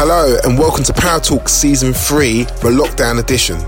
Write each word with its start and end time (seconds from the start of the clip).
Hello 0.00 0.38
and 0.44 0.56
welcome 0.56 0.84
to 0.84 0.92
Power 0.92 1.18
Talk 1.18 1.48
Season 1.48 1.92
3, 1.92 2.44
the 2.44 2.70
Lockdown 2.70 3.18
Edition. 3.18 3.58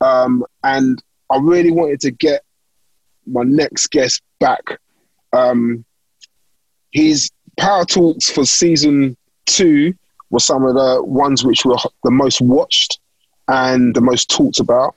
um, 0.00 0.44
and 0.64 1.02
I 1.30 1.38
really 1.38 1.70
wanted 1.70 2.00
to 2.00 2.10
get 2.10 2.42
my 3.26 3.42
next 3.42 3.88
guest 3.90 4.22
back. 4.40 4.78
Um, 5.32 5.84
his 6.90 7.30
Power 7.56 7.84
Talks 7.84 8.30
for 8.30 8.44
Season 8.44 9.16
2 9.46 9.94
were 10.30 10.40
some 10.40 10.64
of 10.64 10.74
the 10.74 11.02
ones 11.02 11.44
which 11.44 11.64
were 11.64 11.76
the 12.04 12.10
most 12.10 12.40
watched 12.40 12.98
and 13.48 13.94
the 13.94 14.00
most 14.00 14.30
talked 14.30 14.60
about. 14.60 14.94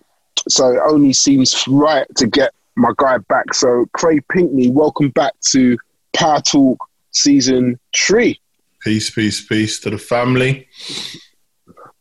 So 0.48 0.72
it 0.72 0.82
only 0.84 1.14
seems 1.14 1.64
right 1.68 2.08
to 2.16 2.28
get 2.28 2.54
my 2.76 2.92
guy 2.98 3.18
back. 3.18 3.54
So 3.54 3.86
Craig 3.94 4.24
Pinkney, 4.32 4.70
welcome 4.70 5.10
back 5.10 5.34
to 5.52 5.78
Power 6.16 6.42
Talk 6.42 6.84
Season 7.12 7.80
3. 7.96 8.40
Peace, 8.82 9.10
peace, 9.10 9.46
peace 9.46 9.80
to 9.82 9.90
the 9.90 9.98
family. 9.98 10.68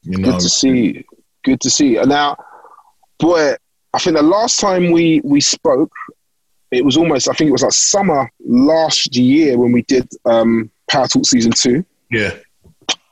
You 0.03 0.19
know, 0.19 0.33
Good 0.33 0.41
to 0.41 0.49
see 0.49 0.69
you. 0.69 1.05
Good 1.45 1.61
to 1.63 1.71
see 1.71 1.89
you. 1.93 2.01
And 2.01 2.11
now, 2.11 2.37
boy, 3.19 3.55
I 3.93 3.99
think 3.99 4.17
the 4.17 4.23
last 4.23 4.61
time 4.61 4.93
we, 4.93 5.21
we 5.25 5.41
spoke, 5.41 5.93
it 6.71 6.85
was 6.85 6.97
almost, 6.97 7.29
I 7.29 7.33
think 7.33 7.49
it 7.49 7.53
was 7.53 7.63
like 7.63 7.73
summer 7.73 8.31
last 8.47 9.17
year 9.17 9.59
when 9.59 9.73
we 9.73 9.83
did 9.83 10.09
um, 10.25 10.71
Power 10.91 11.09
Talk 11.09 11.27
Season 11.27 11.53
2. 11.53 11.85
Yeah. 12.11 12.37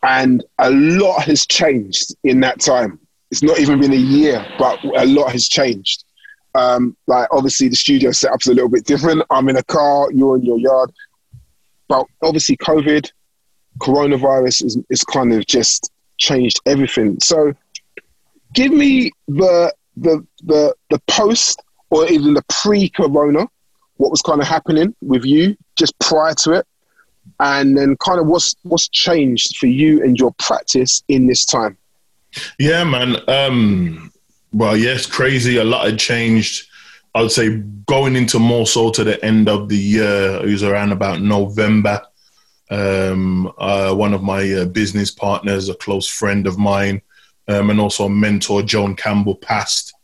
And 0.06 0.44
a 0.58 0.70
lot 0.70 1.24
has 1.24 1.46
changed 1.46 2.14
in 2.22 2.40
that 2.40 2.60
time. 2.60 3.00
It's 3.30 3.42
not 3.42 3.58
even 3.58 3.80
been 3.80 3.92
a 3.92 3.96
year, 3.96 4.46
but 4.58 4.82
a 4.84 5.04
lot 5.04 5.32
has 5.32 5.48
changed. 5.48 6.04
Um, 6.54 6.96
like 7.06 7.28
obviously 7.32 7.68
the 7.68 7.76
studio 7.76 8.12
setup's 8.12 8.46
a 8.46 8.54
little 8.54 8.68
bit 8.70 8.84
different. 8.86 9.22
I'm 9.30 9.48
in 9.48 9.56
a 9.56 9.64
car, 9.64 10.10
you're 10.12 10.36
in 10.36 10.44
your 10.44 10.58
yard, 10.58 10.92
but 11.88 12.06
obviously 12.22 12.56
COVID, 12.56 13.10
coronavirus 13.78 14.64
is, 14.64 14.78
is 14.88 15.02
kind 15.04 15.32
of 15.34 15.44
just 15.46 15.90
changed 16.18 16.60
everything. 16.64 17.18
So 17.20 17.52
give 18.54 18.72
me 18.72 19.10
the 19.28 19.74
the 19.96 20.24
the 20.44 20.74
the 20.90 21.00
post 21.08 21.62
or 21.90 22.06
even 22.06 22.34
the 22.34 22.42
pre-corona, 22.48 23.46
what 23.96 24.10
was 24.10 24.22
kind 24.22 24.40
of 24.40 24.46
happening 24.46 24.94
with 25.02 25.24
you 25.24 25.56
just 25.76 25.98
prior 25.98 26.34
to 26.34 26.52
it, 26.52 26.66
and 27.40 27.76
then 27.76 27.96
kind 27.98 28.18
of 28.18 28.26
what's 28.26 28.56
what's 28.62 28.88
changed 28.88 29.56
for 29.56 29.66
you 29.66 30.02
and 30.02 30.18
your 30.18 30.32
practice 30.38 31.02
in 31.08 31.26
this 31.26 31.44
time. 31.44 31.76
Yeah, 32.58 32.84
man. 32.84 33.16
Um, 33.28 34.12
well, 34.52 34.76
yes, 34.76 35.06
crazy. 35.06 35.58
A 35.58 35.64
lot 35.64 35.86
had 35.86 35.98
changed. 35.98 36.68
I 37.14 37.22
would 37.22 37.32
say 37.32 37.56
going 37.86 38.16
into 38.16 38.38
more 38.38 38.66
so 38.66 38.90
to 38.90 39.04
the 39.04 39.22
end 39.24 39.48
of 39.48 39.68
the 39.68 39.76
year, 39.76 40.40
it 40.42 40.46
was 40.46 40.62
around 40.62 40.92
about 40.92 41.20
November. 41.20 42.02
Um, 42.70 43.52
uh, 43.58 43.94
one 43.94 44.12
of 44.12 44.22
my 44.22 44.52
uh, 44.52 44.64
business 44.66 45.10
partners, 45.10 45.68
a 45.68 45.74
close 45.74 46.08
friend 46.08 46.46
of 46.46 46.58
mine, 46.58 47.00
um, 47.48 47.70
and 47.70 47.80
also 47.80 48.06
a 48.06 48.10
mentor, 48.10 48.62
Joan 48.62 48.96
Campbell, 48.96 49.36
passed. 49.36 49.94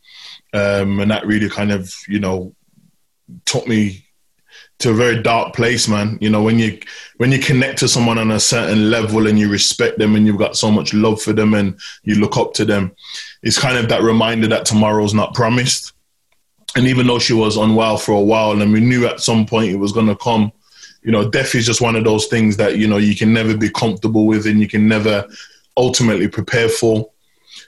Um, 0.53 0.99
and 0.99 1.11
that 1.11 1.25
really 1.25 1.49
kind 1.49 1.71
of, 1.71 1.93
you 2.07 2.19
know, 2.19 2.55
took 3.45 3.67
me 3.67 4.02
to 4.79 4.91
a 4.91 4.93
very 4.93 5.21
dark 5.21 5.53
place, 5.53 5.87
man. 5.87 6.17
You 6.19 6.29
know, 6.29 6.43
when 6.43 6.59
you 6.59 6.79
when 7.17 7.31
you 7.31 7.39
connect 7.39 7.79
to 7.79 7.87
someone 7.87 8.17
on 8.17 8.31
a 8.31 8.39
certain 8.39 8.89
level 8.89 9.27
and 9.27 9.39
you 9.39 9.49
respect 9.49 9.97
them 9.97 10.15
and 10.15 10.25
you've 10.25 10.37
got 10.37 10.57
so 10.57 10.69
much 10.69 10.93
love 10.93 11.21
for 11.21 11.33
them 11.33 11.53
and 11.53 11.79
you 12.03 12.15
look 12.15 12.37
up 12.37 12.53
to 12.55 12.65
them, 12.65 12.91
it's 13.41 13.59
kind 13.59 13.77
of 13.77 13.89
that 13.89 14.01
reminder 14.01 14.47
that 14.47 14.65
tomorrow's 14.65 15.13
not 15.13 15.33
promised. 15.33 15.93
And 16.75 16.87
even 16.87 17.07
though 17.07 17.19
she 17.19 17.33
was 17.33 17.55
unwell 17.55 17.97
for 17.97 18.13
a 18.13 18.21
while 18.21 18.59
and 18.59 18.73
we 18.73 18.79
knew 18.79 19.05
at 19.05 19.19
some 19.19 19.45
point 19.45 19.71
it 19.71 19.77
was 19.77 19.91
going 19.91 20.07
to 20.07 20.15
come, 20.15 20.51
you 21.03 21.11
know, 21.11 21.29
death 21.29 21.53
is 21.53 21.65
just 21.65 21.81
one 21.81 21.95
of 21.95 22.03
those 22.03 22.25
things 22.27 22.57
that, 22.57 22.77
you 22.77 22.87
know, 22.87 22.97
you 22.97 23.15
can 23.15 23.31
never 23.31 23.55
be 23.55 23.69
comfortable 23.69 24.25
with 24.25 24.47
and 24.47 24.59
you 24.59 24.67
can 24.67 24.87
never 24.87 25.27
ultimately 25.77 26.27
prepare 26.27 26.69
for. 26.69 27.09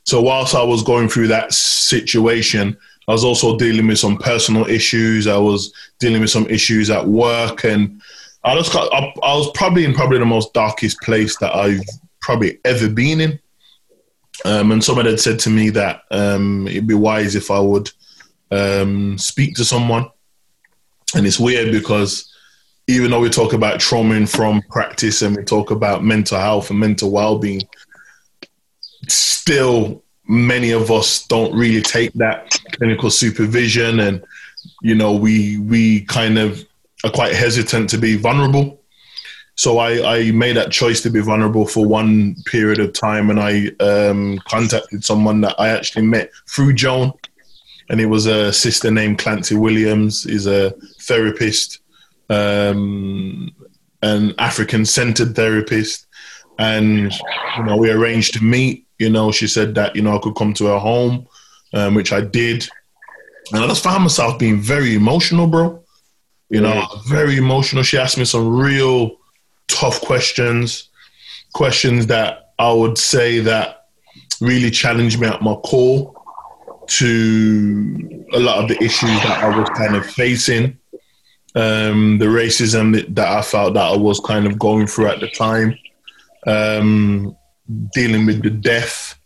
So 0.05 0.21
whilst 0.21 0.55
I 0.55 0.63
was 0.63 0.83
going 0.83 1.09
through 1.09 1.27
that 1.27 1.53
situation, 1.53 2.77
I 3.07 3.11
was 3.11 3.23
also 3.23 3.57
dealing 3.57 3.87
with 3.87 3.99
some 3.99 4.17
personal 4.17 4.65
issues. 4.65 5.27
I 5.27 5.37
was 5.37 5.73
dealing 5.99 6.21
with 6.21 6.31
some 6.31 6.47
issues 6.47 6.89
at 6.89 7.05
work, 7.05 7.63
and 7.63 8.01
I 8.43 8.55
just 8.55 8.73
got, 8.73 8.91
I, 8.93 9.13
I 9.23 9.35
was 9.35 9.51
probably 9.53 9.85
in 9.85 9.93
probably 9.93 10.19
the 10.19 10.25
most 10.25 10.53
darkest 10.53 10.99
place 11.01 11.37
that 11.37 11.55
I've 11.55 11.85
probably 12.21 12.59
ever 12.65 12.89
been 12.89 13.21
in. 13.21 13.39
Um, 14.43 14.71
and 14.71 14.83
someone 14.83 15.05
had 15.05 15.19
said 15.19 15.39
to 15.39 15.49
me 15.49 15.69
that 15.71 16.01
um, 16.11 16.67
it'd 16.67 16.87
be 16.87 16.93
wise 16.93 17.35
if 17.35 17.49
I 17.49 17.59
would 17.59 17.89
um, 18.51 19.17
speak 19.17 19.55
to 19.55 19.65
someone. 19.65 20.09
And 21.15 21.25
it's 21.25 21.39
weird 21.39 21.71
because 21.71 22.31
even 22.87 23.11
though 23.11 23.19
we 23.19 23.29
talk 23.29 23.53
about 23.53 23.79
trauma 23.79 24.27
from 24.27 24.61
practice 24.69 25.21
and 25.21 25.35
we 25.35 25.43
talk 25.43 25.71
about 25.71 26.03
mental 26.03 26.39
health 26.39 26.69
and 26.69 26.79
mental 26.79 27.09
well-being, 27.11 27.61
still 29.07 30.03
many 30.27 30.71
of 30.71 30.91
us 30.91 31.25
don't 31.27 31.53
really 31.55 31.81
take 31.81 32.11
that 32.13 32.49
clinical 32.73 33.09
supervision 33.09 33.99
and 33.99 34.23
you 34.81 34.95
know 34.95 35.13
we 35.13 35.59
we 35.59 36.01
kind 36.05 36.37
of 36.37 36.65
are 37.03 37.11
quite 37.11 37.33
hesitant 37.33 37.89
to 37.89 37.97
be 37.97 38.15
vulnerable. 38.15 38.81
So 39.57 39.77
I, 39.77 40.17
I 40.17 40.31
made 40.31 40.57
that 40.57 40.71
choice 40.71 41.01
to 41.03 41.09
be 41.09 41.21
vulnerable 41.21 41.65
for 41.65 41.85
one 41.85 42.35
period 42.45 42.79
of 42.79 42.91
time 42.91 43.29
and 43.29 43.39
i 43.39 43.67
um, 43.79 44.39
contacted 44.49 45.05
someone 45.05 45.39
that 45.41 45.55
i 45.57 45.69
actually 45.69 46.05
met 46.05 46.29
through 46.49 46.73
joan 46.73 47.13
and 47.89 48.01
it 48.01 48.07
was 48.07 48.25
a 48.25 48.51
sister 48.51 48.91
named 48.91 49.17
clancy 49.19 49.55
williams. 49.55 50.25
Is 50.25 50.45
a 50.45 50.71
therapist 50.99 51.79
um, 52.29 53.49
an 54.01 54.33
african 54.39 54.85
centered 54.85 55.35
therapist 55.35 56.07
and 56.59 57.13
you 57.57 57.63
know 57.63 57.77
we 57.77 57.91
arranged 57.91 58.33
to 58.33 58.43
meet 58.43 58.84
you 58.99 59.09
know, 59.09 59.31
she 59.31 59.47
said 59.47 59.75
that, 59.75 59.95
you 59.95 60.01
know, 60.01 60.15
I 60.15 60.19
could 60.19 60.35
come 60.35 60.53
to 60.55 60.65
her 60.67 60.79
home, 60.79 61.27
um, 61.73 61.95
which 61.95 62.13
I 62.13 62.21
did. 62.21 62.67
And 63.51 63.63
I 63.63 63.67
just 63.67 63.83
found 63.83 64.03
myself 64.03 64.39
being 64.39 64.59
very 64.59 64.95
emotional, 64.95 65.47
bro. 65.47 65.83
You 66.49 66.61
know, 66.61 66.73
mm. 66.73 67.05
very 67.07 67.37
emotional. 67.37 67.83
She 67.83 67.97
asked 67.97 68.17
me 68.17 68.25
some 68.25 68.55
real 68.55 69.17
tough 69.67 70.01
questions, 70.01 70.89
questions 71.53 72.07
that 72.07 72.53
I 72.59 72.71
would 72.71 72.97
say 72.97 73.39
that 73.39 73.87
really 74.41 74.71
challenged 74.71 75.19
me 75.19 75.27
at 75.27 75.41
my 75.41 75.55
core 75.55 76.13
to 76.87 78.25
a 78.33 78.39
lot 78.39 78.63
of 78.63 78.69
the 78.69 78.81
issues 78.83 79.09
that 79.09 79.43
I 79.43 79.57
was 79.57 79.69
kind 79.69 79.95
of 79.95 80.05
facing, 80.05 80.77
um, 81.55 82.17
the 82.19 82.25
racism 82.25 83.15
that 83.15 83.27
I 83.27 83.41
felt 83.41 83.73
that 83.73 83.93
I 83.93 83.97
was 83.97 84.19
kind 84.19 84.45
of 84.45 84.59
going 84.59 84.87
through 84.87 85.07
at 85.07 85.19
the 85.19 85.29
time. 85.29 85.77
Um, 86.45 87.35
dealing 87.93 88.25
with 88.25 88.43
the 88.43 88.49
death. 88.49 89.19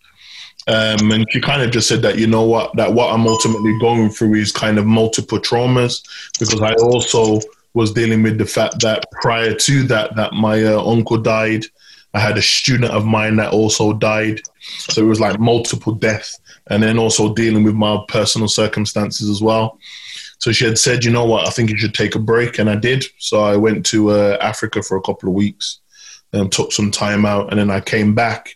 Um, 0.68 1.12
and 1.12 1.26
she 1.32 1.42
kind 1.42 1.64
of 1.64 1.72
just 1.72 1.88
said 1.88 2.02
that, 2.04 2.20
you 2.20 2.28
know 2.28 2.44
what, 2.44 2.76
that 2.76 2.94
what 2.94 3.12
I'm 3.12 3.26
ultimately 3.28 3.78
going 3.80 4.10
through 4.10 4.36
is 4.36 4.52
kind 4.52 4.78
of 4.78 4.86
multiple 4.86 5.40
traumas 5.40 6.04
because 6.38 6.62
I 6.62 6.74
also 6.74 7.40
was 7.74 7.92
dealing 7.92 8.24
with 8.24 8.38
the 8.38 8.46
fact 8.46 8.82
that 8.82 9.06
prior 9.22 9.54
to 9.54 9.84
that, 9.84 10.16
that 10.16 10.34
my 10.34 10.64
uh, 10.64 10.84
uncle 10.84 11.18
died. 11.18 11.66
I 12.14 12.20
had 12.20 12.38
a 12.38 12.42
student 12.42 12.92
of 12.92 13.06
mine 13.06 13.36
that 13.38 13.54
also 13.54 13.94
died. 13.94 14.42
So 14.78 15.02
it 15.02 15.06
was 15.06 15.20
like 15.20 15.40
multiple 15.40 15.94
deaths 15.94 16.40
and 16.68 16.82
then 16.84 16.98
also 16.98 17.34
dealing 17.34 17.64
with 17.64 17.76
my 17.76 18.00
personal 18.08 18.48
circumstances 18.48 19.30
as 19.30 19.42
well. 19.42 19.80
So 20.40 20.52
she 20.52 20.66
had 20.66 20.78
said, 20.78 21.04
you 21.04 21.12
know 21.12 21.26
what, 21.26 21.48
I 21.48 21.52
think 21.52 21.70
you 21.70 21.78
should 21.78 21.94
take 21.94 22.16
a 22.16 22.20
break. 22.20 22.60
And 22.60 22.70
I 22.70 22.76
did. 22.76 23.06
So 23.18 23.42
I 23.42 23.56
went 23.58 23.86
to 23.88 24.12
uh, 24.12 24.38
Africa 24.42 24.82
for 24.82 24.98
a 24.98 25.02
couple 25.02 25.30
of 25.30 25.36
weeks 25.36 25.80
um, 26.34 26.50
took 26.50 26.72
some 26.72 26.92
time 26.92 27.26
out, 27.26 27.50
and 27.50 27.60
then 27.60 27.70
I 27.70 27.80
came 27.82 28.14
back, 28.14 28.56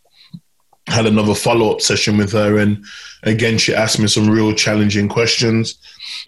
had 0.87 1.05
another 1.05 1.35
follow 1.35 1.71
up 1.71 1.81
session 1.81 2.17
with 2.17 2.31
her, 2.33 2.57
and 2.57 2.83
again 3.23 3.57
she 3.57 3.73
asked 3.73 3.99
me 3.99 4.07
some 4.07 4.29
real 4.29 4.53
challenging 4.53 5.09
questions. 5.09 5.77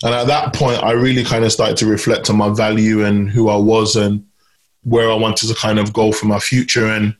And 0.03 0.13
at 0.13 0.27
that 0.27 0.53
point, 0.53 0.83
I 0.83 0.91
really 0.91 1.23
kind 1.23 1.45
of 1.45 1.51
started 1.51 1.77
to 1.77 1.85
reflect 1.85 2.29
on 2.29 2.37
my 2.37 2.49
value 2.49 3.05
and 3.05 3.29
who 3.29 3.49
I 3.49 3.57
was 3.57 3.95
and 3.95 4.25
where 4.83 5.09
I 5.09 5.15
wanted 5.15 5.47
to 5.47 5.55
kind 5.55 5.79
of 5.79 5.93
go 5.93 6.11
for 6.11 6.27
my 6.27 6.39
future. 6.39 6.87
And 6.87 7.15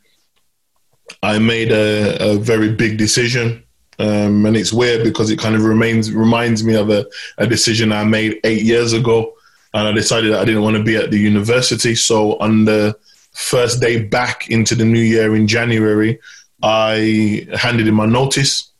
I 1.22 1.38
made 1.38 1.72
a, 1.72 2.32
a 2.32 2.36
very 2.38 2.72
big 2.72 2.98
decision 2.98 3.64
Um, 3.98 4.44
and 4.44 4.56
it's 4.56 4.72
weird 4.72 5.04
because 5.04 5.30
it 5.30 5.38
kind 5.38 5.54
of 5.54 5.64
remains 5.64 6.12
reminds 6.12 6.62
me 6.62 6.74
of 6.74 6.90
a, 6.90 7.06
a 7.38 7.46
decision 7.46 7.92
I 7.92 8.04
made 8.04 8.38
eight 8.44 8.62
years 8.62 8.92
ago, 8.92 9.34
and 9.72 9.88
I 9.88 9.92
decided 9.92 10.32
that 10.32 10.40
I 10.40 10.44
didn't 10.44 10.62
want 10.62 10.76
to 10.76 10.82
be 10.82 10.96
at 10.96 11.10
the 11.10 11.18
university. 11.18 11.94
So 11.94 12.36
the 12.64 12.96
first 13.36 13.80
day 13.80 14.02
back 14.02 14.50
into 14.50 14.74
the 14.74 14.84
new 14.84 15.00
year 15.00 15.36
in 15.36 15.46
January, 15.46 16.18
I 16.62 17.46
handed 17.54 17.86
in 17.86 17.94
my 17.94 18.06
notice, 18.06 18.72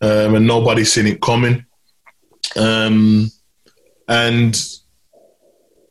um, 0.00 0.34
and 0.34 0.46
nobody 0.46 0.84
seen 0.84 1.06
it 1.06 1.22
coming. 1.22 1.64
Um, 2.56 3.30
and 4.06 4.62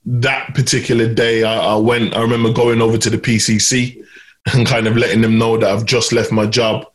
that 0.05 0.53
particular 0.53 1.11
day, 1.11 1.43
I, 1.43 1.73
I 1.73 1.75
went. 1.77 2.15
I 2.15 2.21
remember 2.21 2.53
going 2.53 2.81
over 2.81 2.97
to 2.97 3.09
the 3.09 3.17
PCC 3.17 4.03
and 4.53 4.67
kind 4.67 4.87
of 4.87 4.95
letting 4.95 5.21
them 5.21 5.37
know 5.37 5.57
that 5.57 5.69
I've 5.69 5.85
just 5.85 6.13
left 6.13 6.31
my 6.31 6.45
job 6.45 6.85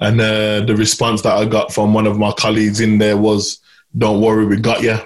and 0.00 0.20
uh, 0.20 0.60
the 0.60 0.76
response 0.76 1.22
that 1.22 1.36
I 1.36 1.44
got 1.44 1.72
from 1.72 1.92
one 1.92 2.06
of 2.06 2.18
my 2.18 2.32
colleagues 2.32 2.80
in 2.80 2.98
there 2.98 3.16
was, 3.16 3.60
"Don't 3.96 4.20
worry, 4.20 4.46
we 4.46 4.56
got 4.56 4.82
you." 4.82 4.98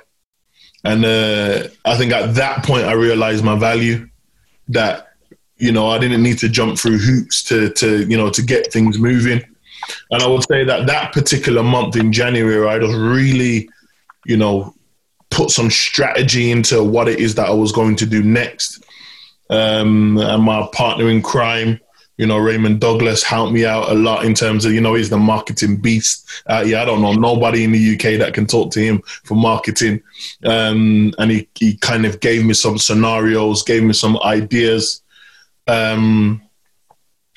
And 0.84 1.04
uh, 1.04 1.68
I 1.84 1.96
think 1.96 2.12
at 2.12 2.34
that 2.34 2.64
point 2.64 2.84
I 2.84 2.92
realized 2.92 3.44
my 3.44 3.56
value. 3.56 4.08
That 4.68 5.11
you 5.62 5.70
know 5.70 5.88
I 5.88 5.98
didn't 5.98 6.24
need 6.24 6.38
to 6.38 6.48
jump 6.48 6.76
through 6.76 6.98
hoops 6.98 7.44
to 7.44 7.70
to 7.74 8.04
you 8.06 8.16
know 8.16 8.30
to 8.30 8.42
get 8.42 8.72
things 8.72 8.98
moving. 8.98 9.42
And 10.10 10.22
I 10.22 10.26
would 10.26 10.42
say 10.42 10.64
that 10.64 10.86
that 10.88 11.12
particular 11.12 11.62
month 11.62 11.96
in 11.96 12.12
January, 12.12 12.66
I 12.68 12.78
just 12.78 12.96
really, 12.96 13.68
you 14.24 14.36
know, 14.36 14.74
put 15.30 15.50
some 15.50 15.70
strategy 15.70 16.50
into 16.50 16.82
what 16.82 17.08
it 17.08 17.18
is 17.18 17.34
that 17.36 17.48
I 17.48 17.52
was 17.52 17.72
going 17.72 17.96
to 17.96 18.06
do 18.06 18.22
next. 18.22 18.84
Um, 19.50 20.18
and 20.18 20.42
my 20.42 20.68
partner 20.72 21.08
in 21.08 21.22
crime, 21.22 21.80
you 22.16 22.26
know, 22.26 22.38
Raymond 22.38 22.80
Douglas 22.80 23.22
helped 23.22 23.52
me 23.52 23.64
out 23.64 23.90
a 23.90 23.94
lot 23.94 24.24
in 24.24 24.34
terms 24.34 24.64
of, 24.64 24.72
you 24.72 24.80
know, 24.80 24.94
he's 24.94 25.10
the 25.10 25.18
marketing 25.18 25.76
beast. 25.76 26.28
Uh, 26.46 26.62
yeah, 26.64 26.82
I 26.82 26.84
don't 26.84 27.02
know 27.02 27.12
nobody 27.12 27.64
in 27.64 27.72
the 27.72 27.94
UK 27.94 28.18
that 28.18 28.34
can 28.34 28.46
talk 28.46 28.70
to 28.72 28.80
him 28.80 29.02
for 29.24 29.34
marketing. 29.34 30.02
Um, 30.44 31.12
and 31.18 31.30
he, 31.30 31.48
he 31.54 31.76
kind 31.76 32.06
of 32.06 32.20
gave 32.20 32.44
me 32.44 32.54
some 32.54 32.78
scenarios, 32.78 33.62
gave 33.62 33.82
me 33.82 33.92
some 33.92 34.18
ideas. 34.22 35.01
Um, 35.66 36.42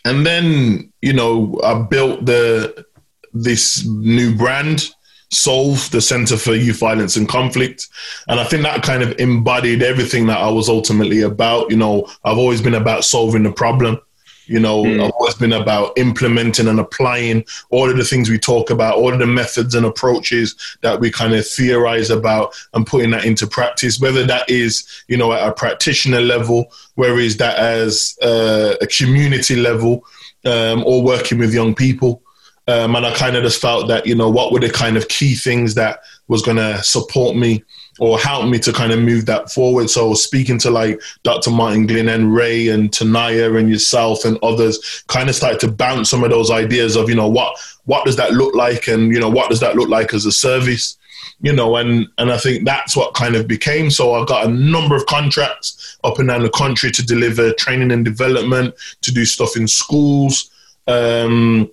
and 0.03 0.25
then, 0.25 0.91
you 1.01 1.13
know, 1.13 1.59
I 1.63 1.81
built 1.81 2.25
the 2.25 2.85
this 3.33 3.85
new 3.85 4.33
brand, 4.33 4.89
Solve, 5.31 5.89
the 5.91 6.01
Center 6.01 6.37
for 6.37 6.55
Youth 6.55 6.79
Violence 6.79 7.17
and 7.17 7.27
Conflict. 7.27 7.87
And 8.27 8.39
I 8.39 8.45
think 8.45 8.63
that 8.63 8.83
kind 8.83 9.03
of 9.03 9.19
embodied 9.19 9.83
everything 9.83 10.27
that 10.27 10.37
I 10.37 10.49
was 10.49 10.69
ultimately 10.69 11.21
about. 11.21 11.69
You 11.69 11.77
know, 11.77 12.07
I've 12.23 12.37
always 12.37 12.61
been 12.61 12.75
about 12.75 13.03
solving 13.03 13.43
the 13.43 13.51
problem. 13.51 13.99
You 14.47 14.59
know, 14.59 14.83
mm. 14.83 15.03
I've 15.03 15.11
always 15.11 15.35
been 15.35 15.53
about 15.53 15.97
implementing 15.97 16.67
and 16.67 16.79
applying 16.79 17.45
all 17.69 17.89
of 17.89 17.97
the 17.97 18.03
things 18.03 18.29
we 18.29 18.37
talk 18.37 18.69
about, 18.69 18.95
all 18.95 19.13
of 19.13 19.19
the 19.19 19.27
methods 19.27 19.75
and 19.75 19.85
approaches 19.85 20.55
that 20.81 20.99
we 20.99 21.11
kind 21.11 21.33
of 21.33 21.47
theorize 21.47 22.09
about 22.09 22.55
and 22.73 22.85
putting 22.85 23.11
that 23.11 23.25
into 23.25 23.47
practice, 23.47 23.99
whether 23.99 24.23
that 24.25 24.49
is, 24.49 25.03
you 25.07 25.17
know, 25.17 25.33
at 25.33 25.47
a 25.47 25.53
practitioner 25.53 26.21
level, 26.21 26.71
whether 26.95 27.17
is 27.17 27.37
that 27.37 27.57
as 27.57 28.17
uh, 28.21 28.75
a 28.81 28.87
community 28.87 29.55
level, 29.55 30.05
um, 30.45 30.83
or 30.85 31.03
working 31.03 31.39
with 31.39 31.53
young 31.53 31.73
people. 31.73 32.21
Um, 32.67 32.95
and 32.95 33.05
I 33.05 33.13
kind 33.13 33.35
of 33.35 33.43
just 33.43 33.61
felt 33.61 33.87
that, 33.89 34.07
you 34.07 34.15
know, 34.15 34.29
what 34.29 34.51
were 34.51 34.59
the 34.59 34.69
kind 34.69 34.97
of 34.97 35.07
key 35.07 35.35
things 35.35 35.75
that 35.75 35.99
was 36.27 36.41
going 36.41 36.57
to 36.57 36.81
support 36.83 37.35
me 37.35 37.63
or 37.99 38.19
help 38.19 38.49
me 38.49 38.59
to 38.59 38.73
kind 38.73 38.91
of 38.91 38.99
move 38.99 39.25
that 39.25 39.51
forward. 39.51 39.89
So 39.89 40.13
speaking 40.13 40.57
to 40.59 40.69
like 40.69 41.01
Dr. 41.23 41.51
Martin 41.51 41.87
Glynn 41.87 42.09
and 42.09 42.33
Ray 42.33 42.67
and 42.69 42.91
Tanaya 42.91 43.57
and 43.57 43.69
yourself 43.69 44.25
and 44.25 44.37
others, 44.43 45.03
kind 45.07 45.29
of 45.29 45.35
started 45.35 45.59
to 45.61 45.71
bounce 45.71 46.09
some 46.09 46.23
of 46.23 46.29
those 46.29 46.51
ideas 46.51 46.95
of, 46.95 47.09
you 47.09 47.15
know, 47.15 47.29
what 47.29 47.57
what 47.85 48.05
does 48.05 48.15
that 48.17 48.33
look 48.33 48.55
like 48.55 48.87
and, 48.87 49.13
you 49.13 49.19
know, 49.19 49.29
what 49.29 49.49
does 49.49 49.59
that 49.59 49.75
look 49.75 49.89
like 49.89 50.13
as 50.13 50.25
a 50.25 50.31
service? 50.31 50.97
You 51.41 51.53
know, 51.53 51.75
and 51.77 52.07
and 52.17 52.31
I 52.31 52.37
think 52.37 52.65
that's 52.65 52.95
what 52.95 53.13
kind 53.13 53.35
of 53.35 53.47
became. 53.47 53.89
So 53.89 54.13
I 54.13 54.25
got 54.25 54.45
a 54.45 54.51
number 54.51 54.95
of 54.95 55.05
contracts 55.05 55.97
up 56.03 56.19
and 56.19 56.27
down 56.27 56.43
the 56.43 56.49
country 56.49 56.91
to 56.91 57.05
deliver 57.05 57.53
training 57.53 57.91
and 57.91 58.03
development, 58.03 58.73
to 59.01 59.11
do 59.11 59.25
stuff 59.25 59.55
in 59.55 59.67
schools, 59.67 60.49
um, 60.87 61.69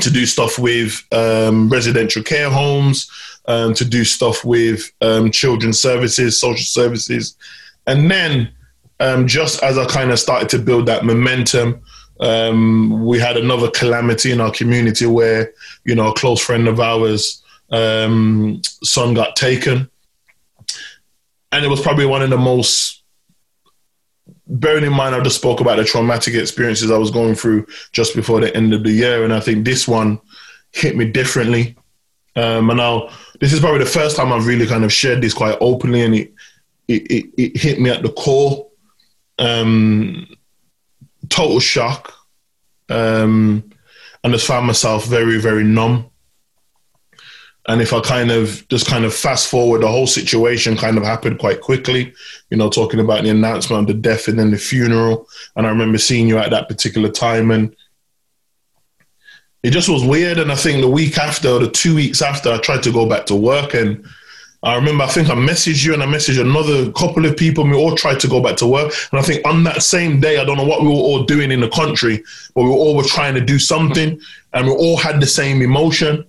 to 0.00 0.10
do 0.10 0.26
stuff 0.26 0.58
with 0.58 1.02
um, 1.12 1.68
residential 1.68 2.22
care 2.22 2.50
homes, 2.50 3.10
um, 3.46 3.74
to 3.74 3.84
do 3.84 4.04
stuff 4.04 4.44
with 4.44 4.90
um, 5.00 5.30
children's 5.30 5.80
services, 5.80 6.40
social 6.40 6.64
services. 6.64 7.36
And 7.86 8.10
then, 8.10 8.52
um, 9.00 9.26
just 9.26 9.62
as 9.62 9.76
I 9.76 9.84
kind 9.86 10.10
of 10.10 10.18
started 10.18 10.48
to 10.50 10.58
build 10.58 10.86
that 10.86 11.04
momentum, 11.04 11.82
um, 12.20 13.04
we 13.04 13.18
had 13.18 13.36
another 13.36 13.70
calamity 13.70 14.30
in 14.30 14.40
our 14.40 14.52
community 14.52 15.06
where, 15.06 15.52
you 15.84 15.94
know, 15.94 16.08
a 16.08 16.14
close 16.14 16.40
friend 16.40 16.68
of 16.68 16.80
ours' 16.80 17.42
um, 17.70 18.62
son 18.82 19.14
got 19.14 19.36
taken. 19.36 19.90
And 21.52 21.64
it 21.64 21.68
was 21.68 21.80
probably 21.80 22.06
one 22.06 22.22
of 22.22 22.30
the 22.30 22.38
most 22.38 23.04
bearing 24.46 24.84
in 24.84 24.92
mind, 24.92 25.14
I 25.14 25.20
just 25.20 25.36
spoke 25.36 25.60
about 25.60 25.76
the 25.76 25.84
traumatic 25.84 26.34
experiences 26.34 26.90
I 26.90 26.98
was 26.98 27.10
going 27.10 27.34
through 27.34 27.66
just 27.92 28.14
before 28.14 28.40
the 28.40 28.54
end 28.56 28.74
of 28.74 28.82
the 28.82 28.92
year, 28.92 29.24
and 29.24 29.32
I 29.32 29.40
think 29.40 29.64
this 29.64 29.88
one 29.88 30.20
hit 30.72 30.96
me 30.96 31.10
differently. 31.10 31.76
Um, 32.36 32.70
and 32.70 32.78
now 32.78 33.10
this 33.40 33.52
is 33.52 33.60
probably 33.60 33.80
the 33.80 33.86
first 33.86 34.16
time 34.16 34.32
I've 34.32 34.46
really 34.46 34.66
kind 34.66 34.84
of 34.84 34.92
shared 34.92 35.22
this 35.22 35.34
quite 35.34 35.58
openly, 35.60 36.02
and 36.02 36.14
it 36.14 36.32
it, 36.88 37.02
it, 37.10 37.24
it 37.36 37.56
hit 37.56 37.80
me 37.80 37.90
at 37.90 38.02
the 38.02 38.12
core. 38.12 38.68
Um, 39.38 40.28
total 41.28 41.58
shock, 41.58 42.12
um, 42.88 43.68
and 44.22 44.32
just 44.32 44.46
found 44.46 44.66
myself 44.66 45.06
very 45.06 45.38
very 45.40 45.64
numb. 45.64 46.10
And 47.66 47.80
if 47.80 47.94
I 47.94 48.00
kind 48.00 48.30
of 48.30 48.66
just 48.68 48.86
kind 48.86 49.06
of 49.06 49.14
fast 49.14 49.48
forward, 49.48 49.82
the 49.82 49.88
whole 49.88 50.06
situation 50.06 50.76
kind 50.76 50.98
of 50.98 51.02
happened 51.02 51.38
quite 51.38 51.62
quickly. 51.62 52.12
You 52.50 52.58
know, 52.58 52.68
talking 52.68 53.00
about 53.00 53.24
the 53.24 53.30
announcement 53.30 53.80
of 53.80 53.86
the 53.96 54.00
death 54.00 54.28
and 54.28 54.38
then 54.38 54.50
the 54.50 54.58
funeral. 54.58 55.26
And 55.56 55.66
I 55.66 55.70
remember 55.70 55.96
seeing 55.98 56.28
you 56.28 56.38
at 56.38 56.50
that 56.50 56.68
particular 56.68 57.10
time, 57.10 57.50
and 57.50 57.74
it 59.64 59.70
just 59.70 59.88
was 59.88 60.04
weird. 60.04 60.38
And 60.38 60.52
I 60.52 60.56
think 60.56 60.82
the 60.82 60.90
week 60.90 61.16
after, 61.16 61.48
or 61.48 61.58
the 61.58 61.70
two 61.70 61.94
weeks 61.94 62.20
after, 62.20 62.52
I 62.52 62.58
tried 62.58 62.82
to 62.82 62.92
go 62.92 63.08
back 63.08 63.24
to 63.26 63.34
work. 63.34 63.72
And 63.72 64.04
I 64.62 64.74
remember, 64.74 65.04
I 65.04 65.06
think 65.06 65.30
I 65.30 65.34
messaged 65.34 65.86
you 65.86 65.94
and 65.94 66.02
I 66.02 66.06
messaged 66.06 66.38
another 66.38 66.92
couple 66.92 67.24
of 67.24 67.34
people. 67.34 67.64
And 67.64 67.72
we 67.72 67.78
all 67.78 67.96
tried 67.96 68.20
to 68.20 68.28
go 68.28 68.42
back 68.42 68.56
to 68.58 68.66
work. 68.66 68.92
And 69.10 69.18
I 69.18 69.22
think 69.22 69.44
on 69.46 69.64
that 69.64 69.82
same 69.82 70.20
day, 70.20 70.36
I 70.36 70.44
don't 70.44 70.58
know 70.58 70.66
what 70.66 70.82
we 70.82 70.88
were 70.88 70.94
all 70.94 71.24
doing 71.24 71.50
in 71.50 71.60
the 71.60 71.70
country, 71.70 72.22
but 72.54 72.64
we 72.64 72.68
all 72.68 72.94
were 72.94 73.04
trying 73.04 73.32
to 73.36 73.40
do 73.40 73.58
something. 73.58 74.20
And 74.52 74.66
we 74.66 74.72
all 74.72 74.98
had 74.98 75.18
the 75.18 75.26
same 75.26 75.62
emotion. 75.62 76.26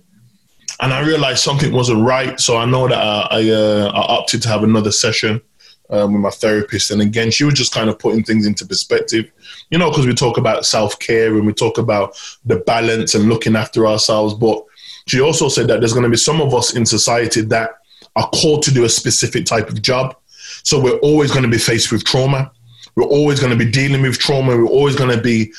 And 0.80 0.94
I 0.94 1.06
realized 1.06 1.40
something 1.40 1.72
wasn't 1.74 2.06
right. 2.06 2.40
So 2.40 2.56
I 2.56 2.64
know 2.64 2.88
that 2.88 2.98
I, 2.98 3.28
I, 3.30 3.50
uh, 3.50 3.92
I 3.94 4.00
opted 4.14 4.40
to 4.42 4.48
have 4.48 4.62
another 4.62 4.92
session 4.92 5.42
um, 5.90 6.12
with 6.12 6.22
my 6.22 6.30
therapist. 6.30 6.90
And 6.90 7.00
again, 7.00 7.30
she 7.30 7.44
was 7.44 7.54
just 7.54 7.72
kind 7.72 7.88
of 7.88 7.98
putting 7.98 8.22
things 8.22 8.46
into 8.46 8.66
perspective, 8.66 9.30
you 9.70 9.78
know, 9.78 9.90
because 9.90 10.06
we 10.06 10.14
talk 10.14 10.38
about 10.38 10.66
self 10.66 10.98
care 10.98 11.36
and 11.36 11.46
we 11.46 11.52
talk 11.52 11.78
about 11.78 12.16
the 12.44 12.56
balance 12.56 13.14
and 13.14 13.28
looking 13.28 13.56
after 13.56 13.86
ourselves. 13.86 14.34
But 14.34 14.64
she 15.06 15.20
also 15.20 15.48
said 15.48 15.68
that 15.68 15.80
there's 15.80 15.92
going 15.92 16.04
to 16.04 16.10
be 16.10 16.16
some 16.16 16.40
of 16.40 16.54
us 16.54 16.74
in 16.74 16.84
society 16.86 17.42
that 17.42 17.70
are 18.16 18.28
called 18.30 18.62
to 18.64 18.72
do 18.72 18.84
a 18.84 18.88
specific 18.88 19.46
type 19.46 19.68
of 19.68 19.82
job. 19.82 20.16
So 20.62 20.80
we're 20.80 20.98
always 20.98 21.30
going 21.30 21.44
to 21.44 21.50
be 21.50 21.58
faced 21.58 21.92
with 21.92 22.04
trauma. 22.04 22.50
We're 22.96 23.04
always 23.04 23.38
going 23.38 23.56
to 23.56 23.64
be 23.64 23.70
dealing 23.70 24.02
with 24.02 24.18
trauma. 24.18 24.56
We're 24.56 24.66
always 24.66 24.96
going 24.96 25.14
to 25.14 25.22
be, 25.22 25.52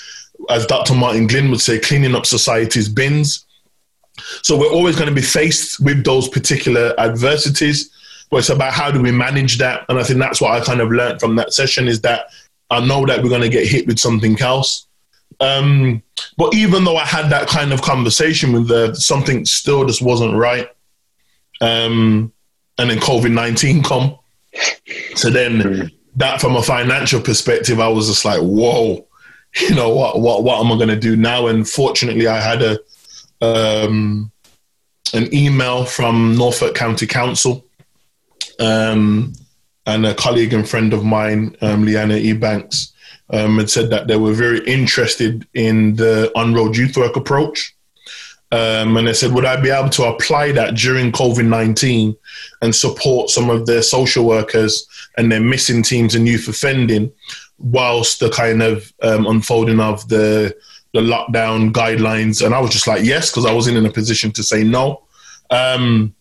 as 0.49 0.65
Dr. 0.65 0.95
Martin 0.95 1.27
Glynn 1.27 1.51
would 1.51 1.61
say, 1.61 1.79
cleaning 1.79 2.15
up 2.15 2.25
society's 2.25 2.89
bins. 2.89 3.45
So 4.41 4.57
we're 4.57 4.71
always 4.71 4.95
going 4.95 5.09
to 5.09 5.15
be 5.15 5.21
faced 5.21 5.79
with 5.79 6.03
those 6.03 6.27
particular 6.27 6.99
adversities 6.99 7.91
but 8.29 8.37
it's 8.37 8.49
about 8.49 8.73
how 8.73 8.91
do 8.91 9.01
we 9.01 9.11
manage 9.11 9.57
that. 9.59 9.85
And 9.89 9.97
I 9.97 10.03
think 10.03 10.19
that's 10.19 10.41
what 10.41 10.51
I 10.51 10.63
kind 10.63 10.81
of 10.81 10.91
learned 10.91 11.19
from 11.19 11.35
that 11.37 11.53
session 11.53 11.87
is 11.87 12.01
that 12.01 12.27
I 12.69 12.85
know 12.85 13.05
that 13.05 13.23
we're 13.23 13.29
going 13.29 13.41
to 13.41 13.49
get 13.49 13.67
hit 13.67 13.87
with 13.87 13.99
something 13.99 14.39
else. 14.41 14.87
Um, 15.39 16.01
but 16.37 16.53
even 16.53 16.83
though 16.83 16.97
I 16.97 17.05
had 17.05 17.29
that 17.29 17.47
kind 17.47 17.71
of 17.71 17.81
conversation 17.81 18.53
with 18.53 18.67
the 18.67 18.93
something 18.95 19.45
still 19.45 19.85
just 19.85 20.01
wasn't 20.01 20.35
right. 20.35 20.67
Um, 21.61 22.33
and 22.77 22.89
then 22.89 22.99
COVID 22.99 23.31
nineteen 23.31 23.83
come. 23.83 24.17
So 25.15 25.29
then 25.29 25.91
that 26.15 26.41
from 26.41 26.55
a 26.55 26.61
financial 26.61 27.21
perspective, 27.21 27.79
I 27.79 27.87
was 27.87 28.07
just 28.07 28.25
like, 28.25 28.39
whoa, 28.39 29.07
you 29.61 29.75
know 29.75 29.89
what 29.89 30.19
what 30.19 30.43
what 30.43 30.63
am 30.63 30.71
I 30.71 30.77
gonna 30.77 30.99
do 30.99 31.15
now? 31.15 31.47
And 31.47 31.67
fortunately 31.67 32.27
I 32.27 32.39
had 32.39 32.61
a 32.61 32.79
um, 33.41 34.31
an 35.13 35.33
email 35.33 35.85
from 35.85 36.35
Norfolk 36.35 36.75
County 36.75 37.05
Council 37.05 37.66
um, 38.59 39.33
and 39.85 40.05
a 40.05 40.13
colleague 40.13 40.53
and 40.53 40.67
friend 40.67 40.93
of 40.93 41.03
mine, 41.03 41.55
um, 41.61 41.85
Leanna 41.85 42.15
Ebanks, 42.15 42.91
um, 43.31 43.57
had 43.57 43.69
said 43.69 43.89
that 43.89 44.07
they 44.07 44.17
were 44.17 44.33
very 44.33 44.65
interested 44.65 45.47
in 45.53 45.95
the 45.95 46.31
on-road 46.35 46.75
youth 46.75 46.97
work 46.97 47.15
approach. 47.15 47.73
Um, 48.51 48.95
and 48.95 49.07
they 49.07 49.13
said, 49.13 49.33
would 49.33 49.43
I 49.43 49.59
be 49.59 49.69
able 49.69 49.89
to 49.89 50.05
apply 50.05 50.53
that 50.53 50.75
during 50.75 51.11
COVID 51.11 51.45
19 51.45 52.15
and 52.61 52.73
support 52.73 53.29
some 53.29 53.49
of 53.49 53.65
their 53.65 53.81
social 53.81 54.25
workers 54.25 54.87
and 55.17 55.29
their 55.29 55.41
missing 55.41 55.83
teams 55.83 56.15
and 56.15 56.25
youth 56.25 56.47
offending 56.47 57.11
whilst 57.59 58.19
the 58.19 58.29
kind 58.29 58.63
of 58.63 58.93
um, 59.01 59.25
unfolding 59.25 59.81
of 59.81 60.07
the 60.07 60.55
the 60.93 61.01
lockdown 61.01 61.71
guidelines, 61.71 62.43
and 62.43 62.55
I 62.55 62.59
was 62.59 62.71
just 62.71 62.87
like, 62.87 63.03
yes, 63.03 63.29
because 63.29 63.45
I 63.45 63.53
wasn't 63.53 63.77
in 63.77 63.85
a 63.85 63.91
position 63.91 64.31
to 64.31 64.43
say 64.43 64.63
no. 64.63 65.03
Um, 65.49 66.15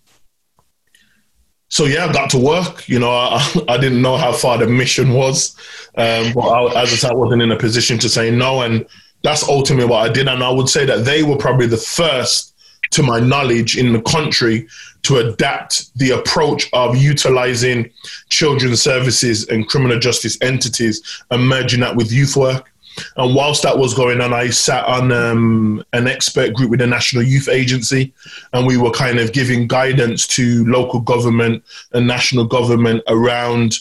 so 1.69 1.85
yeah, 1.85 2.07
I 2.07 2.13
got 2.13 2.31
to 2.31 2.39
work. 2.39 2.89
You 2.89 2.99
know, 2.99 3.11
I, 3.11 3.65
I 3.69 3.79
didn't 3.79 4.03
know 4.03 4.17
how 4.17 4.33
far 4.33 4.59
the 4.59 4.67
mission 4.67 5.13
was, 5.13 5.57
um, 5.97 6.33
but 6.33 6.47
I, 6.49 6.83
as 6.83 6.93
I 6.93 6.97
said, 6.97 7.11
I 7.13 7.15
wasn't 7.15 7.43
in 7.43 7.53
a 7.53 7.59
position 7.59 7.99
to 7.99 8.09
say 8.09 8.31
no, 8.31 8.63
and 8.63 8.87
that's 9.23 9.49
ultimately 9.49 9.89
what 9.89 10.09
I 10.09 10.13
did. 10.13 10.29
And 10.29 10.43
I 10.43 10.51
would 10.51 10.69
say 10.69 10.85
that 10.85 11.05
they 11.05 11.23
were 11.23 11.37
probably 11.37 11.67
the 11.67 11.77
first, 11.77 12.55
to 12.93 13.03
my 13.03 13.19
knowledge, 13.19 13.77
in 13.77 13.93
the 13.93 14.03
country 14.03 14.69
to 15.03 15.17
adapt 15.19 15.97
the 15.99 16.11
approach 16.11 16.69
of 16.73 16.97
utilizing 16.97 17.91
children's 18.29 18.83
services 18.83 19.49
and 19.49 19.69
criminal 19.69 19.99
justice 19.99 20.37
entities 20.41 21.23
and 21.31 21.49
merging 21.49 21.81
that 21.81 21.95
with 21.95 22.11
youth 22.13 22.37
work. 22.37 22.73
And 23.17 23.35
whilst 23.35 23.63
that 23.63 23.79
was 23.79 23.95
going 23.95 24.21
on, 24.21 24.33
I 24.33 24.49
sat 24.49 24.85
on 24.87 25.13
um, 25.13 25.85
an 25.93 26.07
expert 26.07 26.55
group 26.55 26.71
with 26.71 26.81
the 26.81 26.87
National 26.87 27.23
Youth 27.23 27.49
Agency, 27.49 28.13
and 28.53 28.67
we 28.67 28.77
were 28.77 28.91
kind 28.91 29.19
of 29.19 29.33
giving 29.33 29.67
guidance 29.67 30.27
to 30.29 30.65
local 30.67 31.01
government 31.01 31.65
and 31.93 32.07
national 32.07 32.47
government 32.47 33.03
around 33.09 33.79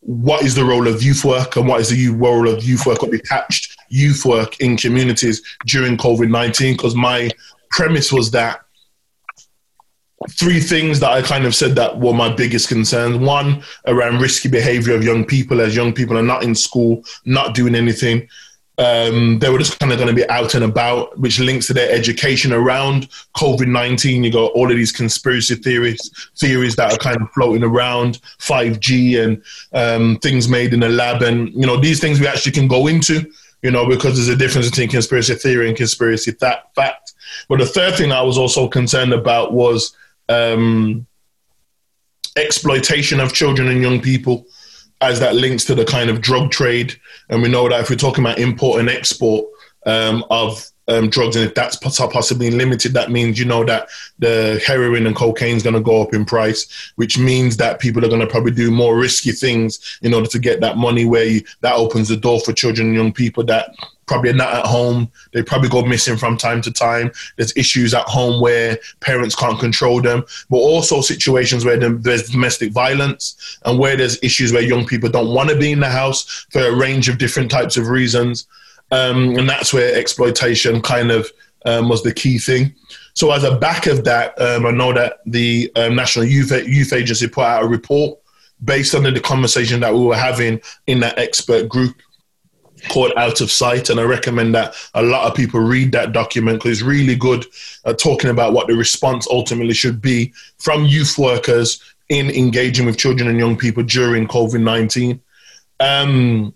what 0.00 0.42
is 0.42 0.54
the 0.54 0.64
role 0.64 0.88
of 0.88 1.02
youth 1.02 1.24
work 1.24 1.56
and 1.56 1.68
what 1.68 1.80
is 1.80 1.90
the 1.90 2.08
role 2.08 2.48
of 2.48 2.64
youth 2.64 2.84
work 2.86 3.02
or 3.02 3.10
detached 3.10 3.76
youth 3.88 4.24
work 4.24 4.58
in 4.60 4.76
communities 4.76 5.40
during 5.66 5.96
COVID 5.96 6.28
19. 6.28 6.74
Because 6.76 6.96
my 6.96 7.30
premise 7.70 8.12
was 8.12 8.30
that 8.32 8.61
three 10.30 10.60
things 10.60 11.00
that 11.00 11.10
I 11.10 11.22
kind 11.22 11.44
of 11.44 11.54
said 11.54 11.74
that 11.76 11.98
were 11.98 12.14
my 12.14 12.32
biggest 12.34 12.68
concerns. 12.68 13.16
One, 13.16 13.62
around 13.86 14.20
risky 14.20 14.48
behavior 14.48 14.94
of 14.94 15.04
young 15.04 15.24
people 15.24 15.60
as 15.60 15.76
young 15.76 15.92
people 15.92 16.18
are 16.18 16.22
not 16.22 16.42
in 16.42 16.54
school, 16.54 17.04
not 17.24 17.54
doing 17.54 17.74
anything. 17.74 18.28
Um, 18.78 19.38
they 19.38 19.50
were 19.50 19.58
just 19.58 19.78
kind 19.78 19.92
of 19.92 19.98
going 19.98 20.08
to 20.08 20.14
be 20.14 20.28
out 20.30 20.54
and 20.54 20.64
about, 20.64 21.16
which 21.18 21.38
links 21.38 21.66
to 21.66 21.74
their 21.74 21.92
education 21.92 22.52
around 22.54 23.08
COVID 23.36 23.68
nineteen. 23.68 24.24
You 24.24 24.32
got 24.32 24.52
all 24.52 24.70
of 24.70 24.76
these 24.76 24.90
conspiracy 24.90 25.56
theories, 25.56 26.10
theories 26.38 26.74
that 26.76 26.90
are 26.90 26.96
kind 26.96 27.20
of 27.20 27.30
floating 27.32 27.62
around 27.62 28.18
five 28.38 28.80
G 28.80 29.20
and 29.20 29.42
um, 29.74 30.18
things 30.20 30.48
made 30.48 30.72
in 30.72 30.80
the 30.80 30.88
lab, 30.88 31.20
and 31.22 31.50
you 31.50 31.66
know 31.66 31.78
these 31.78 32.00
things 32.00 32.18
we 32.18 32.26
actually 32.26 32.52
can 32.52 32.66
go 32.66 32.86
into, 32.86 33.30
you 33.62 33.70
know, 33.70 33.86
because 33.86 34.16
there's 34.16 34.28
a 34.28 34.36
difference 34.36 34.70
between 34.70 34.88
conspiracy 34.88 35.34
theory 35.34 35.68
and 35.68 35.76
conspiracy 35.76 36.30
that 36.40 36.74
fact. 36.74 37.12
But 37.48 37.58
the 37.58 37.66
third 37.66 37.96
thing 37.96 38.10
I 38.10 38.22
was 38.22 38.38
also 38.38 38.68
concerned 38.68 39.12
about 39.12 39.52
was 39.52 39.94
um, 40.28 41.06
exploitation 42.36 43.20
of 43.20 43.32
children 43.32 43.68
and 43.68 43.82
young 43.82 44.00
people 44.00 44.46
as 45.00 45.18
that 45.20 45.34
links 45.34 45.64
to 45.64 45.74
the 45.74 45.84
kind 45.84 46.08
of 46.08 46.20
drug 46.20 46.50
trade. 46.50 46.94
And 47.28 47.42
we 47.42 47.48
know 47.48 47.68
that 47.68 47.80
if 47.80 47.90
we're 47.90 47.96
talking 47.96 48.24
about 48.24 48.38
import 48.38 48.80
and 48.80 48.88
export 48.88 49.46
um, 49.84 50.24
of 50.30 50.64
um, 50.88 51.10
drugs, 51.10 51.36
and 51.36 51.44
if 51.44 51.54
that's 51.54 51.76
possibly 51.76 52.50
limited, 52.50 52.92
that 52.92 53.10
means 53.10 53.38
you 53.38 53.44
know 53.44 53.64
that 53.64 53.88
the 54.18 54.62
heroin 54.64 55.06
and 55.06 55.16
cocaine 55.16 55.56
is 55.56 55.62
going 55.62 55.74
to 55.74 55.80
go 55.80 56.02
up 56.02 56.14
in 56.14 56.24
price, 56.24 56.92
which 56.96 57.18
means 57.18 57.56
that 57.56 57.80
people 57.80 58.04
are 58.04 58.08
going 58.08 58.20
to 58.20 58.26
probably 58.26 58.52
do 58.52 58.70
more 58.70 58.96
risky 58.96 59.32
things 59.32 59.98
in 60.02 60.14
order 60.14 60.28
to 60.28 60.38
get 60.38 60.60
that 60.60 60.76
money. 60.76 61.04
Where 61.04 61.24
you, 61.24 61.42
that 61.60 61.74
opens 61.74 62.08
the 62.08 62.16
door 62.16 62.40
for 62.40 62.52
children 62.52 62.88
and 62.88 62.96
young 62.96 63.12
people 63.12 63.44
that 63.44 63.74
probably 64.06 64.32
not 64.32 64.54
at 64.54 64.66
home. 64.66 65.10
They 65.32 65.42
probably 65.42 65.68
go 65.68 65.84
missing 65.84 66.16
from 66.16 66.36
time 66.36 66.60
to 66.62 66.72
time. 66.72 67.12
There's 67.36 67.56
issues 67.56 67.94
at 67.94 68.04
home 68.06 68.40
where 68.40 68.78
parents 69.00 69.34
can't 69.34 69.58
control 69.58 70.00
them, 70.00 70.24
but 70.50 70.58
also 70.58 71.00
situations 71.00 71.64
where 71.64 71.76
there's 71.76 72.30
domestic 72.30 72.72
violence 72.72 73.58
and 73.64 73.78
where 73.78 73.96
there's 73.96 74.22
issues 74.22 74.52
where 74.52 74.62
young 74.62 74.86
people 74.86 75.08
don't 75.08 75.34
want 75.34 75.50
to 75.50 75.56
be 75.56 75.72
in 75.72 75.80
the 75.80 75.88
house 75.88 76.46
for 76.50 76.60
a 76.60 76.76
range 76.76 77.08
of 77.08 77.18
different 77.18 77.50
types 77.50 77.76
of 77.76 77.88
reasons. 77.88 78.46
Um, 78.90 79.38
and 79.38 79.48
that's 79.48 79.72
where 79.72 79.94
exploitation 79.94 80.82
kind 80.82 81.10
of 81.10 81.30
um, 81.64 81.88
was 81.88 82.02
the 82.02 82.12
key 82.12 82.38
thing. 82.38 82.74
So, 83.14 83.30
as 83.30 83.44
a 83.44 83.56
back 83.56 83.86
of 83.86 84.04
that, 84.04 84.38
um, 84.40 84.66
I 84.66 84.70
know 84.70 84.92
that 84.92 85.20
the 85.26 85.70
um, 85.76 85.94
National 85.94 86.24
Youth, 86.24 86.50
Youth 86.66 86.92
Agency 86.92 87.28
put 87.28 87.44
out 87.44 87.62
a 87.62 87.66
report 87.66 88.18
based 88.64 88.94
on 88.94 89.02
the 89.02 89.20
conversation 89.20 89.80
that 89.80 89.92
we 89.92 90.04
were 90.04 90.16
having 90.16 90.60
in 90.86 91.00
that 91.00 91.18
expert 91.18 91.68
group 91.68 91.96
called 92.88 93.12
Out 93.16 93.40
of 93.40 93.50
Sight, 93.50 93.90
and 93.90 94.00
I 94.00 94.04
recommend 94.04 94.54
that 94.54 94.74
a 94.94 95.02
lot 95.02 95.28
of 95.28 95.36
people 95.36 95.60
read 95.60 95.92
that 95.92 96.12
document 96.12 96.58
because 96.58 96.80
it's 96.80 96.86
really 96.86 97.16
good 97.16 97.46
at 97.84 97.98
talking 97.98 98.30
about 98.30 98.52
what 98.52 98.66
the 98.66 98.74
response 98.74 99.26
ultimately 99.30 99.74
should 99.74 100.00
be 100.00 100.32
from 100.58 100.84
youth 100.84 101.18
workers 101.18 101.82
in 102.08 102.30
engaging 102.30 102.86
with 102.86 102.98
children 102.98 103.28
and 103.28 103.38
young 103.38 103.56
people 103.56 103.82
during 103.82 104.26
COVID 104.26 104.62
nineteen. 104.62 105.20
Um, 105.80 106.54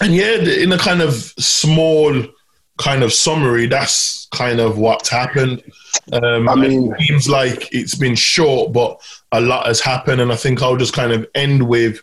and 0.00 0.14
yeah, 0.14 0.36
in 0.36 0.72
a 0.72 0.78
kind 0.78 1.02
of 1.02 1.14
small 1.14 2.22
kind 2.78 3.02
of 3.02 3.12
summary, 3.12 3.66
that's 3.66 4.26
kind 4.32 4.58
of 4.58 4.78
what's 4.78 5.08
happened. 5.08 5.62
Um, 6.12 6.48
I 6.48 6.54
mean, 6.56 6.92
it 6.92 7.00
seems 7.02 7.28
like 7.28 7.72
it's 7.72 7.94
been 7.94 8.16
short, 8.16 8.72
but 8.72 9.00
a 9.30 9.40
lot 9.40 9.66
has 9.66 9.80
happened, 9.80 10.20
and 10.20 10.32
I 10.32 10.36
think 10.36 10.62
I'll 10.62 10.76
just 10.76 10.94
kind 10.94 11.12
of 11.12 11.26
end 11.34 11.68
with 11.68 12.02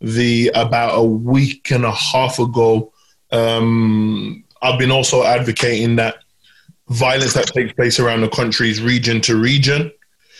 the 0.00 0.50
about 0.54 0.98
a 0.98 1.02
week 1.02 1.70
and 1.70 1.84
a 1.84 1.92
half 1.92 2.38
ago. 2.38 2.92
Um, 3.30 4.44
I've 4.62 4.78
been 4.78 4.90
also 4.90 5.24
advocating 5.24 5.96
that 5.96 6.18
violence 6.88 7.34
that 7.34 7.46
takes 7.48 7.72
place 7.74 8.00
around 8.00 8.22
the 8.22 8.28
country 8.28 8.70
is 8.70 8.80
region 8.80 9.20
to 9.22 9.36
region. 9.36 9.92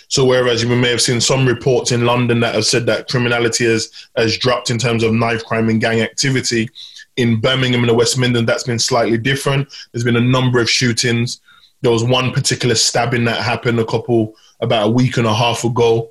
So 0.09 0.25
whereas 0.25 0.63
you 0.63 0.75
may 0.75 0.89
have 0.89 1.03
seen 1.03 1.21
some 1.21 1.47
reports 1.47 1.93
in 1.93 2.07
London 2.07 2.41
that 2.41 2.55
have 2.55 2.65
said 2.65 2.87
that 2.87 3.09
criminality 3.09 3.67
has, 3.67 3.91
has 4.17 4.39
dropped 4.39 4.71
in 4.71 4.79
terms 4.79 5.03
of 5.03 5.13
knife 5.13 5.45
crime 5.45 5.69
and 5.69 5.81
gang 5.81 6.01
activity, 6.01 6.71
in 7.19 7.41
Birmingham 7.41 7.81
and 7.81 7.91
the 7.91 7.95
West 7.95 8.17
Midlands, 8.17 8.47
that's 8.47 8.63
been 8.63 8.79
slightly 8.79 9.19
different. 9.19 9.69
There's 9.93 10.05
been 10.05 10.17
a 10.17 10.21
number 10.21 10.61
of 10.61 10.71
shootings. 10.71 11.41
There 11.83 11.91
was 11.91 12.05
one 12.05 12.33
particular 12.33 12.77
stabbing 12.77 13.25
that 13.25 13.43
happened 13.43 13.81
a 13.81 13.85
couple, 13.85 14.35
about 14.61 14.87
a 14.87 14.91
week 14.91 15.17
and 15.17 15.27
a 15.27 15.35
half 15.35 15.65
ago, 15.65 16.11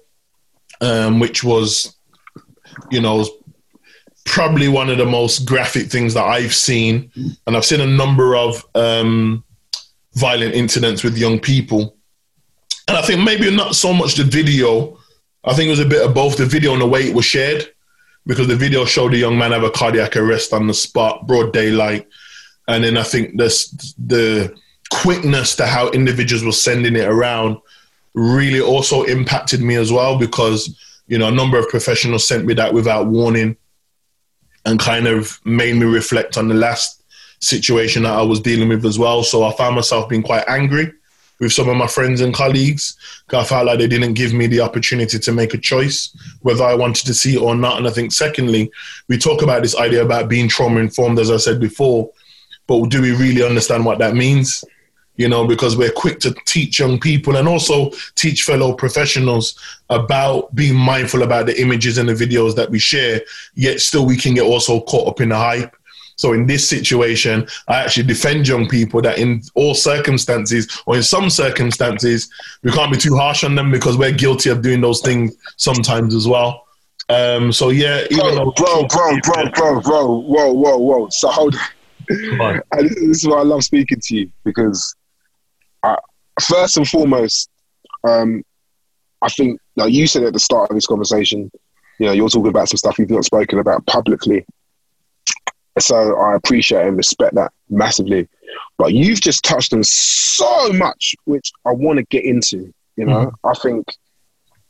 um, 0.82 1.20
which 1.20 1.44
was, 1.44 1.97
you 2.92 3.02
know, 3.02 3.26
probably 4.26 4.68
one 4.68 4.90
of 4.90 4.98
the 4.98 5.06
most 5.06 5.46
graphic 5.46 5.88
things 5.88 6.14
that 6.14 6.26
I've 6.26 6.54
seen. 6.54 7.12
And 7.46 7.56
I've 7.56 7.66
seen 7.66 7.82
a 7.82 7.88
number 7.88 8.36
of 8.36 8.66
um, 8.76 9.44
violent 10.14 10.54
incidents 10.54 11.04
with 11.04 11.18
young 11.18 11.40
people. 11.40 11.96
And 12.88 12.98
I 12.98 13.02
think 13.02 13.24
maybe 13.24 13.54
not 13.54 13.76
so 13.76 13.94
much 13.94 14.16
the 14.16 14.24
video. 14.24 14.98
I 15.44 15.54
think 15.54 15.68
it 15.68 15.72
was 15.72 15.80
a 15.80 15.86
bit 15.86 16.06
of 16.06 16.14
both 16.14 16.38
the 16.38 16.46
video 16.46 16.74
and 16.74 16.82
the 16.82 16.88
way 16.88 17.08
it 17.08 17.16
was 17.16 17.26
shared 17.26 17.68
because 18.26 18.48
the 18.48 18.56
video 18.56 18.86
showed 18.86 19.14
a 19.14 19.18
young 19.18 19.38
man 19.38 19.54
have 19.54 19.64
a 19.64 19.72
cardiac 19.72 20.18
arrest 20.18 20.54
on 20.54 20.68
the 20.68 20.74
spot, 20.74 21.26
broad 21.26 21.54
daylight, 21.54 22.08
and 22.68 22.84
then 22.84 22.98
I 22.98 23.04
think 23.04 23.38
this 23.38 23.70
the 23.98 24.54
quickness 24.92 25.56
to 25.56 25.66
how 25.66 25.90
individuals 25.92 26.44
were 26.44 26.52
sending 26.52 26.96
it 26.96 27.08
around 27.08 27.58
really 28.14 28.62
also 28.62 29.04
impacted 29.04 29.62
me 29.62 29.76
as 29.76 29.92
well 29.92 30.18
because 30.18 30.78
you 31.08 31.18
know 31.18 31.28
a 31.28 31.32
number 31.32 31.58
of 31.58 31.68
professionals 31.70 32.28
sent 32.28 32.46
me 32.46 32.54
that 32.54 32.74
without 32.74 33.08
warning 33.08 33.58
and 34.66 34.80
kind 34.80 35.08
of 35.08 35.40
made 35.46 35.76
me 35.76 35.86
reflect 35.86 36.38
on 36.38 36.48
the 36.48 36.54
last 36.54 37.04
situation 37.40 38.04
that 38.04 38.18
I 38.18 38.22
was 38.22 38.40
dealing 38.40 38.70
with 38.70 38.86
as 38.86 39.00
well. 39.00 39.24
So 39.24 39.44
I 39.44 39.56
found 39.56 39.76
myself 39.76 40.10
being 40.10 40.24
quite 40.24 40.44
angry 40.48 40.92
with 41.40 41.54
some 41.54 41.70
of 41.70 41.78
my 41.78 41.88
friends 41.88 42.22
and 42.22 42.34
colleagues. 42.34 42.98
I 43.32 43.44
felt 43.44 43.68
like 43.68 43.80
they 43.80 43.88
didn't 43.88 44.14
give 44.14 44.34
me 44.34 44.48
the 44.48 44.62
opportunity 44.62 45.20
to 45.20 45.32
make 45.32 45.54
a 45.54 45.58
choice 45.58 46.16
whether 46.42 46.64
I 46.64 46.74
wanted 46.74 47.06
to 47.06 47.14
see 47.14 47.36
it 47.36 47.42
or 47.42 47.56
not. 47.56 47.78
And 47.78 47.88
I 47.88 47.92
think, 47.92 48.12
secondly, 48.12 48.72
we 49.08 49.18
talk 49.18 49.42
about 49.42 49.62
this 49.62 49.78
idea 49.78 50.04
about 50.04 50.30
being 50.30 50.50
trauma 50.50 50.80
informed, 50.80 51.20
as 51.20 51.32
I 51.32 51.38
said 51.38 51.60
before, 51.60 52.10
but 52.66 52.90
do 52.90 53.02
we 53.02 53.16
really 53.16 53.44
understand 53.44 53.86
what 53.86 54.00
that 54.00 54.16
means? 54.16 54.64
You 55.18 55.28
know, 55.28 55.46
because 55.46 55.76
we're 55.76 55.92
quick 55.92 56.20
to 56.22 56.36
teach 56.46 56.80
young 56.80 57.00
people 57.00 57.36
and 57.36 57.48
also 57.48 57.92
teach 58.16 58.44
fellow 58.44 58.74
professionals 58.74 59.60
about 59.90 60.54
being 60.56 60.76
mindful 60.76 61.24
about 61.24 61.48
the 61.48 61.60
images 61.60 61.98
and 61.98 62.08
the 62.08 62.14
videos 62.14 62.56
that 62.56 62.70
we 62.70 62.80
share, 62.80 63.22
yet 63.56 63.82
still 63.82 64.06
we 64.06 64.16
can 64.16 64.36
get 64.36 64.44
also 64.44 64.80
caught 64.82 65.08
up 65.08 65.20
in 65.20 65.30
the 65.30 65.36
hype 65.36 65.76
so 66.18 66.34
in 66.34 66.48
this 66.48 66.68
situation, 66.68 67.48
I 67.68 67.76
actually 67.76 68.08
defend 68.08 68.48
young 68.48 68.68
people 68.68 69.02
that 69.04 69.20
in 69.20 69.44
all 69.54 69.76
circumstances 69.76 70.82
or 70.88 70.96
in 70.98 71.04
some 71.04 71.30
circumstances, 71.30 72.30
we 72.64 72.72
can't 72.72 72.92
be 72.92 72.98
too 72.98 73.16
harsh 73.16 73.44
on 73.44 73.54
them 73.54 73.72
because 73.72 73.98
we're 73.98 74.12
guilty 74.12 74.50
of 74.50 74.64
doing 74.64 74.82
those 74.82 75.02
things 75.02 75.36
sometimes 75.58 76.16
as 76.16 76.28
well. 76.28 76.66
Um, 77.10 77.52
so 77.52 77.70
yeah, 77.70 78.06
bro, 78.10 78.36
though, 78.36 78.52
bro, 78.52 78.88
bro, 78.88 79.20
bro, 79.22 79.50
bro, 79.52 79.82
bro, 79.82 80.20
whoa, 80.22 80.52
whoa, 80.52 80.78
whoa. 80.78 81.10
So 81.10 81.30
hold 81.30 81.56
on. 81.56 82.62
this 82.80 83.24
is 83.24 83.28
why 83.28 83.38
I 83.38 83.44
love 83.44 83.64
speaking 83.64 84.00
to 84.02 84.16
you 84.16 84.32
because 84.44 84.96
first 86.42 86.78
and 86.78 86.88
foremost, 86.88 87.50
um, 88.04 88.44
I 89.22 89.30
think 89.30 89.60
like 89.76 89.94
you 89.94 90.08
said 90.08 90.24
at 90.24 90.34
the 90.34 90.40
start 90.40 90.70
of 90.70 90.76
this 90.76 90.88
conversation, 90.88 91.52
you 92.00 92.06
know, 92.06 92.12
you're 92.12 92.30
talking 92.30 92.50
about 92.50 92.70
some 92.70 92.78
stuff 92.78 93.00
you've 93.00 93.10
not 93.10 93.26
spoken 93.26 93.60
about 93.60 93.86
publicly 93.88 94.46
so 95.80 96.18
I 96.18 96.36
appreciate 96.36 96.86
and 96.86 96.98
respect 96.98 97.36
that 97.36 97.52
massively. 97.70 98.28
But 98.78 98.94
you've 98.94 99.22
just 99.22 99.44
touched 99.44 99.74
on 99.74 99.84
so 99.84 100.72
much, 100.74 101.16
which 101.26 101.52
I 101.66 101.72
want 101.72 101.98
to 101.98 102.06
get 102.06 102.24
into. 102.24 102.74
You 102.96 103.06
know, 103.06 103.26
mm-hmm. 103.28 103.48
I 103.48 103.54
think, 103.54 103.86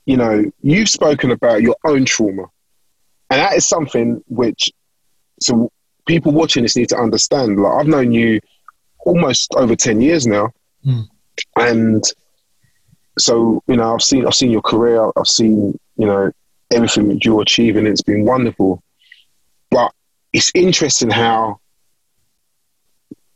you 0.05 0.17
know, 0.17 0.43
you've 0.61 0.89
spoken 0.89 1.31
about 1.31 1.61
your 1.61 1.75
own 1.85 2.05
trauma. 2.05 2.45
And 3.29 3.39
that 3.39 3.55
is 3.55 3.65
something 3.65 4.23
which, 4.27 4.71
so 5.41 5.71
people 6.07 6.31
watching 6.31 6.63
this 6.63 6.75
need 6.75 6.89
to 6.89 6.97
understand. 6.97 7.59
Like, 7.59 7.73
I've 7.73 7.87
known 7.87 8.11
you 8.11 8.39
almost 8.99 9.53
over 9.55 9.75
ten 9.75 10.01
years 10.01 10.25
now, 10.27 10.51
Mm. 10.85 11.07
And 11.57 12.03
so 13.19 13.61
you 13.67 13.77
know 13.77 13.93
I've 13.93 14.01
seen 14.01 14.25
I've 14.25 14.35
seen 14.35 14.51
your 14.51 14.61
career. 14.61 15.09
I've 15.15 15.27
seen 15.27 15.77
you 15.97 16.05
know 16.05 16.31
everything 16.71 17.07
that 17.09 17.25
you're 17.25 17.41
achieving. 17.41 17.87
It's 17.87 18.01
been 18.01 18.25
wonderful, 18.25 18.83
but 19.71 19.91
it's 20.33 20.51
interesting 20.53 21.09
how 21.09 21.59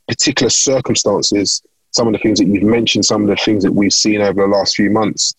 particular 0.08 0.50
circumstances, 0.50 1.62
some 1.92 2.08
of 2.08 2.14
the 2.14 2.20
things 2.20 2.40
that 2.40 2.46
you've 2.46 2.64
mentioned, 2.64 3.06
some 3.06 3.22
of 3.24 3.30
the 3.30 3.36
things 3.38 3.64
that 3.64 3.72
we've 3.72 3.94
seen 3.94 4.22
over 4.22 4.42
the 4.42 4.48
last 4.48 4.76
few 4.76 4.90
months, 4.90 5.34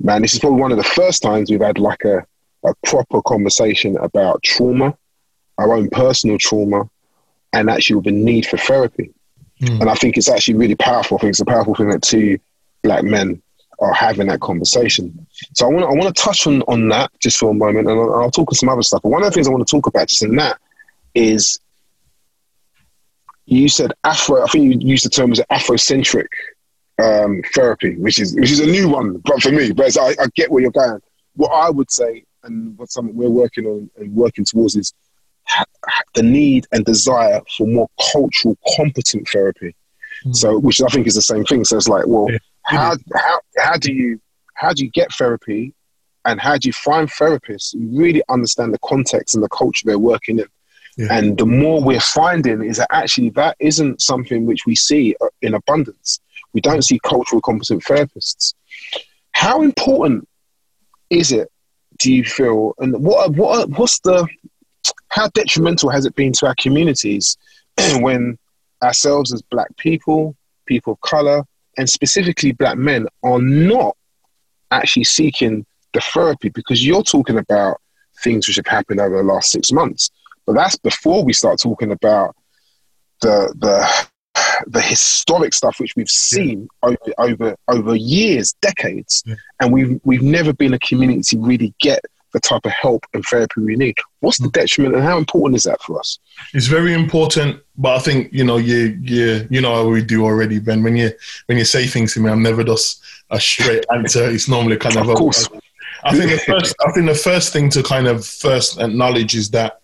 man, 0.00 0.22
this 0.22 0.34
is 0.34 0.40
probably 0.40 0.60
one 0.60 0.72
of 0.72 0.78
the 0.78 0.84
first 0.84 1.22
times 1.22 1.50
we've 1.50 1.60
had 1.60 1.78
like 1.78 2.04
a, 2.04 2.26
a 2.64 2.74
proper 2.84 3.22
conversation 3.22 3.96
about 3.98 4.42
trauma, 4.42 4.96
our 5.58 5.72
own 5.74 5.88
personal 5.90 6.38
trauma, 6.38 6.88
and 7.52 7.70
actually 7.70 8.00
the 8.02 8.10
need 8.10 8.46
for 8.46 8.56
therapy. 8.56 9.12
Mm. 9.62 9.80
And 9.80 9.90
I 9.90 9.94
think 9.94 10.16
it's 10.16 10.28
actually 10.28 10.54
really 10.54 10.74
powerful. 10.74 11.16
I 11.16 11.20
think 11.20 11.30
it's 11.30 11.40
a 11.40 11.44
powerful 11.44 11.74
thing 11.74 11.88
that 11.90 12.02
two 12.02 12.38
black 12.82 13.04
men 13.04 13.42
are 13.78 13.92
having 13.92 14.26
that 14.28 14.40
conversation. 14.40 15.26
So 15.54 15.66
I 15.66 15.70
want 15.70 15.84
to 15.84 15.88
I 15.88 15.92
want 15.92 16.14
to 16.14 16.22
touch 16.22 16.46
on, 16.46 16.62
on 16.62 16.88
that 16.88 17.10
just 17.20 17.38
for 17.38 17.50
a 17.50 17.54
moment, 17.54 17.88
and 17.88 17.98
I'll, 17.98 18.14
I'll 18.14 18.30
talk 18.30 18.50
on 18.50 18.54
some 18.54 18.68
other 18.68 18.82
stuff. 18.82 19.02
But 19.02 19.10
one 19.10 19.22
of 19.22 19.26
the 19.26 19.32
things 19.32 19.48
I 19.48 19.50
want 19.50 19.66
to 19.66 19.70
talk 19.70 19.86
about 19.86 20.08
just 20.08 20.22
in 20.22 20.36
that 20.36 20.58
is 21.14 21.58
you 23.46 23.68
said 23.68 23.92
Afro. 24.04 24.42
I 24.42 24.46
think 24.46 24.64
you 24.64 24.88
used 24.88 25.04
the 25.04 25.10
term 25.10 25.32
as 25.32 25.40
Afrocentric 25.50 26.28
um, 27.02 27.42
therapy, 27.54 27.96
which 27.96 28.20
is 28.20 28.34
which 28.34 28.50
is 28.50 28.60
a 28.60 28.66
new 28.66 28.88
one, 28.88 29.16
but 29.18 29.42
for 29.42 29.50
me, 29.50 29.72
but 29.72 29.96
I, 29.98 30.10
I 30.10 30.26
get 30.34 30.50
where 30.50 30.62
you're 30.62 30.70
going. 30.70 31.00
What 31.34 31.48
I 31.48 31.70
would 31.70 31.90
say, 31.90 32.24
and 32.44 32.76
what 32.78 32.90
something 32.90 33.16
we're 33.16 33.28
working 33.28 33.66
on 33.66 33.90
and 33.96 34.14
working 34.14 34.44
towards, 34.44 34.76
is 34.76 34.94
the 36.14 36.22
need 36.22 36.66
and 36.72 36.84
desire 36.84 37.40
for 37.56 37.66
more 37.66 37.88
cultural 38.12 38.56
competent 38.76 39.28
therapy. 39.28 39.74
Mm. 40.24 40.36
So, 40.36 40.58
which 40.58 40.80
I 40.82 40.86
think 40.88 41.06
is 41.06 41.14
the 41.14 41.22
same 41.22 41.44
thing. 41.44 41.64
So 41.64 41.76
it's 41.76 41.88
like, 41.88 42.06
well, 42.06 42.28
Yeah. 42.30 42.38
how 42.64 42.96
how 43.14 43.40
how 43.58 43.76
do 43.76 43.92
you 43.92 44.20
how 44.54 44.72
do 44.72 44.84
you 44.84 44.90
get 44.90 45.12
therapy, 45.14 45.72
and 46.24 46.40
how 46.40 46.56
do 46.58 46.68
you 46.68 46.72
find 46.72 47.08
therapists 47.10 47.72
who 47.72 47.98
really 47.98 48.22
understand 48.28 48.74
the 48.74 48.78
context 48.84 49.34
and 49.34 49.42
the 49.42 49.48
culture 49.48 49.82
they're 49.86 49.98
working 49.98 50.38
in? 50.38 50.46
Yeah. 50.98 51.06
And 51.10 51.38
the 51.38 51.46
more 51.46 51.82
we're 51.82 52.00
finding 52.00 52.62
is 52.62 52.76
that 52.76 52.88
actually 52.90 53.30
that 53.30 53.56
isn't 53.60 54.02
something 54.02 54.44
which 54.44 54.66
we 54.66 54.74
see 54.74 55.16
uh, 55.20 55.28
in 55.40 55.54
abundance. 55.54 56.20
We 56.52 56.60
don't 56.60 56.84
see 56.84 56.98
cultural 57.02 57.40
competent 57.40 57.84
therapists. 57.84 58.54
How 59.32 59.62
important 59.62 60.28
is 61.08 61.32
it? 61.32 61.48
Do 61.98 62.12
you 62.12 62.24
feel? 62.24 62.74
And 62.78 63.02
what 63.02 63.30
what 63.32 63.70
what's 63.70 64.00
the 64.00 64.26
how 65.10 65.28
detrimental 65.28 65.90
has 65.90 66.06
it 66.06 66.14
been 66.14 66.32
to 66.34 66.46
our 66.46 66.54
communities 66.58 67.36
when 67.96 68.38
ourselves 68.82 69.32
as 69.32 69.42
black 69.42 69.74
people, 69.76 70.34
people 70.66 70.94
of 70.94 71.00
color, 71.02 71.42
and 71.76 71.88
specifically 71.88 72.52
black 72.52 72.78
men 72.78 73.06
are 73.22 73.40
not 73.40 73.96
actually 74.70 75.04
seeking 75.04 75.66
the 75.92 76.00
therapy 76.00 76.48
because 76.48 76.86
you're 76.86 77.02
talking 77.02 77.38
about 77.38 77.80
things 78.22 78.46
which 78.46 78.56
have 78.56 78.66
happened 78.66 79.00
over 79.00 79.16
the 79.16 79.22
last 79.22 79.50
six 79.50 79.72
months. 79.72 80.10
But 80.46 80.54
that's 80.54 80.76
before 80.76 81.24
we 81.24 81.32
start 81.32 81.58
talking 81.60 81.90
about 81.92 82.34
the 83.20 83.52
the 83.58 84.06
the 84.66 84.80
historic 84.80 85.52
stuff 85.54 85.80
which 85.80 85.94
we've 85.96 86.08
seen 86.10 86.68
over 86.82 86.96
over 87.18 87.56
over 87.68 87.94
years, 87.96 88.54
decades, 88.60 89.22
Yeah. 89.26 89.34
and 89.60 89.72
we've 89.72 90.00
we've 90.04 90.22
never 90.22 90.52
been 90.52 90.74
a 90.74 90.78
community 90.78 91.22
to 91.22 91.38
really 91.40 91.74
get 91.80 92.00
the 92.32 92.40
type 92.40 92.64
of 92.64 92.72
help 92.72 93.04
and 93.14 93.24
therapy 93.24 93.60
we 93.60 93.76
need. 93.76 93.96
What's 94.20 94.38
the 94.38 94.44
hmm. 94.44 94.50
detriment, 94.50 94.94
and 94.94 95.04
how 95.04 95.18
important 95.18 95.56
is 95.56 95.64
that 95.64 95.82
for 95.82 95.98
us? 95.98 96.18
It's 96.54 96.66
very 96.66 96.94
important, 96.94 97.60
but 97.76 97.96
I 97.96 97.98
think 98.00 98.32
you 98.32 98.44
know 98.44 98.56
you 98.56 98.98
you 99.02 99.46
you 99.50 99.60
know 99.60 99.74
how 99.74 99.88
we 99.88 100.02
do 100.02 100.24
already, 100.24 100.58
Ben. 100.58 100.82
When 100.82 100.96
you 100.96 101.10
when 101.46 101.58
you 101.58 101.64
say 101.64 101.86
things 101.86 102.14
to 102.14 102.20
me, 102.20 102.30
I'm 102.30 102.42
never 102.42 102.64
just 102.64 103.02
a 103.30 103.40
straight 103.40 103.84
answer. 103.92 104.28
It's 104.28 104.48
normally 104.48 104.76
kind 104.76 104.96
of, 104.96 105.08
Of 105.08 105.16
course. 105.16 105.48
I 106.04 106.16
think 106.16 106.30
the 106.30 106.38
first 106.38 106.74
I 106.86 106.92
think 106.92 107.06
the 107.06 107.14
first 107.14 107.52
thing 107.52 107.70
to 107.70 107.82
kind 107.82 108.06
of 108.06 108.24
first 108.24 108.80
acknowledge 108.80 109.34
is 109.34 109.50
that 109.50 109.80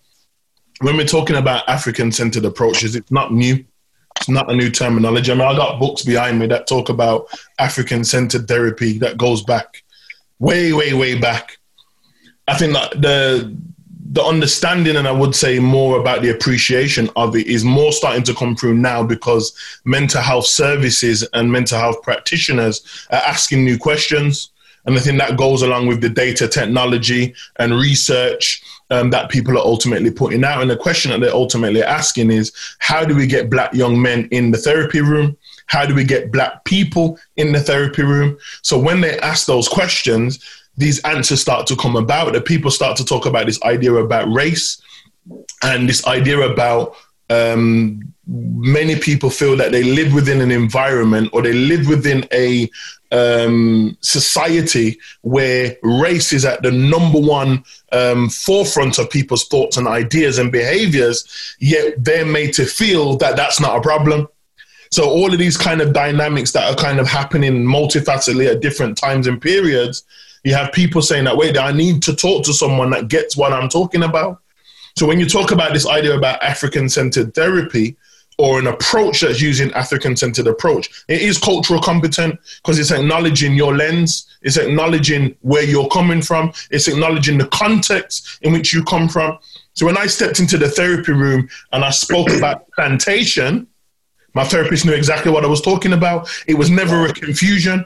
when 0.80 0.96
we're 0.96 1.06
talking 1.06 1.36
about 1.36 1.68
African 1.68 2.12
centered 2.12 2.44
approaches, 2.44 2.96
it's 2.96 3.10
not 3.10 3.32
new. 3.32 3.64
It's 4.18 4.28
not 4.28 4.50
a 4.50 4.56
new 4.56 4.70
terminology. 4.70 5.30
I 5.30 5.34
mean, 5.34 5.46
I 5.46 5.54
got 5.54 5.78
books 5.78 6.02
behind 6.02 6.38
me 6.38 6.46
that 6.46 6.66
talk 6.66 6.88
about 6.88 7.28
African 7.58 8.02
centered 8.02 8.48
therapy 8.48 8.98
that 8.98 9.18
goes 9.18 9.42
back 9.42 9.82
way, 10.38 10.72
way, 10.72 10.94
way 10.94 11.18
back. 11.18 11.58
I 12.48 12.54
think 12.56 12.72
that 12.74 13.00
the 13.00 13.56
the 14.12 14.24
understanding 14.24 14.96
and 14.96 15.06
I 15.06 15.12
would 15.12 15.34
say 15.34 15.58
more 15.58 16.00
about 16.00 16.22
the 16.22 16.30
appreciation 16.30 17.10
of 17.16 17.36
it 17.36 17.46
is 17.48 17.64
more 17.64 17.92
starting 17.92 18.22
to 18.22 18.34
come 18.34 18.56
through 18.56 18.74
now 18.74 19.02
because 19.02 19.52
mental 19.84 20.22
health 20.22 20.46
services 20.46 21.26
and 21.34 21.52
mental 21.52 21.78
health 21.78 22.00
practitioners 22.00 22.82
are 23.10 23.20
asking 23.20 23.64
new 23.64 23.76
questions. 23.76 24.52
And 24.86 24.96
I 24.96 25.00
think 25.00 25.18
that 25.18 25.36
goes 25.36 25.60
along 25.60 25.88
with 25.88 26.00
the 26.00 26.08
data 26.08 26.48
technology 26.48 27.34
and 27.58 27.74
research 27.74 28.62
um, 28.90 29.10
that 29.10 29.30
people 29.30 29.58
are 29.58 29.66
ultimately 29.66 30.10
putting 30.10 30.44
out. 30.44 30.62
And 30.62 30.70
the 30.70 30.76
question 30.76 31.10
that 31.10 31.20
they're 31.20 31.34
ultimately 31.34 31.82
asking 31.82 32.30
is 32.30 32.52
how 32.78 33.04
do 33.04 33.14
we 33.14 33.26
get 33.26 33.50
black 33.50 33.74
young 33.74 34.00
men 34.00 34.28
in 34.30 34.50
the 34.50 34.58
therapy 34.58 35.02
room? 35.02 35.36
How 35.66 35.84
do 35.84 35.94
we 35.94 36.04
get 36.04 36.32
black 36.32 36.64
people 36.64 37.18
in 37.36 37.52
the 37.52 37.60
therapy 37.60 38.02
room? 38.02 38.38
So 38.62 38.78
when 38.78 39.00
they 39.00 39.18
ask 39.18 39.46
those 39.46 39.68
questions, 39.68 40.38
these 40.76 41.00
answers 41.00 41.40
start 41.40 41.66
to 41.68 41.76
come 41.76 41.96
about. 41.96 42.32
That 42.32 42.44
people 42.44 42.70
start 42.70 42.96
to 42.98 43.04
talk 43.04 43.26
about 43.26 43.46
this 43.46 43.62
idea 43.62 43.94
about 43.94 44.32
race 44.32 44.80
and 45.62 45.88
this 45.88 46.06
idea 46.06 46.40
about 46.40 46.96
um, 47.30 48.12
many 48.26 48.96
people 48.98 49.30
feel 49.30 49.56
that 49.56 49.72
they 49.72 49.82
live 49.82 50.12
within 50.12 50.40
an 50.40 50.50
environment 50.50 51.30
or 51.32 51.42
they 51.42 51.52
live 51.52 51.86
within 51.88 52.26
a 52.32 52.68
um, 53.12 53.96
society 54.00 54.98
where 55.22 55.76
race 55.82 56.32
is 56.32 56.44
at 56.44 56.62
the 56.62 56.72
number 56.72 57.20
one 57.20 57.62
um, 57.92 58.28
forefront 58.28 58.98
of 58.98 59.10
people's 59.10 59.46
thoughts 59.46 59.76
and 59.76 59.86
ideas 59.86 60.38
and 60.38 60.50
behaviors, 60.50 61.56
yet 61.60 61.94
they're 62.04 62.26
made 62.26 62.52
to 62.54 62.64
feel 62.64 63.16
that 63.16 63.36
that's 63.36 63.60
not 63.60 63.76
a 63.76 63.80
problem. 63.80 64.28
So 64.90 65.08
all 65.08 65.32
of 65.32 65.38
these 65.38 65.56
kind 65.56 65.80
of 65.80 65.92
dynamics 65.92 66.52
that 66.52 66.70
are 66.70 66.76
kind 66.76 66.98
of 66.98 67.06
happening 67.06 67.64
multifacetedly 67.64 68.50
at 68.50 68.60
different 68.60 68.98
times 68.98 69.26
and 69.26 69.40
periods, 69.40 70.04
you 70.46 70.54
have 70.54 70.72
people 70.72 71.02
saying 71.02 71.24
that, 71.24 71.36
wait, 71.36 71.58
I 71.58 71.72
need 71.72 72.04
to 72.04 72.14
talk 72.14 72.44
to 72.44 72.52
someone 72.52 72.90
that 72.90 73.08
gets 73.08 73.36
what 73.36 73.52
I'm 73.52 73.68
talking 73.68 74.04
about. 74.04 74.40
So 74.96 75.04
when 75.04 75.18
you 75.18 75.28
talk 75.28 75.50
about 75.50 75.72
this 75.72 75.88
idea 75.88 76.16
about 76.16 76.40
African 76.40 76.88
centered 76.88 77.34
therapy 77.34 77.96
or 78.38 78.60
an 78.60 78.68
approach 78.68 79.22
that's 79.22 79.40
using 79.40 79.72
African 79.72 80.14
centered 80.14 80.46
approach, 80.46 81.04
it 81.08 81.20
is 81.20 81.36
cultural 81.36 81.82
competent 81.82 82.38
because 82.62 82.78
it's 82.78 82.92
acknowledging 82.92 83.54
your 83.54 83.74
lens, 83.74 84.38
it's 84.40 84.56
acknowledging 84.56 85.34
where 85.40 85.64
you're 85.64 85.88
coming 85.88 86.22
from, 86.22 86.52
it's 86.70 86.86
acknowledging 86.86 87.38
the 87.38 87.48
context 87.48 88.38
in 88.42 88.52
which 88.52 88.72
you 88.72 88.84
come 88.84 89.08
from. 89.08 89.36
So 89.72 89.84
when 89.84 89.98
I 89.98 90.06
stepped 90.06 90.38
into 90.38 90.56
the 90.56 90.68
therapy 90.68 91.10
room 91.10 91.48
and 91.72 91.84
I 91.84 91.90
spoke 91.90 92.30
about 92.30 92.70
plantation, 92.76 93.66
my 94.32 94.44
therapist 94.44 94.86
knew 94.86 94.92
exactly 94.92 95.32
what 95.32 95.44
I 95.44 95.48
was 95.48 95.60
talking 95.60 95.92
about. 95.92 96.30
It 96.46 96.54
was 96.54 96.70
never 96.70 97.06
a 97.06 97.12
confusion. 97.12 97.84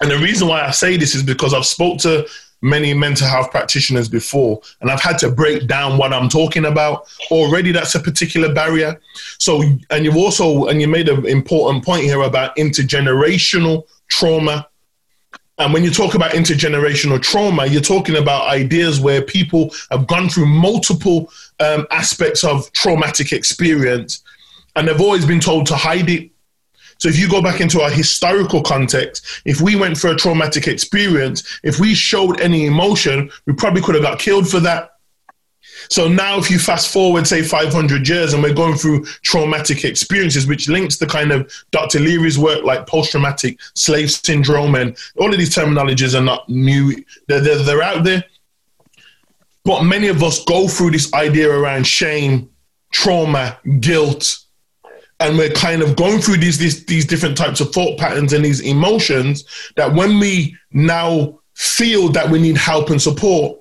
And 0.00 0.10
the 0.10 0.18
reason 0.18 0.48
why 0.48 0.62
I 0.62 0.70
say 0.70 0.96
this 0.96 1.14
is 1.14 1.22
because 1.22 1.54
I've 1.54 1.66
spoke 1.66 1.98
to 2.00 2.26
many 2.64 2.94
mental 2.94 3.28
health 3.28 3.50
practitioners 3.50 4.08
before 4.08 4.58
and 4.80 4.90
I've 4.90 5.02
had 5.02 5.18
to 5.18 5.30
break 5.30 5.66
down 5.66 5.98
what 5.98 6.14
I'm 6.14 6.30
talking 6.30 6.64
about. 6.64 7.06
Already 7.30 7.72
that's 7.72 7.94
a 7.94 8.00
particular 8.00 8.52
barrier. 8.52 8.98
So 9.38 9.62
and 9.90 10.04
you've 10.04 10.16
also 10.16 10.66
and 10.66 10.80
you 10.80 10.88
made 10.88 11.08
an 11.08 11.26
important 11.26 11.84
point 11.84 12.04
here 12.04 12.22
about 12.22 12.56
intergenerational 12.56 13.86
trauma. 14.08 14.66
And 15.58 15.72
when 15.72 15.84
you 15.84 15.90
talk 15.90 16.14
about 16.14 16.32
intergenerational 16.32 17.20
trauma, 17.22 17.66
you're 17.66 17.82
talking 17.82 18.16
about 18.16 18.48
ideas 18.48 18.98
where 18.98 19.22
people 19.22 19.72
have 19.90 20.06
gone 20.06 20.28
through 20.28 20.46
multiple 20.46 21.30
um, 21.60 21.86
aspects 21.90 22.42
of 22.42 22.72
traumatic 22.72 23.32
experience 23.32 24.24
and 24.74 24.88
they've 24.88 25.00
always 25.00 25.24
been 25.24 25.40
told 25.40 25.66
to 25.66 25.76
hide 25.76 26.08
it. 26.08 26.30
So 26.98 27.08
if 27.08 27.18
you 27.18 27.28
go 27.28 27.42
back 27.42 27.60
into 27.60 27.80
our 27.80 27.90
historical 27.90 28.62
context, 28.62 29.42
if 29.44 29.60
we 29.60 29.76
went 29.76 29.98
through 29.98 30.12
a 30.12 30.16
traumatic 30.16 30.68
experience, 30.68 31.60
if 31.62 31.78
we 31.78 31.94
showed 31.94 32.40
any 32.40 32.66
emotion, 32.66 33.30
we 33.46 33.52
probably 33.52 33.82
could 33.82 33.94
have 33.94 34.04
got 34.04 34.18
killed 34.18 34.48
for 34.48 34.60
that. 34.60 34.90
So 35.90 36.08
now, 36.08 36.38
if 36.38 36.50
you 36.50 36.58
fast 36.58 36.92
forward, 36.92 37.26
say 37.26 37.42
500 37.42 38.08
years, 38.08 38.32
and 38.32 38.42
we're 38.42 38.54
going 38.54 38.76
through 38.76 39.04
traumatic 39.22 39.84
experiences, 39.84 40.46
which 40.46 40.68
links 40.68 40.96
to 40.98 41.06
kind 41.06 41.32
of 41.32 41.52
Dr. 41.72 42.00
Leary's 42.00 42.38
work, 42.38 42.64
like 42.64 42.86
post 42.86 43.10
traumatic 43.10 43.58
slave 43.74 44.10
syndrome, 44.10 44.74
and 44.76 44.96
all 45.18 45.32
of 45.32 45.38
these 45.38 45.54
terminologies 45.54 46.18
are 46.18 46.24
not 46.24 46.48
new, 46.48 46.94
they're, 47.28 47.40
they're, 47.40 47.58
they're 47.58 47.82
out 47.82 48.04
there. 48.04 48.24
But 49.64 49.82
many 49.82 50.08
of 50.08 50.22
us 50.22 50.44
go 50.44 50.68
through 50.68 50.92
this 50.92 51.12
idea 51.14 51.50
around 51.50 51.86
shame, 51.86 52.50
trauma, 52.90 53.58
guilt, 53.80 54.43
and 55.20 55.38
we're 55.38 55.50
kind 55.50 55.82
of 55.82 55.96
going 55.96 56.20
through 56.20 56.38
these, 56.38 56.58
these 56.58 56.84
these 56.86 57.06
different 57.06 57.36
types 57.36 57.60
of 57.60 57.72
thought 57.72 57.98
patterns 57.98 58.32
and 58.32 58.44
these 58.44 58.60
emotions 58.60 59.44
that 59.76 59.92
when 59.94 60.18
we 60.18 60.56
now 60.72 61.38
feel 61.54 62.08
that 62.08 62.28
we 62.28 62.40
need 62.40 62.56
help 62.56 62.90
and 62.90 63.00
support 63.00 63.58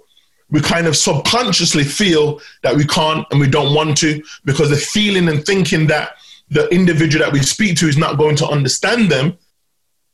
we 0.49 0.61
kind 0.61 0.87
of 0.87 0.95
subconsciously 0.95 1.83
feel 1.83 2.39
that 2.61 2.75
we 2.75 2.85
can't 2.85 3.25
and 3.31 3.39
we 3.39 3.47
don't 3.47 3.73
want 3.73 3.97
to 3.97 4.23
because 4.45 4.69
the 4.69 4.75
feeling 4.75 5.27
and 5.27 5.45
thinking 5.45 5.87
that 5.87 6.15
the 6.49 6.67
individual 6.69 7.25
that 7.25 7.33
we 7.33 7.41
speak 7.41 7.75
to 7.77 7.87
is 7.87 7.97
not 7.97 8.17
going 8.17 8.35
to 8.35 8.47
understand 8.47 9.09
them 9.09 9.37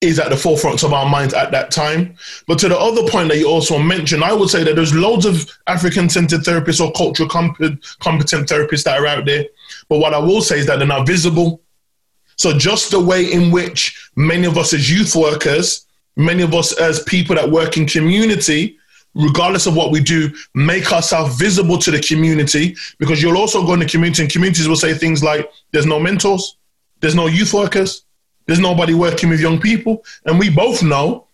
is 0.02 0.18
at 0.18 0.30
the 0.30 0.38
forefront 0.38 0.84
of 0.84 0.94
our 0.94 1.10
minds 1.10 1.34
at 1.34 1.52
that 1.52 1.72
time. 1.72 2.16
But 2.48 2.58
to 2.60 2.70
the 2.70 2.80
other 2.80 3.06
point 3.10 3.28
that 3.30 3.38
you 3.38 3.50
also 3.50 3.78
mentioned, 3.78 4.24
I 4.24 4.32
would 4.32 4.50
say 4.50 4.64
that 4.64 4.76
there's 4.76 4.96
loads 4.96 5.26
of 5.26 5.50
African 5.68 6.08
centered 6.08 6.42
therapists 6.42 6.80
or 6.80 6.92
cultural 6.94 7.28
competent, 7.28 7.86
competent 8.00 8.48
therapists 8.48 8.86
that 8.86 8.98
are 8.98 9.08
out 9.08 9.26
there. 9.26 9.46
But 9.90 10.00
what 10.00 10.14
I 10.14 10.20
will 10.20 10.42
say 10.42 10.60
is 10.60 10.68
that 10.68 10.78
they're 10.78 10.88
not 10.88 11.08
visible. 11.08 11.62
So 12.38 12.58
just 12.58 12.92
the 12.92 13.00
way 13.00 13.32
in 13.32 13.52
which 13.52 14.10
many 14.16 14.46
of 14.46 14.58
us 14.58 14.74
as 14.74 14.90
youth 14.90 15.16
workers, 15.16 15.86
many 16.16 16.44
of 16.44 16.54
us 16.54 16.72
as 16.80 17.04
people 17.04 17.36
that 17.36 17.50
work 17.50 17.76
in 17.76 17.86
community, 17.86 18.78
regardless 19.16 19.66
of 19.66 19.76
what 19.76 19.92
we 19.92 20.00
do, 20.00 20.34
make 20.54 20.94
ourselves 20.94 21.36
visible 21.38 21.78
to 21.80 21.92
the 21.92 22.00
community 22.00 22.76
because 23.00 23.22
you'll 23.22 23.38
also 23.38 23.66
go 23.66 23.74
in 23.74 23.80
the 23.80 23.86
community 23.86 24.24
and 24.24 24.32
communities 24.32 24.68
will 24.68 24.76
say 24.76 24.94
things 24.94 25.24
like, 25.24 25.52
there's 25.72 25.86
no 25.86 26.00
mentors, 26.00 26.58
there's 27.02 27.16
no 27.16 27.28
youth 27.28 27.54
workers, 27.54 28.04
there's 28.46 28.60
nobody 28.60 28.94
working 28.94 29.30
with 29.30 29.40
young 29.40 29.60
people. 29.60 30.04
And 30.26 30.40
we 30.40 30.50
both 30.50 30.82
know 30.84 31.28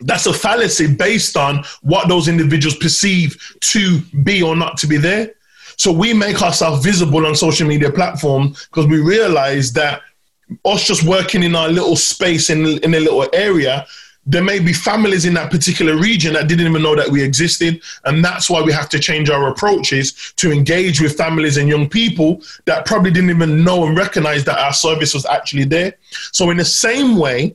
that's 0.00 0.26
a 0.26 0.32
fallacy 0.32 0.92
based 0.92 1.36
on 1.36 1.64
what 1.82 2.08
those 2.08 2.28
individuals 2.28 2.76
perceive 2.76 3.36
to 3.60 4.00
be 4.22 4.42
or 4.42 4.56
not 4.56 4.76
to 4.78 4.86
be 4.86 4.96
there. 4.96 5.32
So 5.76 5.92
we 5.92 6.12
make 6.12 6.42
ourselves 6.42 6.84
visible 6.84 7.26
on 7.26 7.34
social 7.34 7.66
media 7.66 7.90
platforms 7.90 8.66
because 8.66 8.86
we 8.86 9.00
realize 9.00 9.72
that 9.74 10.02
us 10.64 10.86
just 10.86 11.02
working 11.04 11.42
in 11.42 11.54
our 11.54 11.68
little 11.68 11.96
space 11.96 12.50
in, 12.50 12.64
in 12.84 12.94
a 12.94 13.00
little 13.00 13.28
area 13.32 13.86
there 14.26 14.42
may 14.42 14.58
be 14.58 14.72
families 14.72 15.24
in 15.24 15.34
that 15.34 15.50
particular 15.50 15.96
region 15.96 16.34
that 16.34 16.48
didn't 16.48 16.66
even 16.66 16.82
know 16.82 16.96
that 16.96 17.08
we 17.08 17.22
existed. 17.22 17.80
And 18.04 18.24
that's 18.24 18.50
why 18.50 18.60
we 18.60 18.72
have 18.72 18.88
to 18.90 18.98
change 18.98 19.30
our 19.30 19.48
approaches 19.48 20.32
to 20.36 20.50
engage 20.50 21.00
with 21.00 21.16
families 21.16 21.56
and 21.56 21.68
young 21.68 21.88
people 21.88 22.42
that 22.64 22.84
probably 22.84 23.12
didn't 23.12 23.30
even 23.30 23.62
know 23.62 23.86
and 23.86 23.96
recognize 23.96 24.44
that 24.44 24.58
our 24.58 24.72
service 24.72 25.14
was 25.14 25.24
actually 25.26 25.64
there. 25.64 25.94
So, 26.32 26.50
in 26.50 26.56
the 26.56 26.64
same 26.64 27.16
way, 27.16 27.54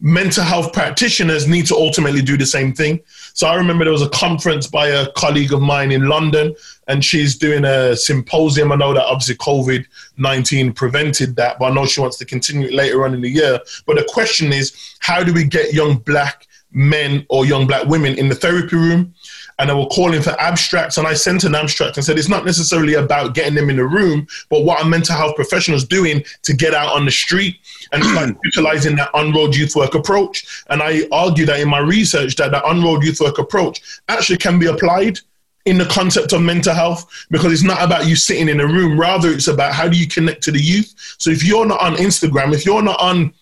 mental 0.00 0.44
health 0.44 0.72
practitioners 0.72 1.48
need 1.48 1.66
to 1.66 1.74
ultimately 1.74 2.22
do 2.22 2.36
the 2.36 2.46
same 2.46 2.72
thing. 2.72 3.00
So 3.34 3.48
I 3.48 3.56
remember 3.56 3.84
there 3.84 3.92
was 3.92 4.02
a 4.02 4.08
conference 4.10 4.66
by 4.66 4.88
a 4.88 5.10
colleague 5.12 5.52
of 5.52 5.60
mine 5.60 5.90
in 5.90 6.08
London, 6.08 6.54
and 6.86 7.04
she's 7.04 7.36
doing 7.36 7.64
a 7.64 7.96
symposium. 7.96 8.70
I 8.72 8.76
know 8.76 8.94
that 8.94 9.04
obviously 9.04 9.36
COVID 9.36 9.86
19 10.16 10.72
prevented 10.72 11.36
that, 11.36 11.58
but 11.58 11.66
I 11.66 11.74
know 11.74 11.86
she 11.86 12.00
wants 12.00 12.18
to 12.18 12.24
continue 12.24 12.68
it 12.68 12.74
later 12.74 13.04
on 13.04 13.14
in 13.14 13.20
the 13.20 13.28
year. 13.30 13.60
But 13.86 13.96
the 13.96 14.08
question 14.08 14.52
is, 14.52 14.96
how 15.00 15.22
do 15.22 15.32
we 15.32 15.44
get 15.44 15.74
young 15.74 15.98
black 15.98 16.46
men 16.70 17.26
or 17.28 17.46
young 17.46 17.66
black 17.66 17.86
women 17.86 18.16
in 18.18 18.28
the 18.28 18.34
therapy 18.34 18.76
room? 18.76 19.14
and 19.58 19.68
they 19.68 19.74
were 19.74 19.86
calling 19.86 20.22
for 20.22 20.40
abstracts. 20.40 20.98
And 20.98 21.06
I 21.06 21.14
sent 21.14 21.44
an 21.44 21.54
abstract 21.54 21.96
and 21.96 22.06
said, 22.06 22.16
it's 22.16 22.28
not 22.28 22.44
necessarily 22.44 22.94
about 22.94 23.34
getting 23.34 23.54
them 23.54 23.70
in 23.70 23.76
the 23.76 23.84
room, 23.84 24.26
but 24.50 24.64
what 24.64 24.80
are 24.80 24.88
mental 24.88 25.16
health 25.16 25.34
professionals 25.34 25.84
doing 25.84 26.22
to 26.42 26.54
get 26.54 26.74
out 26.74 26.94
on 26.94 27.04
the 27.04 27.10
street 27.10 27.56
and 27.92 28.04
like 28.14 28.36
utilizing 28.44 28.96
that 28.96 29.14
on-road 29.14 29.54
youth 29.54 29.74
work 29.76 29.94
approach. 29.94 30.64
And 30.70 30.82
I 30.82 31.08
argue 31.12 31.46
that 31.46 31.60
in 31.60 31.68
my 31.68 31.78
research 31.78 32.36
that 32.36 32.50
the 32.50 32.64
on-road 32.64 33.04
youth 33.04 33.20
work 33.20 33.38
approach 33.38 34.00
actually 34.08 34.38
can 34.38 34.58
be 34.58 34.66
applied 34.66 35.18
in 35.64 35.78
the 35.78 35.84
concept 35.86 36.32
of 36.32 36.40
mental 36.40 36.74
health 36.74 37.26
because 37.30 37.52
it's 37.52 37.62
not 37.62 37.82
about 37.82 38.06
you 38.06 38.16
sitting 38.16 38.48
in 38.48 38.60
a 38.60 38.66
room. 38.66 38.98
Rather, 38.98 39.30
it's 39.30 39.48
about 39.48 39.74
how 39.74 39.86
do 39.86 39.98
you 39.98 40.08
connect 40.08 40.42
to 40.44 40.50
the 40.50 40.60
youth. 40.60 40.94
So 41.18 41.30
if 41.30 41.44
you're 41.44 41.66
not 41.66 41.80
on 41.80 41.96
Instagram, 41.96 42.54
if 42.54 42.64
you're 42.64 42.82
not 42.82 42.98
on 43.00 43.34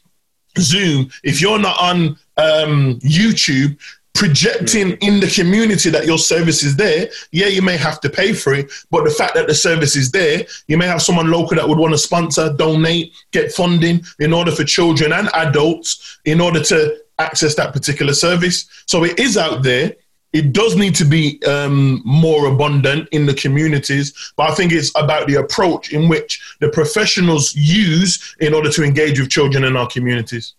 Zoom, 0.58 1.10
if 1.22 1.40
you're 1.40 1.58
not 1.58 1.80
on 1.80 2.18
um, 2.36 2.98
YouTube, 3.00 3.78
projecting 4.16 4.92
in 5.02 5.20
the 5.20 5.28
community 5.28 5.90
that 5.90 6.06
your 6.06 6.18
service 6.18 6.62
is 6.62 6.74
there, 6.74 7.08
yeah, 7.32 7.46
you 7.46 7.62
may 7.62 7.76
have 7.76 8.00
to 8.00 8.08
pay 8.08 8.32
for 8.32 8.54
it, 8.54 8.72
but 8.90 9.04
the 9.04 9.10
fact 9.10 9.34
that 9.34 9.46
the 9.46 9.54
service 9.54 9.94
is 9.94 10.10
there, 10.10 10.44
you 10.68 10.78
may 10.78 10.86
have 10.86 11.02
someone 11.02 11.30
local 11.30 11.56
that 11.56 11.68
would 11.68 11.78
want 11.78 11.92
to 11.92 11.98
sponsor, 11.98 12.52
donate, 12.54 13.12
get 13.30 13.52
funding 13.52 14.02
in 14.18 14.32
order 14.32 14.50
for 14.50 14.64
children 14.64 15.12
and 15.12 15.28
adults 15.34 16.18
in 16.24 16.40
order 16.40 16.62
to 16.62 16.98
access 17.18 17.54
that 17.54 17.72
particular 17.72 18.14
service. 18.14 18.66
So 18.86 19.04
it 19.04 19.18
is 19.18 19.36
out 19.36 19.62
there. 19.62 19.94
It 20.32 20.52
does 20.52 20.76
need 20.76 20.94
to 20.96 21.04
be 21.04 21.42
um, 21.44 22.02
more 22.04 22.46
abundant 22.46 23.08
in 23.12 23.26
the 23.26 23.34
communities, 23.34 24.32
but 24.36 24.50
I 24.50 24.54
think 24.54 24.72
it's 24.72 24.90
about 24.96 25.28
the 25.28 25.36
approach 25.36 25.92
in 25.92 26.08
which 26.08 26.56
the 26.60 26.68
professionals 26.68 27.54
use 27.54 28.36
in 28.40 28.52
order 28.52 28.70
to 28.70 28.82
engage 28.82 29.20
with 29.20 29.30
children 29.30 29.64
in 29.64 29.76
our 29.76 29.86
communities. 29.86 30.54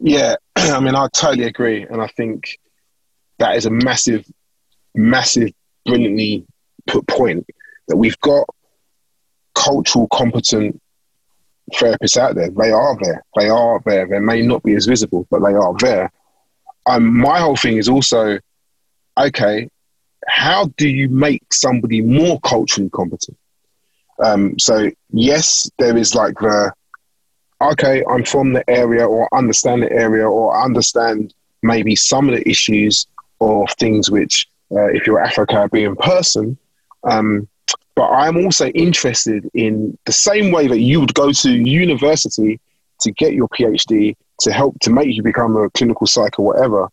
Yeah, 0.00 0.36
I 0.56 0.80
mean, 0.80 0.94
I 0.94 1.08
totally 1.12 1.44
agree. 1.44 1.82
And 1.82 2.02
I 2.02 2.08
think 2.08 2.58
that 3.38 3.56
is 3.56 3.66
a 3.66 3.70
massive, 3.70 4.26
massive, 4.94 5.50
brilliantly 5.84 6.46
put 6.86 7.06
point 7.06 7.46
that 7.88 7.96
we've 7.96 8.18
got 8.20 8.46
cultural 9.54 10.08
competent 10.12 10.80
therapists 11.72 12.16
out 12.16 12.34
there. 12.34 12.50
They 12.50 12.70
are 12.70 12.96
there. 13.00 13.24
They 13.36 13.48
are 13.48 13.80
there. 13.84 14.06
They 14.06 14.18
may 14.18 14.42
not 14.42 14.62
be 14.62 14.74
as 14.74 14.86
visible, 14.86 15.26
but 15.30 15.40
they 15.40 15.54
are 15.54 15.74
there. 15.78 16.12
Um, 16.86 17.16
my 17.18 17.40
whole 17.40 17.56
thing 17.56 17.78
is 17.78 17.88
also, 17.88 18.38
okay, 19.18 19.68
how 20.28 20.66
do 20.76 20.88
you 20.88 21.08
make 21.08 21.42
somebody 21.52 22.00
more 22.00 22.40
culturally 22.40 22.90
competent? 22.90 23.36
Um, 24.22 24.58
so 24.58 24.90
yes, 25.10 25.70
there 25.78 25.96
is 25.96 26.14
like 26.14 26.38
the, 26.38 26.72
okay, 27.60 28.04
I'm 28.08 28.24
from 28.24 28.52
the 28.52 28.68
area 28.68 29.06
or 29.06 29.28
understand 29.34 29.82
the 29.82 29.92
area 29.92 30.28
or 30.28 30.62
understand 30.62 31.34
maybe 31.62 31.96
some 31.96 32.28
of 32.28 32.36
the 32.36 32.48
issues 32.48 33.06
of 33.40 33.68
things 33.78 34.10
which, 34.10 34.48
uh, 34.72 34.86
if 34.86 35.06
you're 35.06 35.20
Afro 35.20 35.46
Caribbean 35.46 35.96
person, 35.96 36.58
um, 37.04 37.48
but 37.94 38.08
I'm 38.10 38.36
also 38.36 38.68
interested 38.68 39.48
in 39.54 39.96
the 40.04 40.12
same 40.12 40.52
way 40.52 40.68
that 40.68 40.80
you 40.80 41.00
would 41.00 41.14
go 41.14 41.32
to 41.32 41.50
university 41.50 42.60
to 43.00 43.12
get 43.12 43.32
your 43.32 43.48
PhD 43.48 44.16
to 44.40 44.52
help 44.52 44.78
to 44.80 44.90
make 44.90 45.14
you 45.14 45.22
become 45.22 45.56
a 45.56 45.70
clinical 45.70 46.06
psych 46.06 46.38
or 46.38 46.44
whatever. 46.44 46.88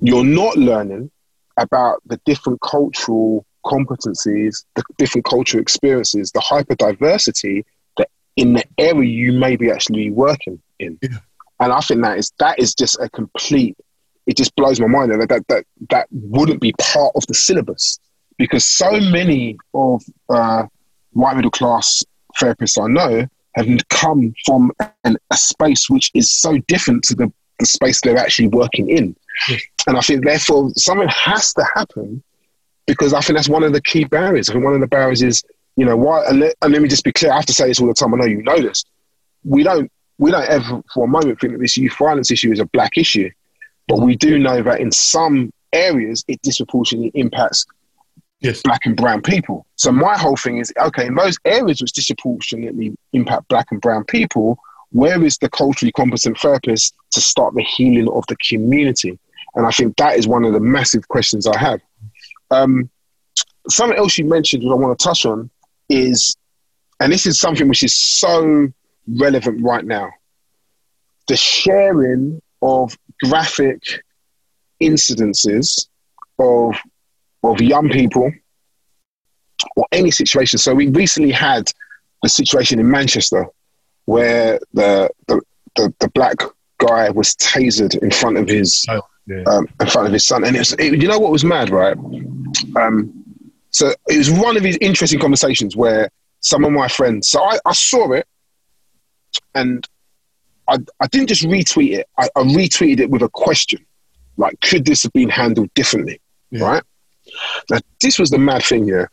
You're 0.00 0.24
not 0.24 0.56
learning 0.56 1.10
about 1.58 2.00
the 2.06 2.20
different 2.24 2.60
cultural 2.60 3.44
competencies, 3.64 4.64
the 4.76 4.84
different 4.96 5.24
cultural 5.24 5.60
experiences, 5.60 6.30
the 6.30 6.40
hyper 6.40 6.76
diversity 6.76 7.66
that 7.96 8.08
in 8.36 8.54
the 8.54 8.64
area 8.78 9.08
you 9.08 9.32
may 9.32 9.56
be 9.56 9.70
actually 9.70 10.10
working 10.10 10.60
in. 10.78 10.98
Yeah. 11.02 11.18
And 11.60 11.72
I 11.72 11.80
think 11.80 12.02
that 12.02 12.16
is 12.18 12.32
that 12.38 12.60
is 12.60 12.74
just 12.74 12.96
a 13.00 13.08
complete 13.08 13.76
it 14.28 14.36
just 14.36 14.54
blows 14.54 14.78
my 14.78 14.86
mind 14.86 15.10
that 15.10 15.28
that 15.28 15.48
that, 15.48 15.64
that 15.90 16.06
wouldn't 16.12 16.60
be 16.60 16.72
part 16.78 17.12
of 17.16 17.26
the 17.26 17.34
syllabus 17.34 17.98
because 18.36 18.64
so 18.64 18.90
many 18.92 19.58
of 19.74 20.02
uh, 20.28 20.64
white 21.12 21.34
middle 21.34 21.50
class 21.50 22.04
therapists 22.40 22.80
I 22.80 22.86
know 22.86 23.26
have 23.54 23.88
come 23.88 24.34
from 24.46 24.70
an, 25.04 25.16
a 25.30 25.36
space 25.36 25.90
which 25.90 26.10
is 26.14 26.30
so 26.30 26.58
different 26.68 27.02
to 27.04 27.14
the, 27.14 27.32
the 27.58 27.66
space 27.66 28.00
they're 28.00 28.16
actually 28.16 28.48
working 28.48 28.88
in. 28.88 29.16
Yes. 29.48 29.62
And 29.86 29.96
I 29.96 30.00
think, 30.00 30.24
therefore, 30.24 30.70
something 30.76 31.08
has 31.08 31.52
to 31.54 31.64
happen 31.74 32.22
because 32.86 33.12
I 33.12 33.20
think 33.20 33.36
that's 33.36 33.48
one 33.48 33.64
of 33.64 33.72
the 33.72 33.82
key 33.82 34.04
barriers. 34.04 34.48
I 34.48 34.52
think 34.52 34.64
one 34.64 34.74
of 34.74 34.80
the 34.80 34.86
barriers 34.86 35.22
is, 35.22 35.42
you 35.76 35.84
know, 35.84 35.96
why, 35.96 36.24
and 36.26 36.40
let, 36.40 36.54
and 36.62 36.72
let 36.72 36.82
me 36.82 36.88
just 36.88 37.04
be 37.04 37.12
clear, 37.12 37.32
I 37.32 37.36
have 37.36 37.46
to 37.46 37.54
say 37.54 37.66
this 37.66 37.80
all 37.80 37.88
the 37.88 37.94
time, 37.94 38.14
I 38.14 38.18
know 38.18 38.26
you 38.26 38.42
know 38.42 38.60
this. 38.60 38.84
We 39.44 39.62
don't, 39.62 39.90
we 40.18 40.30
don't 40.30 40.48
ever 40.48 40.82
for 40.92 41.04
a 41.04 41.08
moment 41.08 41.40
think 41.40 41.54
that 41.54 41.60
this 41.60 41.76
youth 41.76 41.96
violence 41.98 42.30
issue 42.30 42.52
is 42.52 42.60
a 42.60 42.66
black 42.66 42.96
issue. 42.96 43.30
But 43.88 44.00
we 44.00 44.16
do 44.16 44.38
know 44.38 44.62
that 44.62 44.80
in 44.80 44.92
some 44.92 45.50
areas, 45.72 46.24
it 46.28 46.40
disproportionately 46.42 47.10
impacts 47.14 47.66
yes. 48.40 48.62
black 48.62 48.86
and 48.86 48.96
brown 48.96 49.22
people. 49.22 49.66
So 49.76 49.90
my 49.90 50.16
whole 50.16 50.36
thing 50.36 50.58
is, 50.58 50.72
okay, 50.78 51.06
in 51.06 51.14
those 51.14 51.38
areas 51.44 51.80
which 51.80 51.92
disproportionately 51.92 52.94
impact 53.12 53.48
black 53.48 53.66
and 53.70 53.80
brown 53.80 54.04
people, 54.04 54.58
where 54.92 55.22
is 55.24 55.38
the 55.38 55.48
culturally 55.48 55.92
competent 55.92 56.38
therapist 56.38 56.94
to 57.12 57.20
start 57.20 57.54
the 57.54 57.62
healing 57.62 58.08
of 58.08 58.24
the 58.28 58.36
community? 58.36 59.18
And 59.54 59.66
I 59.66 59.70
think 59.70 59.96
that 59.96 60.16
is 60.16 60.28
one 60.28 60.44
of 60.44 60.52
the 60.52 60.60
massive 60.60 61.08
questions 61.08 61.46
I 61.46 61.58
have. 61.58 61.80
Um, 62.50 62.88
something 63.68 63.98
else 63.98 64.18
you 64.18 64.24
mentioned 64.24 64.62
that 64.62 64.70
I 64.70 64.74
want 64.74 64.98
to 64.98 65.02
touch 65.02 65.26
on 65.26 65.50
is, 65.88 66.36
and 67.00 67.12
this 67.12 67.26
is 67.26 67.40
something 67.40 67.68
which 67.68 67.82
is 67.82 67.94
so 67.94 68.68
relevant 69.06 69.62
right 69.62 69.84
now, 69.84 70.10
the 71.28 71.36
sharing 71.36 72.40
of 72.62 72.96
graphic 73.24 73.82
incidences 74.82 75.88
of 76.38 76.76
of 77.42 77.60
young 77.60 77.88
people 77.88 78.32
or 79.76 79.86
any 79.92 80.10
situation. 80.10 80.58
So 80.58 80.74
we 80.74 80.88
recently 80.88 81.32
had 81.32 81.70
the 82.22 82.28
situation 82.28 82.78
in 82.78 82.90
Manchester 82.90 83.46
where 84.04 84.58
the 84.72 85.10
the, 85.26 85.40
the, 85.76 85.94
the 86.00 86.08
black 86.10 86.36
guy 86.78 87.10
was 87.10 87.34
tasered 87.36 88.00
in 88.02 88.10
front 88.10 88.38
of 88.38 88.48
his 88.48 88.84
oh, 88.88 89.02
yeah. 89.26 89.42
um, 89.46 89.68
in 89.80 89.86
front 89.86 90.06
of 90.06 90.12
his 90.12 90.26
son, 90.26 90.44
and 90.44 90.56
it's 90.56 90.72
it, 90.74 91.00
you 91.00 91.08
know 91.08 91.18
what 91.18 91.32
was 91.32 91.44
mad, 91.44 91.70
right? 91.70 91.96
Um, 92.76 93.24
so 93.70 93.92
it 94.08 94.16
was 94.16 94.30
one 94.30 94.56
of 94.56 94.62
these 94.62 94.78
interesting 94.80 95.20
conversations 95.20 95.76
where 95.76 96.08
some 96.40 96.64
of 96.64 96.72
my 96.72 96.88
friends. 96.88 97.28
So 97.28 97.42
I, 97.42 97.58
I 97.66 97.72
saw 97.72 98.12
it, 98.12 98.26
and 99.54 99.86
I, 100.68 100.78
I 101.00 101.06
didn't 101.06 101.28
just 101.28 101.42
retweet 101.44 101.98
it. 101.98 102.08
I, 102.18 102.28
I, 102.36 102.42
retweeted 102.42 103.00
it 103.00 103.10
with 103.10 103.22
a 103.22 103.28
question, 103.30 103.84
like, 104.36 104.60
could 104.60 104.84
this 104.84 105.02
have 105.02 105.12
been 105.12 105.30
handled 105.30 105.72
differently? 105.74 106.20
Yeah. 106.50 106.64
Right. 106.64 106.82
Now, 107.70 107.78
this 108.00 108.18
was 108.18 108.30
the 108.30 108.38
mad 108.38 108.62
thing 108.62 108.84
here. 108.84 109.10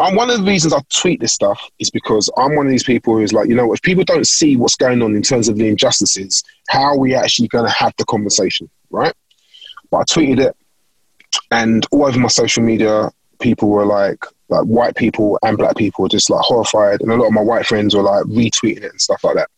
I'm 0.00 0.16
one 0.16 0.30
of 0.30 0.38
the 0.38 0.44
reasons 0.44 0.72
I 0.72 0.80
tweet 0.92 1.20
this 1.20 1.32
stuff 1.32 1.60
is 1.78 1.90
because 1.90 2.28
I'm 2.36 2.56
one 2.56 2.66
of 2.66 2.70
these 2.70 2.82
people 2.82 3.16
who's 3.16 3.32
like, 3.32 3.48
you 3.48 3.54
know, 3.54 3.72
if 3.72 3.80
people 3.82 4.04
don't 4.04 4.26
see 4.26 4.56
what's 4.56 4.74
going 4.74 5.00
on 5.00 5.14
in 5.14 5.22
terms 5.22 5.48
of 5.48 5.56
the 5.56 5.68
injustices, 5.68 6.42
how 6.68 6.82
are 6.82 6.98
we 6.98 7.14
actually 7.14 7.48
going 7.48 7.64
to 7.64 7.70
have 7.70 7.94
the 7.96 8.04
conversation, 8.04 8.68
right? 8.90 9.14
But 9.90 9.98
I 9.98 10.04
tweeted 10.04 10.40
it, 10.40 10.56
and 11.50 11.86
all 11.92 12.06
over 12.06 12.18
my 12.18 12.28
social 12.28 12.64
media, 12.64 13.10
people 13.38 13.68
were 13.68 13.86
like, 13.86 14.24
like 14.48 14.64
white 14.64 14.96
people 14.96 15.38
and 15.42 15.58
black 15.58 15.76
people 15.76 16.02
were 16.02 16.08
just 16.08 16.30
like 16.30 16.40
horrified, 16.40 17.00
and 17.00 17.10
a 17.10 17.16
lot 17.16 17.28
of 17.28 17.32
my 17.32 17.42
white 17.42 17.66
friends 17.66 17.94
were 17.94 18.02
like 18.02 18.24
retweeting 18.24 18.82
it 18.82 18.90
and 18.90 19.00
stuff 19.00 19.22
like 19.22 19.36
that. 19.36 19.48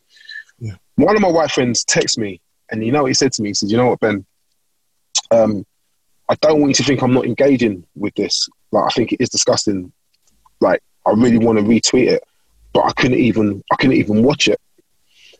One 0.98 1.14
of 1.14 1.22
my 1.22 1.28
white 1.28 1.52
friends 1.52 1.84
texted 1.84 2.18
me, 2.18 2.40
and 2.72 2.84
you 2.84 2.90
know 2.90 3.02
what 3.02 3.08
he 3.08 3.14
said 3.14 3.30
to 3.32 3.42
me? 3.42 3.50
He 3.50 3.54
said, 3.54 3.70
"You 3.70 3.76
know 3.76 3.86
what, 3.86 4.00
Ben? 4.00 4.26
Um, 5.30 5.64
I 6.28 6.34
don't 6.40 6.60
want 6.60 6.70
you 6.70 6.74
to 6.74 6.82
think 6.82 7.02
I'm 7.02 7.14
not 7.14 7.24
engaging 7.24 7.84
with 7.94 8.14
this. 8.16 8.48
Like, 8.72 8.84
I 8.84 8.88
think 8.90 9.12
it 9.12 9.20
is 9.20 9.28
disgusting. 9.28 9.92
Like, 10.60 10.82
I 11.06 11.12
really 11.12 11.38
want 11.38 11.60
to 11.60 11.64
retweet 11.64 12.08
it, 12.08 12.24
but 12.72 12.84
I 12.84 12.92
couldn't 12.94 13.18
even, 13.18 13.62
I 13.72 13.76
couldn't 13.76 13.94
even 13.94 14.24
watch 14.24 14.48
it. 14.48 14.60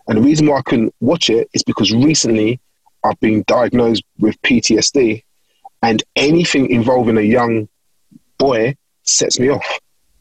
And 0.07 0.17
the 0.17 0.23
reason 0.23 0.47
why 0.47 0.59
I 0.59 0.63
couldn't 0.63 0.95
watch 1.01 1.29
it 1.29 1.51
is 1.53 1.65
because 1.65 1.93
recently 1.93 2.61
I've 3.03 3.19
been 3.19 3.43
diagnosed 3.49 4.05
with 4.21 4.41
PTSD, 4.43 5.25
and 5.83 6.05
anything 6.15 6.71
involving 6.71 7.19
a 7.19 7.23
young 7.23 7.69
boy 8.39 8.77
sets 9.03 9.41
me 9.41 9.49
off. 9.49 9.67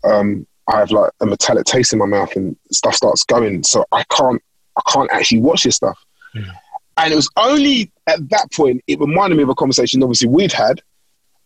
Um, 0.04 0.48
I 0.68 0.80
have 0.80 0.90
like 0.90 1.12
a 1.22 1.28
metallic 1.28 1.66
taste 1.66 1.94
in 1.94 2.00
my 2.00 2.08
mouth, 2.08 2.36
and 2.36 2.58
stuff 2.72 2.96
starts 2.96 3.24
going. 3.24 3.62
So 3.62 3.86
I 3.92 4.04
can't, 4.06 4.42
I 4.78 4.92
can't 4.92 5.12
actually 5.12 5.42
watch 5.42 5.64
this 5.64 5.76
stuff. 5.76 5.98
Mm. 6.36 6.52
And 6.98 7.14
it 7.14 7.16
was 7.16 7.30
only 7.38 7.92
at 8.08 8.30
that 8.30 8.52
point 8.52 8.84
it 8.88 9.00
reminded 9.00 9.36
me 9.36 9.44
of 9.44 9.50
a 9.50 9.56
conversation 9.56 10.02
obviously 10.02 10.28
we'd 10.28 10.52
had, 10.52 10.82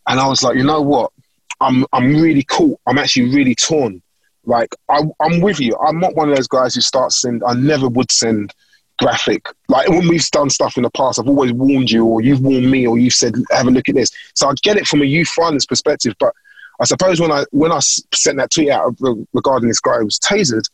and 0.07 0.19
I 0.19 0.27
was 0.27 0.43
like, 0.43 0.55
you 0.55 0.63
know 0.63 0.81
what, 0.81 1.11
I'm 1.59 1.85
I'm 1.93 2.15
really 2.15 2.43
cool. 2.43 2.79
I'm 2.87 2.97
actually 2.97 3.33
really 3.33 3.55
torn. 3.55 4.01
Like 4.45 4.75
I, 4.89 5.01
I'm 5.21 5.41
with 5.41 5.59
you. 5.59 5.75
I'm 5.77 5.99
not 5.99 6.15
one 6.15 6.29
of 6.29 6.35
those 6.35 6.47
guys 6.47 6.75
who 6.75 6.81
starts 6.81 7.21
send. 7.21 7.43
I 7.45 7.53
never 7.53 7.87
would 7.87 8.11
send 8.11 8.53
graphic. 8.97 9.47
Like 9.67 9.87
when 9.89 10.07
we've 10.07 10.25
done 10.31 10.49
stuff 10.49 10.77
in 10.77 10.83
the 10.83 10.89
past, 10.91 11.19
I've 11.19 11.27
always 11.27 11.51
warned 11.51 11.91
you, 11.91 12.05
or 12.05 12.21
you've 12.21 12.41
warned 12.41 12.69
me, 12.69 12.87
or 12.87 12.97
you've 12.97 13.13
said, 13.13 13.35
"Have 13.51 13.67
a 13.67 13.71
look 13.71 13.89
at 13.89 13.95
this." 13.95 14.11
So 14.35 14.47
I 14.47 14.53
get 14.63 14.77
it 14.77 14.87
from 14.87 15.01
a 15.01 15.05
youth 15.05 15.29
violence 15.35 15.65
perspective, 15.65 16.15
but 16.19 16.33
I 16.79 16.85
suppose 16.85 17.21
when 17.21 17.31
I 17.31 17.45
when 17.51 17.71
I 17.71 17.79
sent 17.79 18.37
that 18.37 18.51
tweet 18.51 18.69
out 18.69 18.95
regarding 19.33 19.69
this 19.69 19.79
guy 19.79 19.97
who 19.97 20.05
was 20.05 20.19
tasered, 20.19 20.67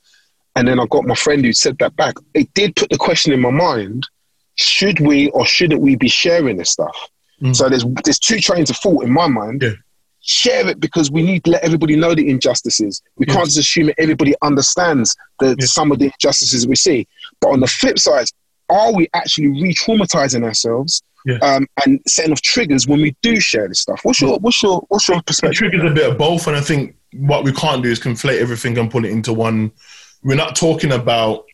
and 0.58 0.68
then 0.68 0.80
I 0.80 0.86
got 0.88 1.06
my 1.06 1.14
friend 1.14 1.46
who 1.46 1.54
said 1.54 1.78
that 1.78 1.96
back, 1.96 2.16
it 2.34 2.52
did 2.56 2.76
put 2.76 2.90
the 2.90 2.98
question 2.98 3.32
in 3.32 3.40
my 3.40 3.52
mind: 3.52 4.08
should 4.56 5.00
we 5.00 5.30
or 5.30 5.46
shouldn't 5.46 5.82
we 5.82 5.96
be 5.96 6.10
sharing 6.10 6.58
this 6.58 6.72
stuff? 6.72 6.98
Mm. 7.42 7.56
So 7.56 7.70
there's 7.70 7.86
there's 8.04 8.18
two 8.18 8.40
trains 8.40 8.72
of 8.72 8.78
thought 8.78 9.04
in 9.04 9.12
my 9.12 9.28
mind. 9.28 9.62
Yeah. 9.62 9.74
Share 10.22 10.68
it 10.68 10.80
because 10.80 11.12
we 11.12 11.22
need 11.22 11.46
to 11.46 11.52
let 11.52 11.64
everybody 11.64 11.96
know 11.96 12.14
the 12.16 12.28
injustices. 12.28 13.02
We 13.18 13.28
yes. 13.28 13.36
can't 13.36 13.46
just 13.46 13.60
assume 13.60 13.86
that 13.86 14.00
everybody 14.00 14.34
understands 14.42 15.16
the, 15.40 15.56
yes. 15.58 15.72
some 15.72 15.92
of 15.92 16.00
the 16.00 16.06
injustices 16.06 16.68
we 16.68 16.76
see. 16.76 17.08
But 17.40 17.52
on 17.52 17.62
the 17.62 17.68
flip 17.68 17.98
side, 17.98 18.26
are 18.68 18.94
we 18.94 19.08
actually 19.14 19.48
re-traumatizing 19.50 20.44
ourselves 20.44 21.02
yeah. 21.26 21.38
um, 21.38 21.66
and 21.86 22.02
setting 22.08 22.34
off 22.34 22.42
triggers 22.42 22.88
when 22.88 23.00
we 23.00 23.16
do 23.22 23.40
share 23.40 23.70
this 23.70 23.80
stuff? 23.82 24.02
What's 24.04 24.20
your 24.20 24.40
what's 24.40 24.62
your 24.62 24.84
what's 24.90 25.08
your 25.08 25.22
perspective? 25.22 25.68
It 25.68 25.70
triggers 25.70 25.92
a 25.92 25.94
bit 25.94 26.10
of 26.10 26.18
both, 26.18 26.48
and 26.48 26.58
I 26.58 26.62
think 26.62 26.96
what 27.14 27.46
we 27.46 27.54
can't 27.54 27.84
do 27.84 27.90
is 27.90 28.00
conflate 28.00 28.42
everything 28.42 28.78
and 28.80 28.92
put 28.92 29.06
it 29.06 29.12
into 29.12 29.32
one. 29.32 29.72
We're 30.28 30.36
not 30.36 30.58
talking 30.58 30.92
about 30.92 31.46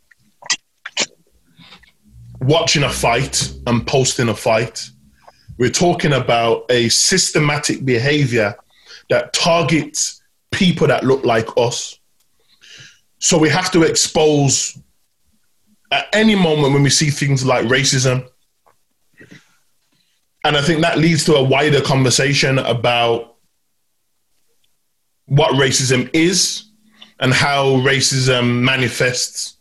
watching 2.40 2.82
a 2.82 2.90
fight 2.90 3.54
and 3.68 3.86
posting 3.86 4.30
a 4.30 4.36
fight. 4.36 4.90
We're 5.60 5.70
talking 5.70 6.14
about 6.14 6.66
a 6.72 6.90
systematic 6.90 7.86
behavior 7.86 8.56
that 9.12 9.32
targets 9.32 10.24
people 10.50 10.88
that 10.88 11.04
look 11.04 11.24
like 11.24 11.48
us. 11.56 12.00
So 13.20 13.38
we 13.38 13.48
have 13.50 13.72
to 13.74 13.84
expose 13.84 14.76
at 15.92 16.08
any 16.12 16.34
moment 16.34 16.74
when 16.74 16.82
we 16.82 16.90
see 16.90 17.12
things 17.12 17.46
like 17.46 17.68
racism. 17.68 18.28
And 20.46 20.58
I 20.58 20.64
think 20.64 20.82
that 20.82 20.98
leads 20.98 21.26
to 21.26 21.36
a 21.36 21.44
wider 21.44 21.82
conversation 21.82 22.58
about 22.58 23.36
what 25.26 25.52
racism 25.52 26.10
is 26.12 26.72
and 27.24 27.34
how 27.34 27.78
racism 27.78 28.62
manifests 28.62 29.56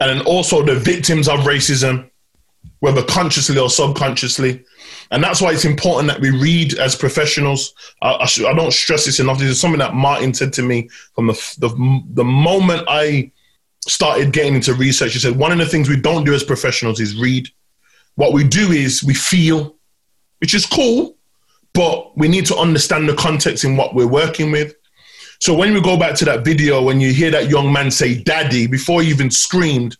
and 0.00 0.10
then 0.10 0.26
also 0.26 0.64
the 0.64 0.74
victims 0.74 1.28
of 1.28 1.40
racism, 1.40 2.10
whether 2.80 3.02
consciously 3.04 3.56
or 3.56 3.70
subconsciously. 3.70 4.64
And 5.12 5.22
that's 5.22 5.40
why 5.40 5.52
it's 5.52 5.64
important 5.64 6.08
that 6.08 6.20
we 6.20 6.30
read 6.30 6.74
as 6.74 6.96
professionals. 6.96 7.72
I, 8.02 8.10
I, 8.10 8.26
I 8.48 8.52
don't 8.52 8.72
stress 8.72 9.06
this 9.06 9.20
enough. 9.20 9.38
This 9.38 9.48
is 9.48 9.60
something 9.60 9.78
that 9.78 9.94
Martin 9.94 10.34
said 10.34 10.52
to 10.54 10.62
me 10.62 10.88
from 11.14 11.28
the, 11.28 11.56
the, 11.58 12.02
the 12.14 12.24
moment 12.24 12.82
I 12.88 13.30
started 13.86 14.32
getting 14.32 14.56
into 14.56 14.74
research. 14.74 15.12
He 15.12 15.20
said, 15.20 15.36
one 15.36 15.52
of 15.52 15.58
the 15.58 15.66
things 15.66 15.88
we 15.88 16.00
don't 16.00 16.24
do 16.24 16.34
as 16.34 16.42
professionals 16.42 17.00
is 17.00 17.16
read. 17.16 17.48
What 18.16 18.32
we 18.32 18.42
do 18.42 18.72
is 18.72 19.04
we 19.04 19.14
feel, 19.14 19.76
which 20.40 20.52
is 20.52 20.66
cool, 20.66 21.16
but 21.74 22.18
we 22.18 22.26
need 22.26 22.46
to 22.46 22.56
understand 22.56 23.08
the 23.08 23.14
context 23.14 23.62
in 23.64 23.76
what 23.76 23.94
we're 23.94 24.08
working 24.08 24.50
with. 24.50 24.74
So 25.40 25.54
when 25.54 25.72
we 25.72 25.80
go 25.80 25.96
back 25.96 26.14
to 26.16 26.24
that 26.26 26.44
video, 26.44 26.82
when 26.82 27.00
you 27.00 27.12
hear 27.12 27.30
that 27.30 27.48
young 27.48 27.72
man 27.72 27.90
say 27.90 28.20
daddy 28.22 28.66
before 28.66 29.02
he 29.02 29.10
even 29.10 29.30
screamed, 29.30 29.96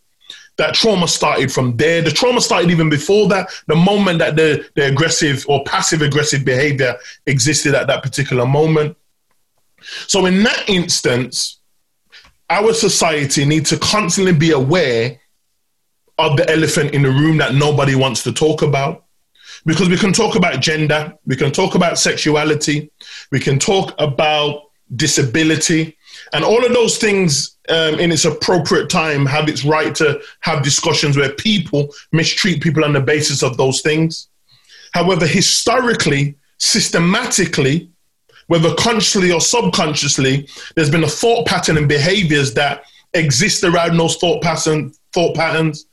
that 0.56 0.74
trauma 0.74 1.06
started 1.06 1.52
from 1.52 1.76
there. 1.76 2.02
The 2.02 2.10
trauma 2.10 2.40
started 2.40 2.70
even 2.70 2.90
before 2.90 3.28
that, 3.28 3.48
the 3.68 3.76
moment 3.76 4.18
that 4.18 4.34
the, 4.34 4.68
the 4.74 4.86
aggressive 4.86 5.44
or 5.48 5.62
passive 5.64 6.02
aggressive 6.02 6.44
behavior 6.44 6.96
existed 7.26 7.74
at 7.74 7.86
that 7.86 8.02
particular 8.02 8.44
moment. 8.44 8.96
So 10.08 10.26
in 10.26 10.42
that 10.42 10.68
instance, 10.68 11.60
our 12.50 12.72
society 12.72 13.44
needs 13.44 13.70
to 13.70 13.78
constantly 13.78 14.32
be 14.32 14.50
aware 14.50 15.20
of 16.18 16.36
the 16.36 16.50
elephant 16.50 16.92
in 16.92 17.02
the 17.02 17.10
room 17.10 17.36
that 17.38 17.54
nobody 17.54 17.94
wants 17.94 18.24
to 18.24 18.32
talk 18.32 18.62
about. 18.62 19.04
Because 19.64 19.88
we 19.88 19.96
can 19.96 20.12
talk 20.12 20.34
about 20.34 20.60
gender, 20.60 21.14
we 21.24 21.36
can 21.36 21.52
talk 21.52 21.76
about 21.76 21.98
sexuality, 21.98 22.90
we 23.30 23.38
can 23.38 23.58
talk 23.58 23.94
about 23.98 24.67
disability, 24.96 25.96
and 26.32 26.44
all 26.44 26.64
of 26.64 26.72
those 26.72 26.98
things 26.98 27.56
um, 27.68 28.00
in 28.00 28.10
its 28.10 28.24
appropriate 28.24 28.88
time 28.88 29.26
have 29.26 29.48
its 29.48 29.64
right 29.64 29.94
to 29.96 30.20
have 30.40 30.62
discussions 30.62 31.16
where 31.16 31.32
people 31.32 31.88
mistreat 32.12 32.62
people 32.62 32.84
on 32.84 32.92
the 32.92 33.00
basis 33.00 33.42
of 33.42 33.56
those 33.56 33.80
things. 33.82 34.28
However, 34.92 35.26
historically, 35.26 36.36
systematically, 36.58 37.90
whether 38.46 38.74
consciously 38.74 39.30
or 39.30 39.40
subconsciously, 39.40 40.48
there's 40.74 40.90
been 40.90 41.04
a 41.04 41.08
thought 41.08 41.46
pattern 41.46 41.76
and 41.76 41.88
behaviors 41.88 42.54
that 42.54 42.82
exist 43.14 43.64
around 43.64 43.96
those 43.96 44.16
thought 44.16 44.42
pattern 44.42 44.92
thought 45.12 45.36
patterns. 45.36 45.86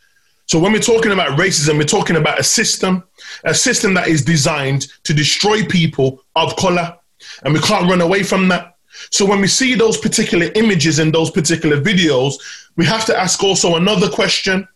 So 0.47 0.60
when 0.60 0.71
we're 0.71 0.79
talking 0.79 1.12
about 1.12 1.39
racism, 1.39 1.77
we're 1.77 1.86
talking 1.86 2.17
about 2.17 2.39
a 2.39 2.43
system, 2.43 3.03
a 3.43 3.53
system 3.53 3.93
that 3.95 4.08
is 4.08 4.23
designed 4.23 4.88
to 5.03 5.13
destroy 5.13 5.65
people 5.65 6.21
of 6.36 6.55
color, 6.55 6.95
and 7.43 7.53
we 7.53 7.60
can't 7.60 7.89
run 7.89 8.01
away 8.01 8.23
from 8.23 8.47
that. 8.49 8.75
So 9.12 9.25
when 9.25 9.41
we 9.41 9.47
see 9.47 9.75
those 9.75 9.97
particular 9.97 10.49
images 10.55 10.99
in 10.99 11.12
those 11.12 11.31
particular 11.31 11.81
videos, 11.81 12.36
we 12.75 12.86
have 12.86 13.05
to 13.05 13.17
ask 13.17 13.43
also 13.43 13.75
another 13.75 14.10
question. 14.10 14.67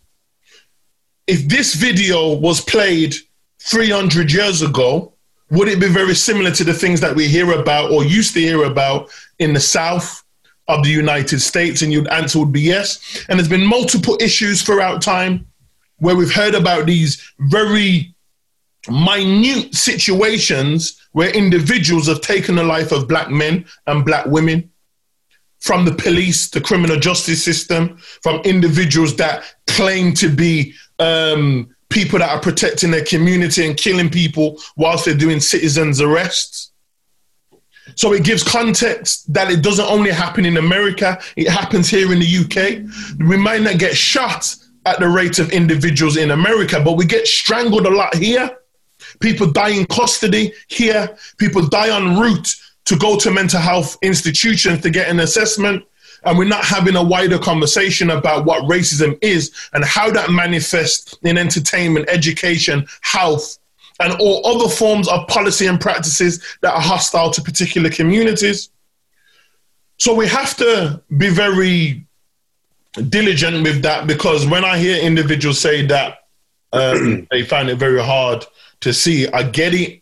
If 1.28 1.48
this 1.48 1.76
video 1.76 2.34
was 2.34 2.62
played 2.62 3.16
300 3.60 4.32
years 4.32 4.62
ago, 4.62 5.14
would 5.52 5.68
it 5.68 5.80
be 5.80 5.88
very 5.88 6.16
similar 6.16 6.52
to 6.52 6.64
the 6.64 6.74
things 6.74 7.02
that 7.02 7.16
we 7.16 7.28
hear 7.28 7.52
about 7.60 7.92
or 7.92 8.04
used 8.04 8.34
to 8.34 8.40
hear 8.40 8.64
about 8.64 9.10
in 9.40 9.54
the 9.54 9.60
South 9.60 10.24
of 10.68 10.84
the 10.84 10.90
United 10.90 11.40
States? 11.40 11.82
And 11.82 11.92
your 11.92 12.12
answer 12.14 12.40
would 12.40 12.52
be 12.52 12.62
yes. 12.62 13.26
And 13.28 13.40
there's 13.40 13.50
been 13.50 13.66
multiple 13.66 14.18
issues 14.22 14.62
throughout 14.62 15.02
time 15.02 15.48
where 15.98 16.16
we've 16.16 16.34
heard 16.34 16.56
about 16.56 16.86
these 16.86 17.34
very 17.40 18.14
minute 18.90 19.76
situations 19.76 20.99
where 21.12 21.30
individuals 21.32 22.08
have 22.08 22.22
taken 22.22 22.56
the 22.56 22.64
life 22.64 22.92
of 22.92 23.08
black 23.08 23.30
men 23.30 23.66
and 23.88 24.06
black 24.06 24.26
women 24.28 24.70
from 25.60 25.86
the 25.86 25.94
police, 25.94 26.50
the 26.50 26.62
criminal 26.62 26.98
justice 26.98 27.44
system, 27.44 27.98
from 28.24 28.40
individuals 28.42 29.16
that 29.18 29.44
claim 29.68 30.14
to 30.14 30.30
be 30.30 30.74
um, 31.00 31.70
people 31.90 32.20
that 32.20 32.30
are 32.30 32.40
protecting 32.40 32.92
their 32.92 33.04
community 33.04 33.66
and 33.66 33.78
killing 33.78 34.10
people 34.10 34.60
whilst 34.78 35.06
they're 35.06 35.16
doing 35.16 35.40
citizens' 35.40 36.02
arrests. 36.02 36.72
So 37.96 38.14
it 38.14 38.24
gives 38.24 38.44
context 38.44 39.34
that 39.34 39.52
it 39.52 39.64
doesn't 39.64 39.86
only 39.86 40.12
happen 40.12 40.46
in 40.46 40.58
America, 40.58 41.20
it 41.36 41.50
happens 41.50 41.90
here 41.90 42.14
in 42.14 42.20
the 42.20 42.38
UK. 42.38 43.28
We 43.28 43.36
might 43.36 43.62
not 43.62 43.80
get 43.80 43.98
shot 43.98 44.56
at 44.86 45.00
the 45.00 45.10
rate 45.10 45.40
of 45.40 45.52
individuals 45.52 46.18
in 46.18 46.32
America, 46.32 46.82
but 46.84 46.94
we 46.94 47.06
get 47.06 47.28
strangled 47.28 47.86
a 47.86 47.90
lot 47.90 48.16
here. 48.16 48.59
People 49.20 49.52
die 49.52 49.70
in 49.70 49.86
custody 49.86 50.54
here. 50.68 51.18
People 51.38 51.68
die 51.68 51.96
en 51.96 52.20
route 52.20 52.56
to 52.86 52.96
go 52.96 53.18
to 53.18 53.32
mental 53.32 53.60
health 53.60 53.98
institutions 54.02 54.82
to 54.82 54.90
get 54.90 55.10
an 55.10 55.20
assessment 55.20 55.84
and 56.24 56.38
we're 56.38 56.46
not 56.46 56.66
having 56.66 56.96
a 56.96 57.04
wider 57.04 57.38
conversation 57.38 58.10
about 58.10 58.46
what 58.46 58.64
racism 58.64 59.18
is 59.22 59.52
and 59.74 59.84
how 59.86 60.12
that 60.12 60.30
manifests 60.30 61.18
in 61.24 61.38
entertainment, 61.38 62.10
education, 62.10 62.86
health, 63.02 63.58
and 64.00 64.14
all 64.20 64.46
other 64.46 64.70
forms 64.70 65.08
of 65.08 65.28
policy 65.28 65.68
and 65.68 65.80
practices 65.80 66.44
that 66.62 66.74
are 66.74 66.82
hostile 66.82 67.32
to 67.32 67.42
particular 67.42 67.90
communities. 67.90 68.70
So 69.98 70.14
we 70.14 70.28
have 70.28 70.56
to 70.58 71.02
be 71.18 71.30
very 71.30 72.06
diligent 73.10 73.64
with 73.64 73.82
that 73.84 74.08
because 74.08 74.48
when 74.48 74.64
I 74.64 74.78
hear 74.78 75.02
individuals 75.02 75.60
say 75.60 75.86
that 75.88 76.20
um, 76.72 77.28
they 77.32 77.44
find 77.44 77.70
it 77.70 77.76
very 77.76 78.02
hard 78.02 78.46
to 78.82 78.94
see, 78.94 79.28
I 79.28 79.44
get 79.44 79.74
it. 79.74 80.02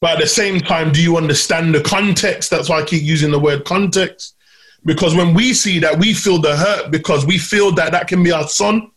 But 0.00 0.12
at 0.12 0.20
the 0.20 0.28
same 0.28 0.60
time, 0.60 0.92
do 0.92 1.02
you 1.02 1.16
understand 1.16 1.74
the 1.74 1.80
context? 1.80 2.50
That's 2.50 2.68
why 2.68 2.80
I 2.80 2.84
keep 2.84 3.02
using 3.02 3.30
the 3.30 3.38
word 3.38 3.64
context. 3.64 4.36
Because 4.84 5.16
when 5.16 5.34
we 5.34 5.52
see 5.54 5.80
that, 5.80 5.98
we 5.98 6.14
feel 6.14 6.40
the 6.40 6.56
hurt 6.56 6.90
because 6.90 7.26
we 7.26 7.36
feel 7.36 7.72
that 7.72 7.92
that 7.92 8.06
can 8.06 8.22
be 8.22 8.30
our 8.30 8.46
son. 8.46 8.90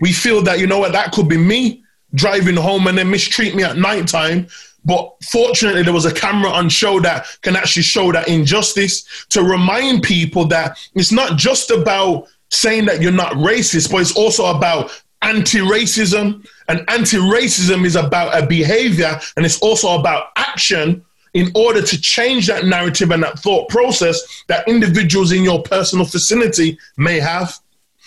We 0.00 0.12
feel 0.12 0.42
that, 0.42 0.58
you 0.58 0.66
know 0.66 0.78
what, 0.78 0.92
that 0.92 1.12
could 1.12 1.28
be 1.28 1.36
me 1.36 1.84
driving 2.14 2.56
home 2.56 2.86
and 2.86 2.96
then 2.96 3.10
mistreat 3.10 3.54
me 3.54 3.64
at 3.64 3.76
nighttime. 3.76 4.48
But 4.84 5.12
fortunately, 5.30 5.82
there 5.82 5.92
was 5.92 6.06
a 6.06 6.14
camera 6.14 6.50
on 6.50 6.68
show 6.68 7.00
that 7.00 7.26
can 7.42 7.56
actually 7.56 7.82
show 7.82 8.12
that 8.12 8.28
injustice 8.28 9.26
to 9.30 9.42
remind 9.42 10.04
people 10.04 10.46
that 10.46 10.78
it's 10.94 11.12
not 11.12 11.36
just 11.36 11.70
about 11.70 12.28
saying 12.50 12.86
that 12.86 13.02
you're 13.02 13.12
not 13.12 13.32
racist, 13.32 13.90
but 13.90 14.00
it's 14.00 14.16
also 14.16 14.46
about 14.46 14.90
anti 15.22 15.58
racism. 15.58 16.46
And 16.68 16.84
anti 16.88 17.16
racism 17.16 17.84
is 17.84 17.96
about 17.96 18.40
a 18.40 18.46
behavior 18.46 19.18
and 19.36 19.46
it's 19.46 19.60
also 19.60 19.98
about 19.98 20.28
action 20.36 21.04
in 21.34 21.52
order 21.54 21.82
to 21.82 22.00
change 22.00 22.46
that 22.46 22.64
narrative 22.64 23.10
and 23.10 23.22
that 23.22 23.38
thought 23.38 23.68
process 23.68 24.44
that 24.48 24.66
individuals 24.66 25.32
in 25.32 25.44
your 25.44 25.62
personal 25.62 26.06
vicinity 26.06 26.78
may 26.96 27.20
have. 27.20 27.58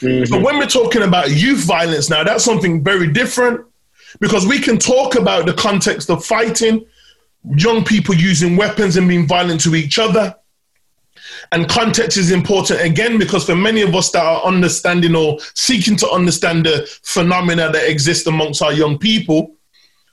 Mm-hmm. 0.01 0.31
But 0.31 0.41
when 0.41 0.57
we're 0.57 0.65
talking 0.65 1.03
about 1.03 1.29
youth 1.29 1.63
violence 1.63 2.09
now, 2.09 2.23
that's 2.23 2.43
something 2.43 2.83
very 2.83 3.11
different 3.11 3.65
because 4.19 4.47
we 4.47 4.59
can 4.59 4.79
talk 4.79 5.15
about 5.15 5.45
the 5.45 5.53
context 5.53 6.09
of 6.09 6.25
fighting, 6.25 6.85
young 7.55 7.83
people 7.83 8.15
using 8.15 8.55
weapons 8.55 8.97
and 8.97 9.07
being 9.07 9.27
violent 9.27 9.61
to 9.61 9.75
each 9.75 9.99
other. 9.99 10.35
And 11.51 11.67
context 11.69 12.17
is 12.17 12.31
important 12.31 12.81
again 12.81 13.17
because 13.17 13.45
for 13.45 13.55
many 13.55 13.81
of 13.81 13.95
us 13.95 14.11
that 14.11 14.23
are 14.23 14.43
understanding 14.43 15.15
or 15.15 15.39
seeking 15.53 15.95
to 15.97 16.09
understand 16.09 16.65
the 16.65 16.89
phenomena 17.03 17.71
that 17.71 17.89
exist 17.89 18.27
amongst 18.27 18.61
our 18.61 18.73
young 18.73 18.97
people, 18.97 19.55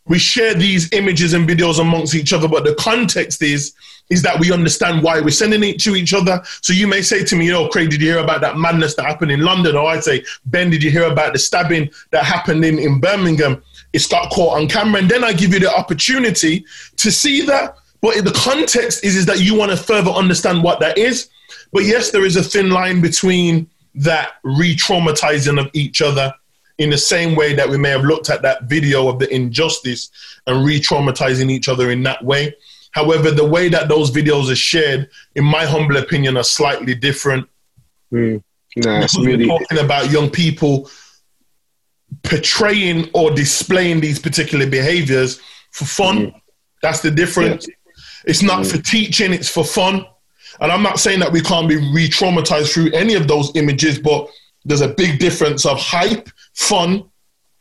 we 0.07 0.19
share 0.19 0.55
these 0.55 0.93
images 0.93 1.33
and 1.33 1.49
videos 1.49 1.81
amongst 1.81 2.15
each 2.15 2.33
other, 2.33 2.49
but 2.49 2.65
the 2.65 2.75
context 2.77 3.43
is 3.43 3.75
is 4.09 4.23
that 4.23 4.39
we 4.39 4.53
understand 4.53 5.03
why 5.03 5.21
we're 5.21 5.31
sending 5.31 5.65
it 5.65 5.81
to 5.81 5.97
each 5.97 6.15
other. 6.15 6.41
So 6.61 6.73
you 6.73 6.87
may 6.87 7.03
say 7.03 7.25
to 7.25 7.35
me, 7.35 7.53
"Oh, 7.53 7.69
Craig, 7.69 7.91
did 7.91 8.01
you 8.01 8.13
hear 8.13 8.21
about 8.21 8.41
that 8.43 8.57
madness 8.57 8.95
that 8.95 9.05
happened 9.05 9.33
in 9.33 9.41
London?" 9.41 9.77
Or 9.77 9.89
I'd 9.89 10.05
say, 10.05 10.25
"Ben, 10.45 10.71
did 10.71 10.83
you 10.83 10.91
hear 10.91 11.05
about 11.05 11.33
the 11.33 11.41
stabbing 11.41 11.91
that 12.13 12.25
happened 12.25 12.65
in 12.65 12.79
in 12.79 13.01
Birmingham?" 13.01 13.63
It's 13.93 14.07
got 14.07 14.31
caught 14.31 14.59
on 14.59 14.69
camera, 14.69 15.01
and 15.01 15.11
then 15.11 15.25
I 15.25 15.33
give 15.33 15.53
you 15.53 15.61
the 15.61 15.75
opportunity 15.75 16.65
to 16.97 17.11
see 17.11 17.41
that. 17.47 17.77
But 18.07 18.25
the 18.25 18.31
context 18.31 19.05
is 19.05 19.17
is 19.17 19.27
that 19.27 19.41
you 19.41 19.57
want 19.57 19.73
to 19.73 19.77
further 19.77 20.13
understand 20.13 20.63
what 20.63 20.79
that 20.79 20.97
is. 20.97 21.29
But 21.73 21.85
yes, 21.85 22.13
there 22.13 22.25
is 22.25 22.37
a 22.37 22.43
thin 22.43 22.71
line 22.71 23.01
between 23.01 23.69
that 23.97 24.35
re-traumatizing 24.45 25.59
of 25.59 25.69
each 25.73 26.01
other 26.01 26.33
in 26.79 26.91
the 26.91 26.99
same 26.99 27.35
way 27.35 27.53
that 27.55 27.69
we 27.69 27.79
may 27.79 27.89
have 27.89 28.05
looked 28.05 28.31
at 28.31 28.43
that 28.43 28.65
video 28.65 29.09
of 29.09 29.19
the 29.19 29.29
injustice 29.35 30.11
and 30.47 30.65
re 30.65 30.79
traumatizing 30.79 31.51
each 31.51 31.69
other 31.69 31.91
in 31.91 32.05
that 32.05 32.25
way. 32.25 32.55
However, 32.93 33.33
the 33.33 33.45
way 33.45 33.69
that 33.71 33.89
those 33.89 34.13
videos 34.13 34.53
are 34.53 34.57
shared, 34.57 35.11
in 35.35 35.45
my 35.45 35.65
humble 35.65 35.97
opinion, 35.97 36.37
are 36.37 36.45
slightly 36.45 36.95
different. 36.95 37.49
Mm. 38.13 38.41
Nah, 38.77 39.01
because 39.01 39.19
really... 39.19 39.49
we're 39.49 39.59
talking 39.59 39.79
about 39.79 40.13
young 40.13 40.31
people 40.31 40.89
portraying 42.23 43.11
or 43.15 43.33
displaying 43.33 44.01
these 44.01 44.21
particular 44.21 44.67
behaviors 44.69 45.41
for 45.73 45.87
fun. 45.87 46.27
Mm. 46.27 46.41
That's 46.83 47.01
the 47.01 47.11
difference. 47.11 47.67
Yeah. 47.67 47.75
It's 48.27 48.43
not 48.43 48.65
mm. 48.65 48.71
for 48.71 48.83
teaching, 48.83 49.33
it's 49.33 49.49
for 49.49 49.65
fun. 49.65 50.05
And 50.61 50.73
I'm 50.73 50.83
not 50.83 50.99
saying 50.99 51.21
that 51.21 51.33
we 51.33 51.41
can't 51.41 51.69
be 51.69 51.77
re 51.77 52.09
traumatized 52.09 52.73
through 52.73 52.91
any 52.93 53.15
of 53.15 53.29
those 53.29 53.55
images, 53.57 53.99
but 53.99 54.29
there's 54.65 54.81
a 54.81 54.89
big 54.89 55.19
difference 55.19 55.65
of 55.65 55.79
hype, 55.79 56.29
fun, 56.55 57.05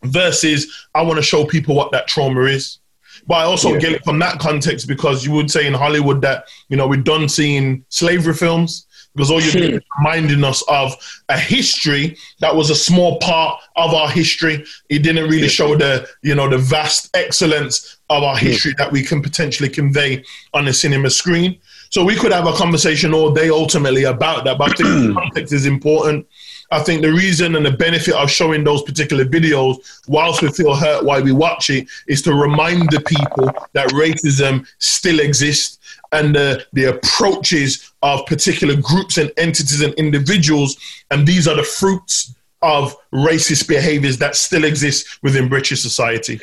versus 0.03 0.87
I 0.93 1.01
want 1.01 1.17
to 1.17 1.23
show 1.23 1.45
people 1.45 1.75
what 1.75 1.91
that 1.91 2.07
trauma 2.07 2.41
is. 2.43 2.79
But 3.27 3.35
I 3.35 3.43
also 3.43 3.73
yeah. 3.73 3.79
get 3.79 3.91
it 3.93 4.03
from 4.03 4.19
that 4.19 4.39
context 4.39 4.87
because 4.87 5.25
you 5.25 5.31
would 5.31 5.49
say 5.49 5.67
in 5.67 5.73
Hollywood 5.73 6.21
that, 6.21 6.45
you 6.69 6.77
know, 6.77 6.87
we're 6.87 7.01
done 7.01 7.27
seeing 7.27 7.83
slavery 7.89 8.33
films 8.33 8.85
because 9.15 9.31
all 9.31 9.41
you're 9.41 9.51
doing 9.53 9.75
is 9.75 9.81
hmm. 9.95 10.03
reminding 10.03 10.43
us 10.43 10.61
of 10.67 10.93
a 11.29 11.37
history 11.37 12.17
that 12.39 12.55
was 12.55 12.69
a 12.69 12.75
small 12.75 13.17
part 13.19 13.61
of 13.75 13.93
our 13.93 14.09
history. 14.09 14.65
It 14.89 14.99
didn't 14.99 15.29
really 15.29 15.43
hmm. 15.43 15.47
show 15.47 15.75
the, 15.75 16.07
you 16.21 16.35
know, 16.35 16.49
the 16.49 16.57
vast 16.57 17.15
excellence 17.15 17.97
of 18.09 18.23
our 18.23 18.37
hmm. 18.37 18.45
history 18.45 18.73
that 18.77 18.91
we 18.91 19.03
can 19.03 19.21
potentially 19.21 19.69
convey 19.69 20.23
on 20.53 20.65
the 20.65 20.73
cinema 20.73 21.09
screen. 21.09 21.59
So 21.89 22.03
we 22.03 22.15
could 22.15 22.33
have 22.33 22.47
a 22.47 22.53
conversation 22.53 23.13
all 23.13 23.33
day 23.33 23.49
ultimately 23.49 24.03
about 24.03 24.43
that, 24.43 24.57
but 24.57 24.71
I 24.71 24.73
think 24.73 25.15
context 25.15 25.53
is 25.53 25.65
important. 25.65 26.27
I 26.71 26.79
think 26.79 27.03
the 27.03 27.13
reason 27.13 27.55
and 27.55 27.65
the 27.65 27.71
benefit 27.71 28.15
of 28.15 28.29
showing 28.29 28.63
those 28.63 28.81
particular 28.81 29.23
videos, 29.23 29.77
whilst 30.07 30.41
we 30.41 30.49
feel 30.49 30.75
hurt 30.75 31.05
while 31.05 31.23
we 31.23 31.31
watch 31.31 31.69
it, 31.69 31.87
is 32.07 32.21
to 32.23 32.33
remind 32.33 32.89
the 32.89 33.01
people 33.01 33.51
that 33.73 33.87
racism 33.89 34.67
still 34.79 35.19
exists 35.19 35.79
and 36.15 36.35
the, 36.35 36.65
the 36.73 36.85
approaches 36.85 37.91
of 38.01 38.25
particular 38.25 38.75
groups 38.75 39.17
and 39.17 39.31
entities 39.37 39.81
and 39.81 39.93
individuals. 39.95 40.77
And 41.11 41.27
these 41.27 41.47
are 41.47 41.55
the 41.55 41.63
fruits 41.63 42.33
of 42.61 42.95
racist 43.13 43.67
behaviors 43.67 44.17
that 44.17 44.35
still 44.35 44.63
exist 44.63 45.19
within 45.21 45.49
British 45.49 45.81
society. 45.81 46.39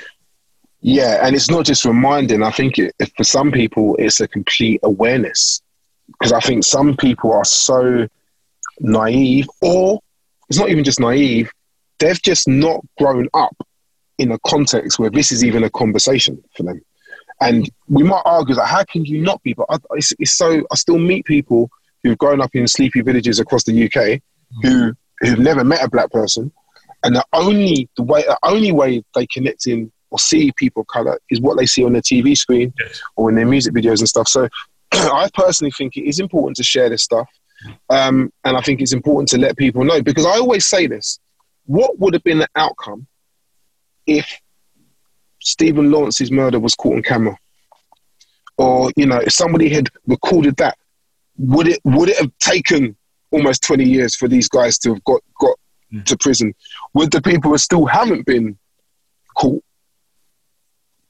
Yeah, 0.80 1.26
and 1.26 1.34
it's 1.34 1.50
not 1.50 1.64
just 1.64 1.84
reminding. 1.84 2.42
I 2.42 2.50
think 2.50 2.78
it, 2.78 2.94
for 3.16 3.24
some 3.24 3.52
people, 3.52 3.96
it's 3.98 4.20
a 4.20 4.28
complete 4.28 4.80
awareness 4.82 5.62
because 6.08 6.32
I 6.32 6.40
think 6.40 6.64
some 6.64 6.96
people 6.96 7.32
are 7.32 7.44
so 7.44 8.08
naive 8.80 9.46
or 9.60 10.00
it's 10.48 10.58
not 10.58 10.68
even 10.68 10.84
just 10.84 11.00
naive, 11.00 11.50
they've 11.98 12.20
just 12.20 12.48
not 12.48 12.84
grown 12.98 13.28
up 13.32 13.56
in 14.18 14.32
a 14.32 14.38
context 14.46 14.98
where 14.98 15.10
this 15.10 15.32
is 15.32 15.44
even 15.44 15.64
a 15.64 15.70
conversation 15.70 16.42
for 16.56 16.64
them. 16.64 16.82
And 17.40 17.68
we 17.88 18.02
might 18.02 18.22
argue 18.24 18.54
that 18.54 18.66
how 18.66 18.84
can 18.84 19.04
you 19.04 19.20
not 19.20 19.42
be? 19.42 19.54
But 19.54 19.66
I, 19.68 19.78
it's, 19.92 20.12
it's, 20.18 20.36
so 20.36 20.62
I 20.70 20.74
still 20.76 20.98
meet 20.98 21.24
people 21.24 21.70
who've 22.02 22.18
grown 22.18 22.40
up 22.40 22.50
in 22.54 22.66
sleepy 22.66 23.00
villages 23.00 23.40
across 23.40 23.64
the 23.64 23.86
UK 23.86 24.20
who 24.62 24.92
who've 25.20 25.38
never 25.38 25.64
met 25.64 25.82
a 25.82 25.88
black 25.88 26.10
person, 26.10 26.52
and 27.04 27.16
the 27.16 27.24
only 27.32 27.88
the 27.96 28.02
way 28.02 28.22
the 28.22 28.38
only 28.42 28.72
way 28.72 29.02
they 29.14 29.26
connect 29.26 29.66
in 29.66 29.90
or 30.10 30.18
see 30.18 30.52
people 30.56 30.82
of 30.82 30.86
color 30.88 31.18
is 31.30 31.40
what 31.40 31.56
they 31.56 31.66
see 31.66 31.82
on 31.84 31.92
their 31.94 32.02
TV 32.02 32.36
screen 32.36 32.72
yes. 32.78 33.00
or 33.16 33.30
in 33.30 33.36
their 33.36 33.46
music 33.46 33.72
videos 33.72 33.98
and 34.00 34.08
stuff. 34.08 34.28
So 34.28 34.48
I 34.92 35.28
personally 35.34 35.70
think 35.70 35.96
it 35.96 36.06
is 36.06 36.20
important 36.20 36.56
to 36.58 36.62
share 36.62 36.90
this 36.90 37.02
stuff. 37.02 37.28
Um, 37.88 38.30
and 38.44 38.56
I 38.56 38.60
think 38.60 38.80
it's 38.80 38.92
important 38.92 39.28
to 39.30 39.38
let 39.38 39.56
people 39.56 39.84
know 39.84 40.02
because 40.02 40.26
I 40.26 40.32
always 40.32 40.66
say 40.66 40.86
this 40.86 41.18
what 41.66 41.98
would 41.98 42.12
have 42.12 42.24
been 42.24 42.40
the 42.40 42.48
outcome 42.56 43.06
if 44.06 44.40
Stephen 45.42 45.90
Lawrence's 45.90 46.30
murder 46.30 46.58
was 46.58 46.74
caught 46.74 46.96
on 46.96 47.02
camera? 47.02 47.36
Or, 48.58 48.92
you 48.96 49.06
know, 49.06 49.18
if 49.18 49.32
somebody 49.32 49.68
had 49.68 49.88
recorded 50.06 50.56
that, 50.56 50.78
would 51.38 51.68
it 51.68 51.80
would 51.84 52.10
it 52.10 52.18
have 52.18 52.30
taken 52.38 52.96
almost 53.30 53.62
20 53.62 53.84
years 53.84 54.14
for 54.14 54.28
these 54.28 54.48
guys 54.48 54.78
to 54.78 54.90
have 54.94 55.04
got, 55.04 55.22
got 55.40 55.58
mm. 55.92 56.04
to 56.04 56.16
prison? 56.18 56.54
Would 56.94 57.10
the 57.10 57.22
people 57.22 57.50
who 57.50 57.58
still 57.58 57.86
haven't 57.86 58.26
been 58.26 58.58
caught 59.36 59.64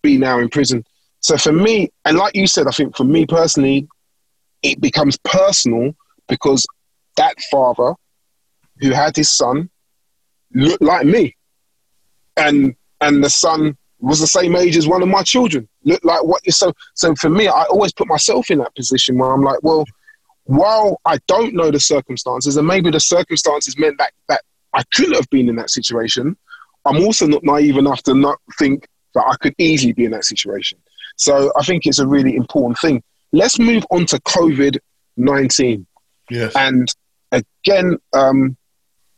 be 0.02 0.16
now 0.16 0.38
in 0.38 0.48
prison? 0.48 0.84
So 1.20 1.36
for 1.36 1.52
me, 1.52 1.90
and 2.04 2.16
like 2.16 2.34
you 2.34 2.46
said, 2.46 2.66
I 2.66 2.70
think 2.70 2.96
for 2.96 3.04
me 3.04 3.26
personally, 3.26 3.88
it 4.62 4.80
becomes 4.80 5.18
personal 5.18 5.94
because 6.28 6.66
that 7.16 7.34
father 7.50 7.94
who 8.78 8.90
had 8.90 9.16
his 9.16 9.30
son 9.30 9.68
looked 10.54 10.82
like 10.82 11.04
me. 11.04 11.36
And 12.36 12.74
and 13.00 13.22
the 13.22 13.30
son 13.30 13.76
was 14.02 14.20
the 14.20 14.26
same 14.26 14.56
age 14.56 14.76
as 14.76 14.88
one 14.88 15.02
of 15.02 15.08
my 15.08 15.22
children. 15.22 15.68
Looked 15.84 16.04
like 16.04 16.24
what 16.24 16.44
you 16.44 16.52
so 16.52 16.72
so 16.94 17.14
for 17.14 17.30
me, 17.30 17.46
I 17.48 17.64
always 17.64 17.92
put 17.92 18.08
myself 18.08 18.50
in 18.50 18.58
that 18.58 18.74
position 18.74 19.16
where 19.18 19.32
I'm 19.32 19.42
like, 19.42 19.62
well, 19.62 19.84
while 20.44 21.00
I 21.04 21.18
don't 21.28 21.54
know 21.54 21.70
the 21.70 21.80
circumstances, 21.80 22.56
and 22.56 22.66
maybe 22.66 22.90
the 22.90 23.00
circumstances 23.00 23.78
meant 23.78 23.98
that 23.98 24.12
that 24.28 24.42
I 24.74 24.82
couldn't 24.94 25.14
have 25.14 25.30
been 25.30 25.48
in 25.48 25.56
that 25.56 25.70
situation, 25.70 26.36
I'm 26.84 27.02
also 27.04 27.26
not 27.26 27.44
naive 27.44 27.76
enough 27.76 28.02
to 28.04 28.14
not 28.14 28.38
think 28.58 28.88
that 29.14 29.24
I 29.26 29.36
could 29.36 29.54
easily 29.58 29.92
be 29.92 30.04
in 30.04 30.10
that 30.12 30.24
situation. 30.24 30.78
So 31.16 31.52
I 31.56 31.62
think 31.62 31.86
it's 31.86 31.98
a 31.98 32.06
really 32.06 32.34
important 32.34 32.78
thing. 32.78 33.02
Let's 33.32 33.58
move 33.58 33.84
on 33.90 34.06
to 34.06 34.18
COVID 34.20 34.78
19. 35.16 35.86
Yes. 36.30 36.52
And 36.56 36.88
again, 37.30 37.98
um, 38.14 38.56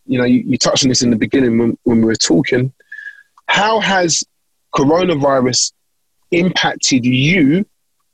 you 0.06 0.18
know, 0.18 0.24
you, 0.24 0.42
you, 0.46 0.58
touched 0.58 0.84
on 0.84 0.88
this 0.88 1.02
in 1.02 1.10
the 1.10 1.16
beginning 1.16 1.58
when, 1.58 1.78
when 1.84 1.98
we 1.98 2.06
were 2.06 2.16
talking. 2.16 2.72
How 3.46 3.80
has 3.80 4.24
coronavirus 4.74 5.72
impacted 6.30 7.04
you 7.04 7.64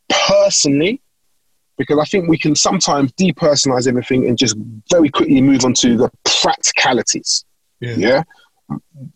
personally? 0.08 1.00
Because 1.78 1.98
I 1.98 2.04
think 2.04 2.28
we 2.28 2.36
can 2.36 2.54
sometimes 2.54 3.12
depersonalize 3.12 3.88
everything 3.88 4.28
and 4.28 4.36
just 4.36 4.56
very 4.90 5.08
quickly 5.08 5.40
move 5.40 5.64
on 5.64 5.72
to 5.74 5.96
the 5.96 6.10
practicalities. 6.42 7.44
Yeah. 7.80 7.94
yeah? 7.96 8.22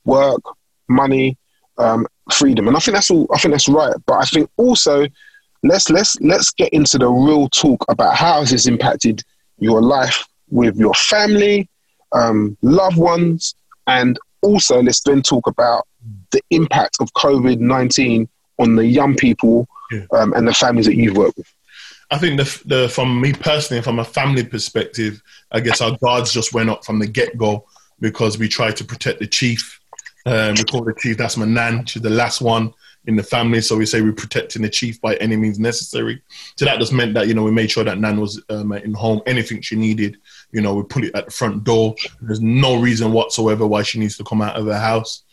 Work, 0.05 0.41
money, 0.89 1.37
um, 1.79 2.07
freedom. 2.33 2.69
And 2.69 2.77
I 2.77 2.81
think 2.81 2.95
that's 2.95 3.11
all 3.11 3.29
I 3.33 3.39
think 3.39 3.53
that's 3.53 3.69
right. 3.69 3.95
But 4.07 4.15
I 4.15 4.25
think 4.25 4.51
also 4.57 5.07
let's 5.63 5.91
let's 5.91 6.19
let's 6.21 6.51
get 6.53 6.73
into 6.73 6.99
the 6.99 7.09
real 7.09 7.49
talk 7.49 7.85
about 7.89 8.17
how 8.17 8.41
has 8.41 8.51
this 8.51 8.67
impacted 8.67 9.23
your 9.59 9.83
life 9.83 10.27
with 10.51 10.77
your 10.77 10.95
family, 10.95 11.69
um, 12.13 12.57
loved 12.63 12.97
ones, 12.97 13.55
and 13.87 14.19
also 14.43 14.83
let's 14.83 15.03
then 15.03 15.23
talk 15.23 15.47
about 15.47 15.87
the 16.31 16.41
impact 16.51 16.99
of 17.01 17.13
COVID 17.15 17.59
19 17.59 18.29
on 18.59 18.77
the 18.77 18.87
young 18.87 19.17
people 19.17 19.67
yeah. 19.91 20.05
um, 20.13 20.33
and 20.35 20.47
the 20.47 20.55
families 20.55 20.87
that 20.87 20.97
you've 20.97 21.17
worked 21.17 21.37
with. 21.37 21.53
I 22.11 22.19
think 22.19 22.39
the, 22.39 22.63
the 22.67 22.89
from 22.89 23.21
me 23.21 23.33
personally, 23.33 23.83
from 23.83 23.99
a 23.99 24.05
family 24.05 24.45
perspective, 24.45 25.23
I 25.51 25.61
guess 25.61 25.81
our 25.81 25.97
guards 25.99 26.33
just 26.33 26.53
went 26.53 26.71
up 26.71 26.85
from 26.85 26.99
the 26.99 27.07
get 27.07 27.37
go 27.37 27.67
because 28.01 28.39
we 28.39 28.49
tried 28.49 28.77
to 28.77 28.85
protect 28.85 29.21
the 29.21 29.27
chief. 29.27 29.81
Um, 30.27 30.55
we 30.55 30.65
call 30.65 30.85
the 30.85 30.95
chief. 30.95 31.17
That's 31.17 31.37
my 31.37 31.47
nan. 31.47 31.87
She's 31.87 32.03
the 32.03 32.11
last 32.11 32.41
one 32.41 32.73
in 33.07 33.17
the 33.17 33.23
family, 33.23 33.61
so 33.61 33.77
we 33.77 33.85
say 33.85 34.01
we're 34.01 34.13
protecting 34.13 34.63
the 34.63 34.69
chief 34.69 35.01
by 35.01 35.15
any 35.17 35.37
means 35.37 35.59
necessary. 35.59 36.23
So 36.57 36.65
that 36.65 36.79
just 36.79 36.93
meant 36.93 37.15
that 37.15 37.29
you 37.29 37.35
know 37.35 37.43
we 37.43 37.51
made 37.51 37.71
sure 37.71 37.85
that 37.85 37.99
nan 37.99 38.21
was 38.21 38.43
um, 38.49 38.73
in 38.73 38.95
home. 38.95 39.21
Anything 39.27 39.61
she 39.61 39.77
needed, 39.77 40.19
you 40.53 40.61
know, 40.61 40.75
we 40.75 40.83
put 40.85 41.05
it 41.05 41.15
at 41.15 41.27
the 41.27 41.31
front 41.31 41.65
door. 41.65 41.95
There's 42.21 42.41
no 42.41 42.77
reason 42.77 43.13
whatsoever 43.13 43.67
why 43.67 43.83
she 43.83 43.99
needs 43.99 44.17
to 44.19 44.25
come 44.25 44.41
out 44.41 44.57
of 44.57 44.67
her 44.67 44.79
house. 44.79 45.24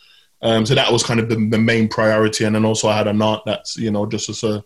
Um, 0.43 0.65
so 0.65 0.73
that 0.73 0.91
was 0.91 1.03
kind 1.03 1.19
of 1.19 1.29
the, 1.29 1.35
the, 1.35 1.57
main 1.57 1.87
priority. 1.87 2.45
And 2.45 2.55
then 2.55 2.65
also 2.65 2.87
I 2.87 2.97
had 2.97 3.07
an 3.07 3.21
aunt 3.21 3.43
that's, 3.45 3.77
you 3.77 3.91
know, 3.91 4.07
just 4.07 4.27
as 4.27 4.43
a, 4.43 4.63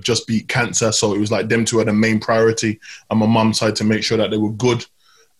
just 0.00 0.26
beat 0.26 0.48
cancer. 0.48 0.92
So 0.92 1.14
it 1.14 1.18
was 1.18 1.32
like 1.32 1.48
them 1.48 1.64
two 1.64 1.78
had 1.78 1.88
the 1.88 1.92
main 1.92 2.20
priority 2.20 2.80
on 3.10 3.18
my 3.18 3.26
mum's 3.26 3.58
side 3.58 3.76
to 3.76 3.84
make 3.84 4.02
sure 4.02 4.18
that 4.18 4.30
they 4.30 4.36
were 4.36 4.52
good. 4.52 4.84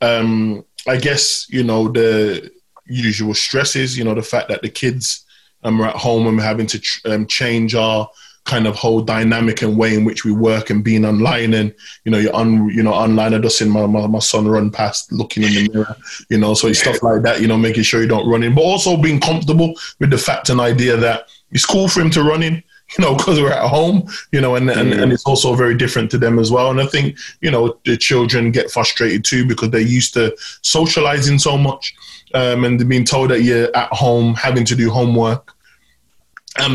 Um, 0.00 0.64
I 0.86 0.96
guess, 0.96 1.46
you 1.50 1.62
know, 1.62 1.88
the 1.88 2.50
usual 2.86 3.34
stresses, 3.34 3.98
you 3.98 4.04
know, 4.04 4.14
the 4.14 4.22
fact 4.22 4.48
that 4.48 4.62
the 4.62 4.68
kids 4.68 5.24
um, 5.62 5.80
are 5.80 5.88
at 5.88 5.96
home 5.96 6.26
and 6.26 6.36
we're 6.36 6.42
having 6.42 6.66
to 6.68 6.78
ch- 6.78 7.02
um, 7.04 7.26
change 7.26 7.74
our 7.74 8.08
kind 8.47 8.66
of 8.66 8.76
whole 8.76 9.03
dynamic 9.03 9.61
and 9.61 9.76
way 9.76 9.94
in 9.94 10.05
which 10.05 10.24
we 10.24 10.32
work 10.32 10.70
and 10.70 10.84
being 10.84 11.05
online 11.05 11.53
and 11.53 11.74
you 12.05 12.12
know 12.12 12.18
you're 12.18 12.34
on 12.34 12.68
you 12.70 12.82
know 12.82 12.92
online 12.92 13.34
I 13.34 13.38
just 13.38 13.59
seen 13.59 13.68
my, 13.68 13.86
my, 13.86 14.07
my 14.07 14.20
son 14.20 14.49
run 14.49 14.70
past 14.70 15.12
looking 15.12 15.42
in 15.42 15.53
the 15.53 15.68
mirror 15.72 15.97
you 16.30 16.38
know 16.38 16.55
so 16.55 16.68
it's 16.68 16.80
stuff 16.80 17.03
like 17.03 17.22
that 17.22 17.40
you 17.40 17.49
know 17.49 17.59
making 17.59 17.82
sure 17.82 18.01
you 18.01 18.09
don't 18.09 18.28
run 18.28 18.42
in 18.42 18.55
but 18.55 18.62
also 18.62 18.97
being 18.97 19.20
comfortable 19.20 19.74
with 19.99 20.11
the 20.11 20.18
fact 20.18 20.49
and 20.49 20.61
idea 20.61 20.97
that 20.97 21.28
it's 21.51 21.66
cool 21.66 21.88
for 21.88 22.01
him 22.01 22.11
to 22.11 22.22
run 22.22 22.42
in 22.42 22.55
you 22.99 23.05
know 23.05 23.16
because 23.16 23.40
we're 23.40 23.53
at 23.53 23.68
home 23.68 24.07
you 24.30 24.40
know 24.40 24.55
and, 24.55 24.70
and 24.70 24.92
and 24.94 25.12
it's 25.12 25.26
also 25.26 25.55
very 25.55 25.76
different 25.76 26.09
to 26.09 26.18
them 26.18 26.38
as 26.38 26.53
well 26.53 26.70
and 26.70 26.80
I 26.80 26.86
think 26.86 27.18
you 27.40 27.51
know 27.51 27.76
the 27.84 27.97
children 27.97 28.53
get 28.53 28.70
frustrated 28.70 29.24
too 29.24 29.44
because 29.44 29.70
they're 29.70 29.80
used 29.80 30.14
to 30.14 30.36
socializing 30.62 31.40
so 31.40 31.59
much 31.59 31.94
um, 32.34 32.64
and 32.64 32.88
being 32.88 33.05
told 33.05 33.30
that 33.30 33.42
you're 33.42 33.76
at 33.76 33.92
home 33.92 34.34
having 34.34 34.64
to 34.66 34.76
do 34.76 34.88
homework 34.88 35.55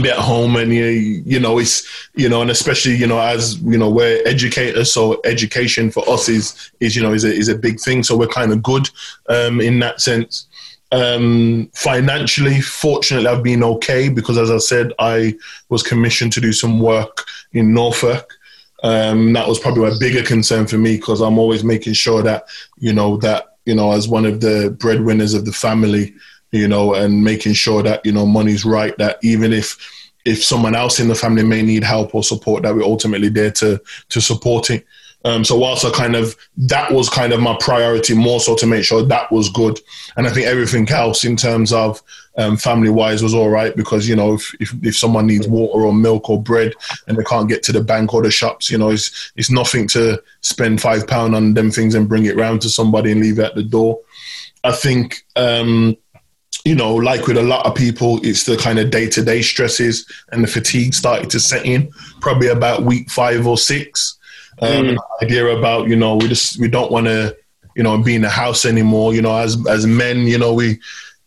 be 0.01 0.09
at 0.09 0.17
home 0.17 0.55
and 0.55 0.73
you, 0.73 0.85
you 0.85 1.39
know 1.39 1.57
it's 1.57 2.09
you 2.15 2.29
know 2.29 2.41
and 2.41 2.51
especially 2.51 2.95
you 2.95 3.07
know 3.07 3.19
as 3.19 3.59
you 3.61 3.77
know 3.77 3.89
we're 3.89 4.21
educators 4.27 4.91
so 4.91 5.19
education 5.25 5.91
for 5.91 6.07
us 6.09 6.29
is 6.29 6.71
is 6.79 6.95
you 6.95 7.01
know 7.01 7.13
is 7.13 7.23
a, 7.23 7.33
is 7.33 7.49
a 7.49 7.57
big 7.57 7.79
thing. 7.79 8.03
So 8.03 8.17
we're 8.17 8.27
kind 8.27 8.51
of 8.51 8.63
good 8.63 8.89
um, 9.29 9.61
in 9.61 9.79
that 9.79 10.01
sense. 10.01 10.47
Um, 10.93 11.69
financially 11.73 12.59
fortunately 12.59 13.27
I've 13.27 13.43
been 13.43 13.63
okay 13.63 14.09
because 14.09 14.37
as 14.37 14.51
I 14.51 14.57
said 14.57 14.91
I 14.99 15.35
was 15.69 15.83
commissioned 15.83 16.33
to 16.33 16.41
do 16.41 16.51
some 16.51 16.79
work 16.79 17.25
in 17.53 17.73
Norfolk. 17.73 18.37
Um, 18.83 19.33
that 19.33 19.47
was 19.47 19.59
probably 19.59 19.87
a 19.87 19.99
bigger 19.99 20.23
concern 20.23 20.65
for 20.65 20.77
me 20.77 20.97
because 20.97 21.21
I'm 21.21 21.37
always 21.37 21.63
making 21.63 21.93
sure 21.93 22.23
that 22.23 22.45
you 22.77 22.93
know 22.93 23.17
that 23.17 23.57
you 23.65 23.75
know 23.75 23.91
as 23.91 24.07
one 24.07 24.25
of 24.25 24.41
the 24.41 24.75
breadwinners 24.79 25.33
of 25.33 25.45
the 25.45 25.53
family 25.53 26.13
you 26.51 26.67
know, 26.67 26.93
and 26.93 27.23
making 27.23 27.53
sure 27.53 27.81
that, 27.83 28.05
you 28.05 28.11
know, 28.11 28.25
money's 28.25 28.65
right, 28.65 28.97
that 28.97 29.17
even 29.23 29.53
if 29.53 29.77
if 30.23 30.43
someone 30.43 30.75
else 30.75 30.99
in 30.99 31.07
the 31.07 31.15
family 31.15 31.43
may 31.43 31.61
need 31.61 31.83
help 31.83 32.13
or 32.13 32.23
support, 32.23 32.63
that 32.63 32.75
we're 32.75 32.83
ultimately 32.83 33.29
there 33.29 33.51
to 33.51 33.81
to 34.09 34.21
support 34.21 34.69
it. 34.69 34.85
Um, 35.23 35.43
so 35.43 35.55
whilst 35.55 35.85
I 35.85 35.91
kind 35.91 36.15
of 36.15 36.35
that 36.57 36.91
was 36.91 37.07
kind 37.07 37.31
of 37.31 37.39
my 37.39 37.55
priority 37.59 38.15
more 38.15 38.39
so 38.39 38.55
to 38.55 38.65
make 38.65 38.83
sure 38.83 39.03
that 39.03 39.31
was 39.31 39.49
good, 39.49 39.79
and 40.17 40.27
I 40.27 40.31
think 40.31 40.47
everything 40.47 40.89
else 40.89 41.23
in 41.23 41.35
terms 41.35 41.71
of 41.71 42.01
um, 42.37 42.57
family 42.57 42.89
wise 42.89 43.21
was 43.21 43.33
all 43.33 43.49
right 43.49 43.75
because 43.75 44.07
you 44.07 44.15
know 44.15 44.33
if, 44.33 44.53
if, 44.59 44.73
if 44.83 44.97
someone 44.97 45.27
needs 45.27 45.47
water 45.47 45.85
or 45.85 45.93
milk 45.93 46.29
or 46.29 46.41
bread 46.41 46.73
and 47.07 47.17
they 47.17 47.23
can't 47.23 47.49
get 47.49 47.61
to 47.63 47.71
the 47.71 47.83
bank 47.83 48.13
or 48.13 48.23
the 48.23 48.31
shops, 48.31 48.69
you 48.71 48.77
know 48.77 48.89
it's 48.89 49.31
it's 49.35 49.51
nothing 49.51 49.87
to 49.89 50.21
spend 50.41 50.81
five 50.81 51.07
pound 51.07 51.35
on 51.35 51.53
them 51.53 51.69
things 51.69 51.93
and 51.93 52.09
bring 52.09 52.25
it 52.25 52.35
round 52.37 52.61
to 52.61 52.69
somebody 52.69 53.11
and 53.11 53.21
leave 53.21 53.37
it 53.37 53.45
at 53.45 53.55
the 53.55 53.63
door. 53.63 53.99
I 54.63 54.71
think 54.71 55.23
um, 55.35 55.97
you 56.65 56.75
know, 56.75 56.95
like 56.95 57.27
with 57.27 57.37
a 57.37 57.43
lot 57.43 57.65
of 57.65 57.75
people, 57.75 58.19
it's 58.23 58.45
the 58.45 58.57
kind 58.57 58.79
of 58.79 58.91
day 58.91 59.09
to 59.09 59.23
day 59.23 59.41
stresses 59.41 60.05
and 60.31 60.43
the 60.43 60.47
fatigue 60.47 60.93
started 60.93 61.29
to 61.31 61.39
set 61.39 61.65
in 61.65 61.91
probably 62.19 62.47
about 62.47 62.83
week 62.83 63.09
five 63.09 63.47
or 63.47 63.57
six. 63.57 64.17
Um, 64.61 64.69
mm. 64.69 64.97
Idea 65.23 65.57
about 65.57 65.87
you 65.87 65.95
know 65.95 66.17
we 66.17 66.27
just 66.27 66.59
we 66.59 66.67
don't 66.67 66.91
want 66.91 67.07
to 67.07 67.35
you 67.75 67.83
know 67.83 67.97
be 67.97 68.15
in 68.15 68.21
the 68.21 68.29
house 68.29 68.65
anymore. 68.65 69.13
You 69.13 69.23
know, 69.23 69.35
as 69.35 69.57
as 69.67 69.85
men, 69.85 70.19
you 70.27 70.37
know 70.37 70.53
we. 70.53 70.79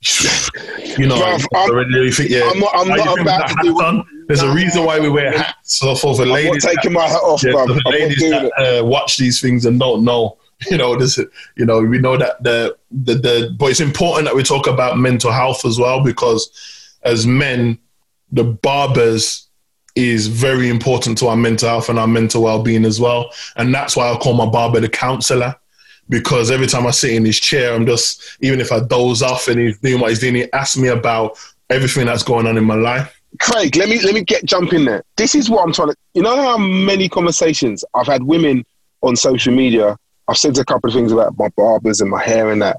You 0.97 1.09
know, 1.09 1.17
Bruv, 1.17 1.45
I'm, 1.57 2.13
think, 2.13 2.31
yeah, 2.31 2.49
I'm 2.49 2.61
not, 2.61 2.71
I'm 2.77 2.89
not 2.89 3.21
about 3.21 3.49
to 3.49 3.57
do 3.63 3.83
on? 3.83 4.07
There's 4.29 4.43
a 4.43 4.53
reason 4.53 4.85
why 4.85 5.01
we 5.01 5.09
wear 5.09 5.37
hats. 5.37 5.79
So 5.79 5.97
for 5.97 6.15
the 6.15 6.25
ladies, 6.25 6.65
I'm 6.65 6.77
taking 6.77 6.93
that, 6.93 6.99
my 6.99 7.09
hat 7.09 7.23
off, 7.23 7.43
yeah, 7.43 7.53
for 7.53 7.67
the 7.67 7.83
ladies 7.87 8.21
that 8.31 8.53
uh, 8.57 8.85
watch 8.85 9.17
these 9.17 9.41
things 9.41 9.67
and 9.67 9.81
don't 9.81 10.05
know, 10.05 10.39
you 10.71 10.77
know, 10.77 10.97
this, 10.97 11.19
you 11.57 11.67
know, 11.67 11.81
we 11.81 11.99
know 11.99 12.17
that 12.17 12.43
the, 12.43 12.77
the, 12.91 13.15
the, 13.15 13.57
but 13.59 13.71
it's 13.71 13.81
important 13.81 14.27
that 14.27 14.35
we 14.35 14.43
talk 14.43 14.67
about 14.67 14.99
mental 14.99 15.33
health 15.33 15.65
as 15.65 15.79
well 15.79 16.03
because 16.03 16.97
as 17.03 17.27
men, 17.27 17.79
the 18.33 18.45
barbers 18.45 19.49
is 19.95 20.27
very 20.27 20.69
important 20.69 21.17
to 21.19 21.29
our 21.29 21.37
mental 21.37 21.69
health 21.69 21.89
and 21.89 21.99
our 21.99 22.07
mental 22.07 22.43
well-being 22.43 22.85
as 22.85 23.01
well. 23.01 23.31
And 23.57 23.73
that's 23.73 23.97
why 23.97 24.11
I 24.11 24.17
call 24.17 24.35
my 24.35 24.47
barber 24.47 24.81
the 24.81 24.89
counselor 24.89 25.55
because 26.09 26.51
every 26.51 26.67
time 26.67 26.87
I 26.87 26.91
sit 26.91 27.15
in 27.15 27.25
his 27.25 27.39
chair, 27.39 27.75
I'm 27.75 27.87
just, 27.87 28.39
even 28.41 28.61
if 28.61 28.73
I 28.73 28.81
doze 28.81 29.23
off 29.23 29.49
and 29.49 29.61
he's 29.61 29.79
doing 29.79 30.01
what 30.01 30.11
he's 30.11 30.19
doing, 30.19 30.35
he 30.35 30.53
asks 30.53 30.77
me 30.77 30.89
about 30.89 31.39
everything 31.71 32.07
that's 32.07 32.23
going 32.23 32.47
on 32.47 32.59
in 32.59 32.65
my 32.65 32.75
life. 32.75 33.21
Craig, 33.41 33.75
let 33.77 33.89
me 33.89 34.01
let 34.01 34.15
me 34.15 34.23
get 34.23 34.45
jump 34.45 34.73
in 34.73 34.85
there. 34.85 35.03
This 35.17 35.35
is 35.35 35.51
what 35.51 35.65
I'm 35.65 35.73
trying 35.73 35.89
to. 35.89 35.97
You 36.15 36.23
know 36.23 36.37
how 36.37 36.57
many 36.57 37.09
conversations 37.09 37.85
I've 37.93 38.07
had 38.07 38.23
women 38.23 38.65
on 39.03 39.17
social 39.17 39.53
media 39.53 39.97
I've 40.29 40.39
said 40.39 40.57
a 40.59 40.65
couple 40.65 40.89
of 40.89 40.95
things 40.95 41.13
about 41.13 41.39
my 41.39 41.49
barbers 41.57 42.01
and 42.01 42.11
my 42.11 42.23
hair 42.23 42.51
and 42.51 42.63
that, 42.63 42.79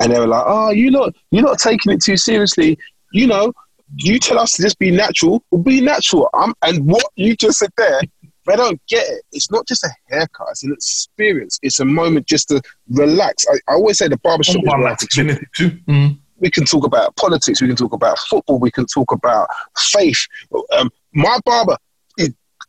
and 0.00 0.12
they 0.12 0.18
were 0.18 0.26
like, 0.26 0.44
"Oh, 0.46 0.70
you 0.70 0.90
not 0.90 1.14
you're 1.30 1.42
not 1.42 1.58
taking 1.58 1.92
it 1.92 2.02
too 2.02 2.16
seriously." 2.16 2.78
You 3.12 3.26
know, 3.26 3.52
you 3.96 4.18
tell 4.18 4.38
us 4.38 4.52
to 4.52 4.62
just 4.62 4.78
be 4.78 4.90
natural. 4.90 5.42
We'll 5.50 5.62
be 5.62 5.80
natural. 5.80 6.28
I'm, 6.34 6.54
and 6.62 6.86
what 6.86 7.04
you 7.16 7.36
just 7.36 7.58
said 7.58 7.70
there, 7.76 8.00
they 8.46 8.56
don't 8.56 8.80
get 8.88 9.06
it. 9.08 9.24
It's 9.32 9.50
not 9.50 9.66
just 9.66 9.84
a 9.84 9.90
haircut; 10.08 10.48
it's 10.50 10.64
an 10.64 10.72
experience. 10.72 11.58
It's 11.62 11.80
a 11.80 11.84
moment 11.84 12.26
just 12.26 12.48
to 12.48 12.62
relax. 12.90 13.44
I, 13.50 13.72
I 13.72 13.74
always 13.74 13.98
say 13.98 14.08
the 14.08 14.18
barbershop 14.18 14.62
oh, 14.66 14.86
is. 14.92 15.48
Too. 15.54 15.70
Mm. 15.88 16.18
We 16.38 16.50
can 16.50 16.66
talk 16.66 16.84
about 16.84 17.16
politics. 17.16 17.62
We 17.62 17.66
can 17.66 17.76
talk 17.76 17.94
about 17.94 18.18
football. 18.18 18.58
We 18.58 18.70
can 18.70 18.84
talk 18.84 19.10
about 19.10 19.48
faith. 19.74 20.26
Um, 20.72 20.90
my 21.14 21.38
barber, 21.46 21.78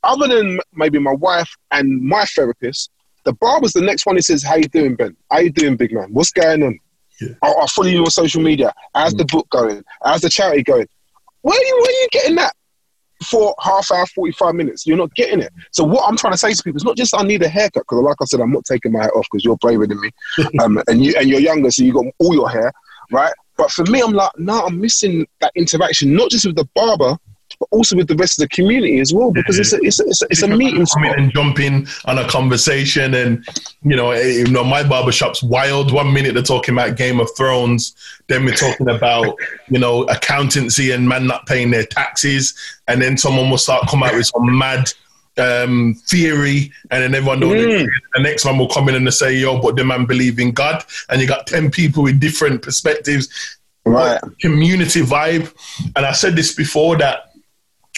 other 0.03 0.28
than 0.28 0.59
maybe 0.73 0.99
my 0.99 1.13
wife 1.13 1.53
and 1.71 2.01
my 2.01 2.25
therapist, 2.25 2.89
the 3.28 3.34
barber's 3.34 3.73
the 3.73 3.82
next 3.82 4.05
one 4.05 4.15
He 4.15 4.21
says, 4.21 4.41
"How 4.41 4.55
you 4.55 4.69
doing, 4.69 4.95
Ben? 4.95 5.15
How 5.30 5.39
you 5.39 5.51
doing, 5.51 5.75
big 5.75 5.91
man? 5.91 6.07
What's 6.13 6.32
going 6.32 6.63
on? 6.63 6.80
Yeah. 7.19 7.30
I'll, 7.43 7.59
I'll, 7.59 7.67
follow 7.67 7.89
you 7.89 7.99
on 7.99 8.09
social 8.09 8.41
media. 8.41 8.73
How's 8.95 9.13
mm. 9.13 9.17
the 9.17 9.25
book 9.25 9.49
going? 9.49 9.84
How's 10.03 10.21
the 10.21 10.30
charity 10.30 10.63
going? 10.63 10.88
Where 11.41 11.59
are 11.59 11.63
you? 11.63 11.75
Where 11.75 11.89
are 11.89 12.01
you 12.01 12.07
getting 12.11 12.36
that 12.36 12.53
for 13.25 13.53
half 13.59 13.91
hour, 13.91 14.05
forty 14.07 14.32
five 14.32 14.55
minutes? 14.55 14.88
You're 14.88 14.97
not 14.97 15.13
getting 15.15 15.41
it. 15.41 15.51
So 15.71 15.84
what 15.84 16.07
I'm 16.07 16.15
trying 16.15 16.34
to 16.34 16.38
say 16.38 16.53
to 16.53 16.63
people 16.63 16.78
is 16.78 16.86
not 16.86 16.95
just 16.95 17.13
I 17.13 17.23
need 17.23 17.43
a 17.43 17.49
haircut 17.49 17.84
because, 17.84 18.01
like 18.01 18.15
I 18.21 18.25
said, 18.25 18.39
I'm 18.39 18.51
not 18.51 18.63
taking 18.63 18.93
my 18.93 19.03
hat 19.03 19.11
off 19.13 19.28
because 19.30 19.43
you're 19.43 19.57
braver 19.57 19.86
than 19.86 19.99
me, 19.99 20.09
um, 20.61 20.82
and 20.88 21.03
you 21.03 21.13
and 21.19 21.28
you're 21.28 21.41
younger, 21.41 21.69
so 21.69 21.84
you 21.84 21.91
got 21.91 22.05
all 22.19 22.34
your 22.34 22.49
hair, 22.49 22.71
right? 23.11 23.34
But 23.57 23.71
for 23.71 23.84
me, 23.86 24.01
I'm 24.01 24.13
like, 24.13 24.32
no, 24.38 24.65
I'm 24.65 24.80
missing 24.80 25.28
that 25.41 25.51
interaction, 25.55 26.13
not 26.13 26.30
just 26.30 26.45
with 26.45 26.55
the 26.55 26.69
barber, 26.75 27.17
but 27.60 27.68
also 27.72 27.95
with 27.95 28.08
the 28.08 28.16
rest 28.16 28.39
of 28.39 28.47
the 28.47 28.55
community 28.55 28.99
as 28.99 29.14
well, 29.14 29.32
because 29.32 29.58
it's 29.58 29.74
a, 29.74 29.80
it's 29.82 29.99
a, 29.99 30.03
it's 30.05 30.22
a, 30.22 30.28
it's 30.30 30.41
a 30.43 30.47
meeting 30.47 30.86
spot. 30.86 31.18
And 31.18 31.32
jumping 31.34 31.88
on 32.05 32.18
a 32.18 32.28
conversation, 32.28 33.14
and 33.14 33.45
you 33.84 33.95
know, 33.95 34.12
eh, 34.12 34.28
you 34.28 34.47
know, 34.47 34.64
my 34.64 34.88
barbershop's 34.88 35.41
wild. 35.41 35.91
One 35.91 36.14
minute 36.14 36.34
they're 36.34 36.43
talking 36.43 36.76
about 36.76 36.97
Game 36.97 37.20
of 37.20 37.30
Thrones, 37.36 37.95
then 38.28 38.45
we're 38.45 38.55
talking 38.55 38.89
about 38.89 39.36
you 39.70 39.80
know 39.80 40.03
accountancy 40.03 40.91
and 40.91 41.08
man 41.08 41.28
not 41.28 41.45
paying 41.47 41.72
their 41.72 41.86
taxes, 41.86 42.53
and 42.88 43.01
then 43.01 43.18
someone 43.18 43.49
will 43.49 43.58
start 43.58 43.88
come 43.88 44.03
out 44.03 44.14
with 44.14 44.28
some 44.28 44.58
mad 44.58 44.91
um, 45.38 45.95
theory, 46.08 46.72
and 46.91 47.03
then 47.03 47.16
everyone 47.16 47.39
mm. 47.39 47.88
the 48.14 48.22
next 48.22 48.45
one 48.45 48.58
will 48.58 48.70
come 48.70 48.89
in 48.89 48.95
and 48.95 49.14
say, 49.14 49.36
"Yo, 49.36 49.60
but 49.60 49.76
the 49.76 49.84
man 49.84 50.05
believe 50.05 50.39
in 50.39 50.51
God," 50.51 50.84
and 51.10 51.22
you 51.22 51.28
got 51.28 51.47
ten 51.47 51.72
people 51.72 52.03
with 52.03 52.20
different 52.20 52.62
perspectives. 52.62 53.58
Right. 53.86 54.20
Community 54.41 55.01
vibe, 55.01 55.53
and 55.95 56.05
I 56.05 56.12
said 56.12 56.36
this 56.36 56.53
before 56.53 56.97
that 56.97 57.26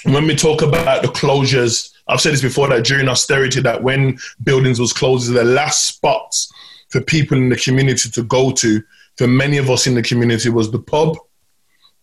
when 0.04 0.28
we 0.28 0.36
talk 0.36 0.62
about 0.62 1.02
the 1.02 1.10
closures, 1.10 1.92
I've 2.08 2.22
said 2.22 2.34
this 2.34 2.42
before 2.42 2.68
that 2.70 2.86
during 2.86 3.08
austerity, 3.08 3.62
that 3.62 3.84
when 3.84 4.18
buildings 4.44 4.80
was 4.80 4.94
closed, 4.94 5.32
the 5.32 5.44
last 5.44 5.88
spots 5.88 6.52
for 6.90 7.02
people 7.02 7.38
in 7.38 7.50
the 7.50 7.56
community 7.56 8.10
to 8.10 8.24
go 8.24 8.52
to, 8.52 8.84
for 9.18 9.28
many 9.28 9.58
of 9.58 9.70
us 9.70 9.86
in 9.86 9.96
the 9.96 10.02
community, 10.02 10.50
was 10.50 10.72
the 10.72 10.80
pub, 10.80 11.18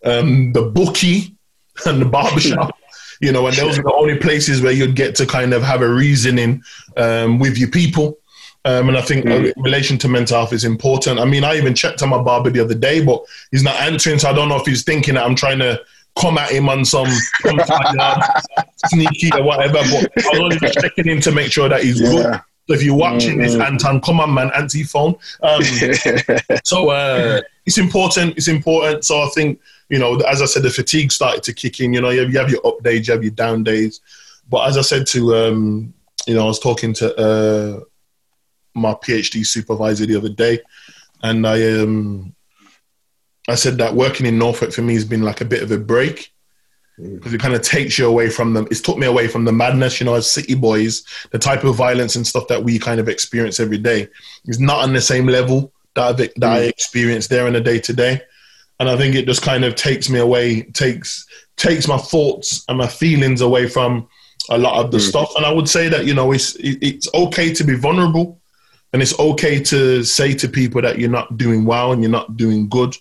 um, 0.05 0.53
the 0.53 0.62
bookie, 0.62 1.34
and 1.86 2.01
the 2.01 2.07
barbershop. 2.07 2.76
you 3.20 3.32
know, 3.32 3.47
and 3.47 3.57
those 3.57 3.78
are 3.78 3.82
the 3.82 3.92
only 3.94 4.18
places 4.18 4.61
where 4.61 4.72
you'd 4.72 4.97
get 4.97 5.14
to 5.16 5.26
kind 5.26 5.55
of 5.55 5.62
have 5.62 5.80
a 5.80 5.88
reasoning 5.88 6.62
um, 6.97 7.38
with 7.38 7.57
your 7.57 7.70
people. 7.70 8.18
Um, 8.66 8.88
and 8.88 8.99
I 8.99 9.03
think 9.03 9.24
mm. 9.24 9.53
relation 9.57 9.97
to 9.99 10.09
mental 10.09 10.38
health 10.38 10.53
is 10.53 10.64
important. 10.64 11.20
I 11.20 11.24
mean, 11.24 11.44
I 11.44 11.57
even 11.57 11.74
checked 11.74 12.03
on 12.03 12.09
my 12.09 12.20
barber 12.20 12.51
the 12.51 12.61
other 12.61 12.74
day, 12.74 13.03
but 13.03 13.24
he's 13.53 13.62
not 13.62 13.76
answering. 13.76 14.18
So 14.18 14.28
I 14.28 14.32
don't 14.32 14.49
know 14.49 14.57
if 14.57 14.66
he's 14.66 14.82
thinking 14.82 15.14
that 15.14 15.24
I'm 15.24 15.36
trying 15.36 15.61
to 15.61 15.80
come 16.18 16.38
at 16.38 16.50
him 16.50 16.68
on 16.68 16.84
some, 16.84 17.08
sneaky 18.86 19.30
or 19.34 19.42
whatever. 19.42 19.74
But 19.74 20.10
I 20.24 20.30
was 20.30 20.40
only 20.40 20.58
just 20.58 20.78
checking 20.78 21.08
in 21.08 21.20
to 21.22 21.32
make 21.32 21.52
sure 21.52 21.68
that 21.68 21.82
he's 21.82 22.00
yeah. 22.00 22.10
good. 22.10 22.40
So 22.68 22.74
if 22.74 22.82
you're 22.82 22.96
watching 22.96 23.38
mm-hmm. 23.38 23.42
this, 23.42 23.54
Anton, 23.54 24.00
come 24.00 24.18
on, 24.18 24.34
man, 24.34 24.50
anti 24.54 24.82
phone. 24.82 25.14
Um, 25.42 25.62
so 26.64 26.90
uh, 26.90 27.40
it's 27.64 27.78
important. 27.78 28.36
It's 28.36 28.48
important. 28.48 29.04
So 29.04 29.20
I 29.20 29.28
think 29.34 29.60
you 29.88 29.98
know, 29.98 30.16
as 30.20 30.42
I 30.42 30.46
said, 30.46 30.62
the 30.62 30.70
fatigue 30.70 31.12
started 31.12 31.42
to 31.44 31.52
kick 31.52 31.80
in. 31.80 31.92
You 31.92 32.00
know, 32.00 32.10
you 32.10 32.20
have, 32.20 32.32
you 32.32 32.38
have 32.38 32.50
your 32.50 32.66
up 32.66 32.82
days, 32.82 33.06
you 33.06 33.14
have 33.14 33.22
your 33.22 33.32
down 33.32 33.62
days. 33.62 34.00
But 34.48 34.68
as 34.68 34.76
I 34.76 34.82
said 34.82 35.06
to, 35.08 35.34
um, 35.36 35.94
you 36.26 36.34
know, 36.34 36.42
I 36.42 36.46
was 36.46 36.60
talking 36.60 36.92
to 36.94 37.16
uh, 37.16 37.80
my 38.74 38.94
PhD 38.94 39.46
supervisor 39.46 40.06
the 40.06 40.16
other 40.16 40.28
day, 40.28 40.60
and 41.22 41.46
I 41.46 41.80
um, 41.80 42.34
I 43.49 43.55
said 43.55 43.78
that 43.78 43.94
working 43.94 44.26
in 44.26 44.38
Norfolk 44.38 44.72
for 44.72 44.82
me 44.82 44.94
has 44.94 45.05
been 45.05 45.22
like 45.22 45.40
a 45.40 45.44
bit 45.44 45.62
of 45.62 45.70
a 45.70 45.78
break 45.78 46.32
because 46.99 47.34
it 47.34 47.40
kind 47.40 47.55
of 47.55 47.62
takes 47.62 47.99
you 47.99 48.07
away 48.07 48.30
from 48.30 48.55
them. 48.55 48.66
It's 48.70 48.80
took 48.80 48.97
me 48.97 49.07
away 49.07 49.28
from 49.28 49.44
the 49.44 49.53
madness, 49.53 50.01
you 50.01 50.07
know, 50.07 50.14
as 50.14 50.30
city 50.30 50.55
boys, 50.55 51.05
the 51.30 51.38
type 51.38 51.62
of 51.64 51.76
violence 51.76 52.16
and 52.16 52.26
stuff 52.26 52.49
that 52.49 52.64
we 52.64 52.78
kind 52.78 53.01
of 53.01 53.09
experience 53.09 53.61
every 53.61 53.78
day 53.78 54.09
is 54.47 54.59
not 54.59 54.82
on 54.82 54.94
the 54.94 55.01
same 55.01 55.26
level 55.26 55.72
that, 55.94 56.05
I've, 56.05 56.16
that 56.16 56.34
mm. 56.36 56.47
I 56.47 56.59
experience 56.61 57.26
there 57.26 57.47
in 57.47 57.53
the 57.53 57.61
day 57.61 57.78
to 57.80 57.92
day. 57.92 58.22
And 58.80 58.88
I 58.88 58.97
think 58.97 59.14
it 59.14 59.26
just 59.26 59.42
kind 59.42 59.64
of 59.64 59.74
takes 59.74 60.09
me 60.09 60.18
away, 60.18 60.62
takes 60.62 61.26
takes 61.57 61.88
my 61.88 61.97
thoughts 61.97 62.64
and 62.68 62.76
my 62.76 62.86
feelings 62.86 63.40
away 63.40 63.68
from 63.68 64.07
a 64.51 64.59
lot 64.59 64.82
of 64.82 64.90
the 64.90 64.99
mm. 64.99 65.09
stuff. 65.09 65.34
And 65.36 65.47
I 65.47 65.53
would 65.53 65.68
say 65.68 65.88
that 65.88 66.07
you 66.07 66.14
know 66.14 66.32
it's 66.32 66.57
it's 66.61 67.09
okay 67.14 67.55
to 67.55 67.64
be 67.64 67.74
vulnerable, 67.74 68.38
and 68.92 69.01
it's 69.01 69.18
okay 69.18 69.62
to 69.62 70.03
say 70.05 70.34
to 70.34 70.49
people 70.49 70.82
that 70.82 70.99
you're 70.99 71.09
not 71.09 71.38
doing 71.38 71.64
well 71.64 71.92
and 71.92 72.03
you're 72.03 72.11
not 72.11 72.36
doing 72.36 72.68
good 72.68 72.94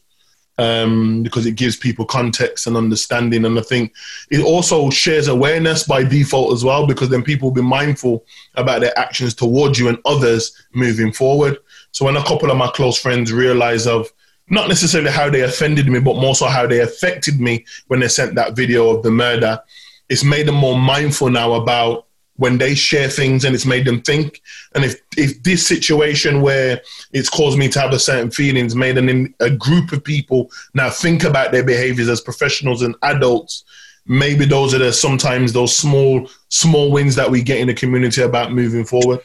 um, 0.57 1.23
because 1.23 1.45
it 1.45 1.55
gives 1.55 1.75
people 1.75 2.05
context 2.05 2.67
and 2.67 2.77
understanding. 2.77 3.45
And 3.45 3.57
I 3.59 3.61
think 3.61 3.93
it 4.31 4.43
also 4.43 4.89
shares 4.89 5.27
awareness 5.27 5.83
by 5.83 6.03
default 6.03 6.53
as 6.53 6.63
well, 6.63 6.87
because 6.87 7.09
then 7.09 7.23
people 7.23 7.49
will 7.49 7.55
be 7.55 7.61
mindful 7.61 8.25
about 8.55 8.81
their 8.81 8.97
actions 8.97 9.33
towards 9.33 9.77
you 9.79 9.89
and 9.89 9.97
others 10.05 10.65
moving 10.73 11.11
forward. 11.11 11.57
So 11.91 12.05
when 12.05 12.17
a 12.17 12.23
couple 12.23 12.51
of 12.51 12.57
my 12.57 12.69
close 12.69 12.99
friends 12.99 13.31
realize 13.31 13.87
of 13.87 14.11
not 14.49 14.67
necessarily 14.67 15.11
how 15.11 15.29
they 15.29 15.41
offended 15.41 15.87
me, 15.87 15.99
but 15.99 16.17
more 16.17 16.35
so 16.35 16.45
how 16.45 16.67
they 16.67 16.81
affected 16.81 17.39
me 17.39 17.65
when 17.87 17.99
they 17.99 18.07
sent 18.07 18.35
that 18.35 18.55
video 18.55 18.89
of 18.89 19.03
the 19.03 19.11
murder, 19.11 19.59
it's 20.07 20.23
made 20.23 20.47
them 20.47 20.55
more 20.55 20.77
mindful 20.77 21.29
now 21.29 21.53
about 21.53 22.04
when 22.37 22.57
they 22.57 22.75
share 22.75 23.09
things 23.09 23.45
and 23.45 23.55
it's 23.55 23.65
made 23.65 23.85
them 23.85 24.01
think. 24.01 24.41
And 24.73 24.83
if, 24.83 24.99
if 25.17 25.41
this 25.43 25.65
situation 25.65 26.41
where 26.41 26.81
it's 27.13 27.29
caused 27.29 27.57
me 27.57 27.69
to 27.69 27.79
have 27.79 27.93
a 27.93 27.99
certain 27.99 28.31
feelings 28.31 28.75
made 28.75 28.97
an, 28.97 29.33
a 29.39 29.49
group 29.49 29.91
of 29.91 30.03
people 30.03 30.51
now 30.73 30.89
think 30.89 31.23
about 31.23 31.51
their 31.51 31.63
behaviors 31.63 32.09
as 32.09 32.21
professionals 32.21 32.81
and 32.81 32.95
adults, 33.03 33.63
maybe 34.05 34.45
those 34.45 34.73
are 34.73 34.79
the 34.79 34.91
sometimes 34.93 35.53
those 35.53 35.75
small 35.75 36.29
small 36.49 36.91
wins 36.91 37.15
that 37.15 37.29
we 37.29 37.41
get 37.41 37.59
in 37.59 37.67
the 37.67 37.73
community 37.73 38.21
about 38.21 38.51
moving 38.51 38.85
forward. 38.85 39.21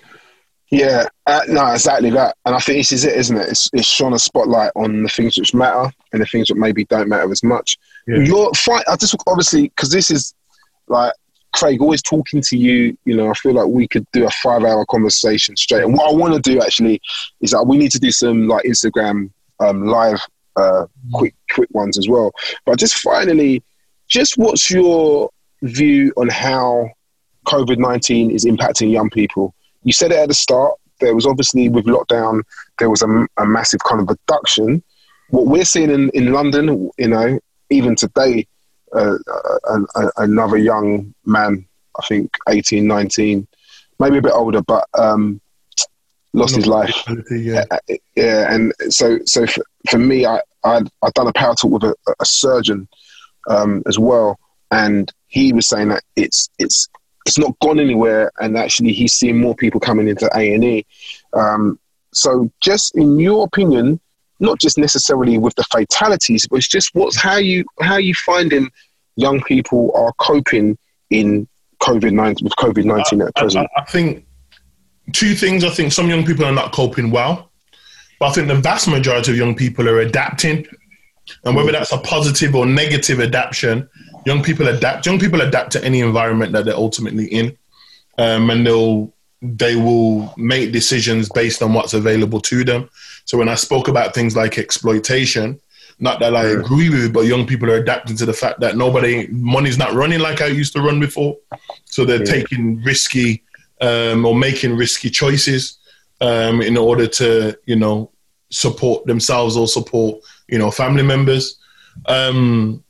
Yeah, 0.70 1.08
uh, 1.26 1.40
no, 1.48 1.66
exactly 1.72 2.10
that. 2.10 2.36
And 2.44 2.54
I 2.54 2.60
think 2.60 2.78
this 2.78 2.92
is 2.92 3.04
it, 3.04 3.16
isn't 3.16 3.36
it? 3.36 3.48
It's, 3.48 3.68
it's 3.72 3.88
shone 3.88 4.12
a 4.12 4.18
spotlight 4.20 4.70
on 4.76 5.02
the 5.02 5.08
things 5.08 5.36
which 5.36 5.52
matter 5.52 5.90
and 6.12 6.22
the 6.22 6.26
things 6.26 6.46
that 6.46 6.54
maybe 6.54 6.84
don't 6.84 7.08
matter 7.08 7.30
as 7.32 7.42
much. 7.42 7.76
Yeah. 8.06 8.20
Your 8.20 8.52
fight, 8.54 8.84
I 8.88 8.94
just 8.94 9.16
obviously 9.26 9.62
because 9.62 9.90
this 9.90 10.12
is 10.12 10.32
like 10.86 11.12
Craig, 11.52 11.80
always 11.80 12.02
talking 12.02 12.40
to 12.42 12.56
you, 12.56 12.96
you 13.04 13.16
know, 13.16 13.30
I 13.30 13.34
feel 13.34 13.54
like 13.54 13.66
we 13.66 13.88
could 13.88 14.06
do 14.12 14.26
a 14.26 14.30
five 14.42 14.62
hour 14.62 14.84
conversation 14.86 15.56
straight. 15.56 15.82
And 15.82 15.94
what 15.96 16.10
I 16.10 16.14
want 16.14 16.34
to 16.34 16.40
do 16.40 16.62
actually 16.62 17.00
is 17.40 17.50
that 17.50 17.64
we 17.64 17.76
need 17.76 17.90
to 17.92 17.98
do 17.98 18.10
some 18.10 18.46
like 18.46 18.64
Instagram 18.64 19.30
um, 19.58 19.86
live, 19.86 20.20
uh, 20.56 20.86
quick, 21.12 21.34
quick 21.52 21.68
ones 21.72 21.98
as 21.98 22.08
well. 22.08 22.32
But 22.66 22.78
just 22.78 22.98
finally, 22.98 23.62
just 24.08 24.38
what's 24.38 24.70
your 24.70 25.30
view 25.62 26.12
on 26.16 26.28
how 26.28 26.90
COVID 27.46 27.78
19 27.78 28.30
is 28.30 28.44
impacting 28.44 28.90
young 28.90 29.10
people? 29.10 29.54
You 29.82 29.92
said 29.92 30.12
it 30.12 30.18
at 30.18 30.28
the 30.28 30.34
start. 30.34 30.74
There 31.00 31.14
was 31.14 31.26
obviously 31.26 31.68
with 31.68 31.86
lockdown, 31.86 32.42
there 32.78 32.90
was 32.90 33.02
a, 33.02 33.26
a 33.38 33.46
massive 33.46 33.80
kind 33.88 34.02
of 34.02 34.08
reduction. 34.08 34.82
What 35.30 35.46
we're 35.46 35.64
seeing 35.64 35.90
in, 35.90 36.10
in 36.10 36.32
London, 36.32 36.90
you 36.98 37.08
know, 37.08 37.40
even 37.70 37.96
today, 37.96 38.46
uh, 38.94 39.18
another 40.16 40.56
young 40.56 41.14
man, 41.24 41.66
I 41.98 42.06
think 42.06 42.36
18, 42.48 42.86
19, 42.86 43.46
maybe 43.98 44.18
a 44.18 44.22
bit 44.22 44.32
older, 44.32 44.62
but 44.62 44.86
um, 44.98 45.40
lost 46.32 46.56
his 46.56 46.66
life. 46.66 46.94
Yeah. 47.30 47.64
Uh, 47.70 47.78
uh, 47.90 47.94
yeah, 48.16 48.52
and 48.52 48.72
so 48.88 49.18
so 49.24 49.46
for, 49.46 49.64
for 49.88 49.98
me, 49.98 50.26
I 50.26 50.40
I'd, 50.64 50.88
I'd 51.02 51.14
done 51.14 51.28
a 51.28 51.32
power 51.32 51.54
talk 51.54 51.70
with 51.70 51.84
a, 51.84 51.94
a 52.20 52.24
surgeon 52.24 52.88
um, 53.48 53.82
as 53.86 53.98
well, 53.98 54.38
and 54.70 55.12
he 55.28 55.52
was 55.52 55.68
saying 55.68 55.88
that 55.88 56.02
it's 56.16 56.48
it's 56.58 56.88
it's 57.26 57.38
not 57.38 57.58
gone 57.60 57.78
anywhere, 57.78 58.30
and 58.40 58.56
actually 58.56 58.92
he's 58.92 59.12
seeing 59.12 59.38
more 59.38 59.54
people 59.54 59.80
coming 59.80 60.08
into 60.08 60.28
A 60.36 60.54
and 60.54 60.64
E. 60.64 60.86
Um, 61.32 61.78
so, 62.12 62.50
just 62.60 62.96
in 62.96 63.18
your 63.18 63.44
opinion, 63.44 64.00
not 64.40 64.58
just 64.58 64.78
necessarily 64.78 65.38
with 65.38 65.54
the 65.54 65.64
fatalities, 65.64 66.46
but 66.48 66.56
it's 66.56 66.68
just 66.68 66.94
what's 66.94 67.16
how 67.16 67.36
you 67.36 67.64
how 67.80 67.96
you 67.96 68.14
finding 68.14 68.70
young 69.16 69.42
people 69.42 69.92
are 69.94 70.12
coping 70.14 70.78
in 71.10 71.46
COVID 71.82 72.12
nineteen 72.12 72.44
with 72.44 72.54
COVID 72.56 72.84
nineteen 72.84 73.22
at 73.22 73.34
present. 73.36 73.68
I, 73.76 73.82
I, 73.82 73.84
think 73.84 74.26
two 75.12 75.34
things. 75.34 75.64
I 75.64 75.70
think 75.70 75.92
some 75.92 76.08
young 76.08 76.24
people 76.24 76.44
are 76.44 76.52
not 76.52 76.72
coping 76.72 77.10
well, 77.10 77.50
but 78.18 78.30
I 78.30 78.32
think 78.32 78.48
the 78.48 78.56
vast 78.56 78.88
majority 78.88 79.32
of 79.32 79.36
young 79.36 79.54
people 79.54 79.88
are 79.88 80.00
adapting, 80.00 80.66
and 81.44 81.54
whether 81.54 81.72
that's 81.72 81.92
a 81.92 81.98
positive 81.98 82.54
or 82.54 82.66
negative 82.66 83.20
adaptation, 83.20 83.88
young 84.24 84.42
people 84.42 84.68
adapt. 84.68 85.06
Young 85.06 85.18
people 85.18 85.40
adapt 85.42 85.72
to 85.72 85.84
any 85.84 86.00
environment 86.00 86.52
that 86.52 86.64
they're 86.64 86.74
ultimately 86.74 87.26
in, 87.26 87.56
um, 88.18 88.50
and 88.50 88.66
they'll 88.66 89.12
they 89.42 89.74
will 89.74 90.34
make 90.36 90.72
decisions 90.72 91.28
based 91.30 91.62
on 91.62 91.72
what's 91.72 91.94
available 91.94 92.40
to 92.40 92.64
them. 92.64 92.88
So 93.24 93.38
when 93.38 93.48
I 93.48 93.54
spoke 93.54 93.88
about 93.88 94.14
things 94.14 94.36
like 94.36 94.58
exploitation, 94.58 95.60
not 96.00 96.18
that 96.20 96.34
I 96.34 96.46
agree 96.46 96.88
with 96.88 97.04
it, 97.04 97.12
but 97.12 97.26
young 97.26 97.46
people 97.46 97.70
are 97.70 97.76
adapting 97.76 98.16
to 98.16 98.26
the 98.26 98.32
fact 98.32 98.60
that 98.60 98.76
nobody 98.76 99.26
money's 99.28 99.76
not 99.76 99.92
running 99.92 100.20
like 100.20 100.40
I 100.40 100.46
used 100.46 100.72
to 100.72 100.80
run 100.80 100.98
before, 100.98 101.36
so 101.84 102.04
they're 102.04 102.24
yeah. 102.24 102.32
taking 102.32 102.82
risky 102.82 103.42
um, 103.82 104.24
or 104.24 104.34
making 104.34 104.76
risky 104.76 105.10
choices 105.10 105.78
um, 106.22 106.62
in 106.62 106.76
order 106.76 107.06
to 107.06 107.56
you 107.66 107.76
know 107.76 108.10
support 108.50 109.06
themselves 109.06 109.56
or 109.56 109.68
support 109.68 110.22
you 110.48 110.58
know 110.58 110.70
family 110.70 111.02
members. 111.02 111.58
Um, 112.06 112.82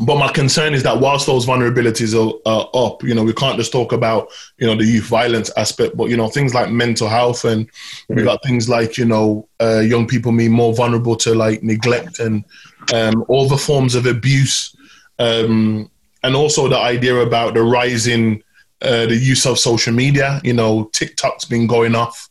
but 0.00 0.18
my 0.18 0.30
concern 0.30 0.74
is 0.74 0.82
that 0.82 1.00
whilst 1.00 1.26
those 1.26 1.46
vulnerabilities 1.46 2.14
are, 2.14 2.34
are, 2.44 2.68
up, 2.74 3.02
you 3.02 3.14
know, 3.14 3.24
we 3.24 3.32
can't 3.32 3.56
just 3.56 3.72
talk 3.72 3.92
about, 3.92 4.28
you 4.58 4.66
know, 4.66 4.76
the 4.76 4.84
youth 4.84 5.06
violence 5.06 5.50
aspect, 5.56 5.96
but, 5.96 6.10
you 6.10 6.16
know, 6.16 6.28
things 6.28 6.52
like 6.52 6.70
mental 6.70 7.08
health 7.08 7.44
and 7.44 7.66
mm-hmm. 7.66 8.16
we 8.16 8.22
got 8.22 8.42
things 8.42 8.68
like, 8.68 8.98
you 8.98 9.06
know, 9.06 9.48
uh, 9.60 9.80
young 9.80 10.06
people 10.06 10.36
being 10.36 10.52
more 10.52 10.74
vulnerable 10.74 11.16
to 11.16 11.34
like 11.34 11.62
neglect 11.62 12.18
and 12.18 12.44
um, 12.92 13.24
all 13.28 13.48
the 13.48 13.56
forms 13.56 13.94
of 13.94 14.04
abuse. 14.04 14.76
Um, 15.18 15.90
and 16.22 16.36
also 16.36 16.68
the 16.68 16.78
idea 16.78 17.16
about 17.16 17.54
the 17.54 17.62
rising, 17.62 18.42
uh, 18.82 19.06
the 19.06 19.16
use 19.16 19.46
of 19.46 19.58
social 19.58 19.94
media, 19.94 20.40
you 20.44 20.52
know, 20.52 20.90
TikTok's 20.92 21.46
been 21.46 21.66
going 21.66 21.94
off. 21.94 22.28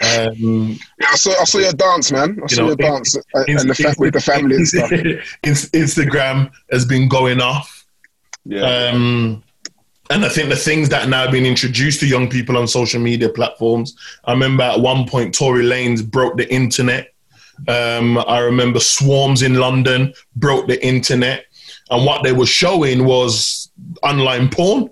Um, 0.00 0.78
yeah, 1.00 1.08
I 1.10 1.16
saw, 1.16 1.40
I 1.40 1.44
saw 1.44 1.58
your 1.58 1.72
dance, 1.72 2.12
man. 2.12 2.38
I 2.42 2.46
saw 2.46 2.62
know, 2.62 2.66
your 2.68 2.76
dance 2.76 3.16
in, 3.16 3.58
and 3.58 3.68
the 3.68 3.74
fa- 3.74 3.94
with 3.98 4.14
the 4.14 4.20
family 4.20 4.56
and 4.56 4.68
stuff. 4.68 4.90
Instagram 5.42 6.52
has 6.70 6.84
been 6.84 7.08
going 7.08 7.40
off. 7.40 7.84
Yeah. 8.44 8.62
Um, 8.62 9.42
and 10.10 10.24
I 10.24 10.28
think 10.28 10.48
the 10.48 10.56
things 10.56 10.88
that 10.88 11.08
now 11.08 11.30
been 11.30 11.44
introduced 11.44 12.00
to 12.00 12.06
young 12.06 12.28
people 12.28 12.56
on 12.56 12.66
social 12.66 13.00
media 13.00 13.28
platforms. 13.28 13.96
I 14.24 14.32
remember 14.32 14.62
at 14.62 14.80
one 14.80 15.06
point 15.06 15.34
Tory 15.34 15.64
Lanez 15.64 16.08
broke 16.08 16.36
the 16.36 16.52
internet. 16.52 17.12
Um, 17.66 18.18
I 18.18 18.38
remember 18.38 18.78
Swarmz 18.78 19.44
in 19.44 19.54
London 19.54 20.14
broke 20.36 20.68
the 20.68 20.84
internet, 20.86 21.46
and 21.90 22.06
what 22.06 22.22
they 22.22 22.32
were 22.32 22.46
showing 22.46 23.04
was 23.04 23.70
online 24.02 24.48
porn. 24.48 24.90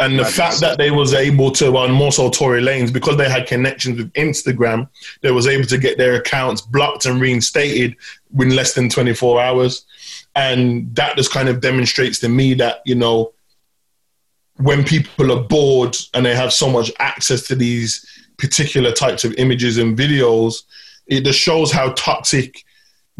And 0.00 0.18
the 0.18 0.24
fact 0.24 0.60
that 0.60 0.78
they 0.78 0.90
was 0.90 1.12
able 1.12 1.50
to, 1.52 1.76
on 1.76 1.92
more 1.92 2.10
so 2.10 2.30
Tory 2.30 2.62
Lanez, 2.62 2.90
because 2.90 3.18
they 3.18 3.28
had 3.28 3.46
connections 3.46 3.98
with 3.98 4.10
Instagram, 4.14 4.88
they 5.20 5.30
was 5.30 5.46
able 5.46 5.66
to 5.66 5.76
get 5.76 5.98
their 5.98 6.14
accounts 6.14 6.62
blocked 6.62 7.04
and 7.04 7.20
reinstated 7.20 7.94
in 8.38 8.56
less 8.56 8.72
than 8.72 8.88
24 8.88 9.42
hours. 9.42 9.84
And 10.34 10.94
that 10.96 11.16
just 11.16 11.30
kind 11.30 11.50
of 11.50 11.60
demonstrates 11.60 12.18
to 12.20 12.30
me 12.30 12.54
that, 12.54 12.80
you 12.86 12.94
know, 12.94 13.32
when 14.56 14.84
people 14.84 15.32
are 15.32 15.42
bored 15.42 15.96
and 16.14 16.24
they 16.24 16.34
have 16.34 16.52
so 16.52 16.70
much 16.70 16.90
access 16.98 17.46
to 17.48 17.54
these 17.54 18.06
particular 18.38 18.92
types 18.92 19.24
of 19.24 19.34
images 19.34 19.76
and 19.76 19.98
videos, 19.98 20.62
it 21.08 21.24
just 21.24 21.38
shows 21.38 21.70
how 21.70 21.92
toxic 21.92 22.64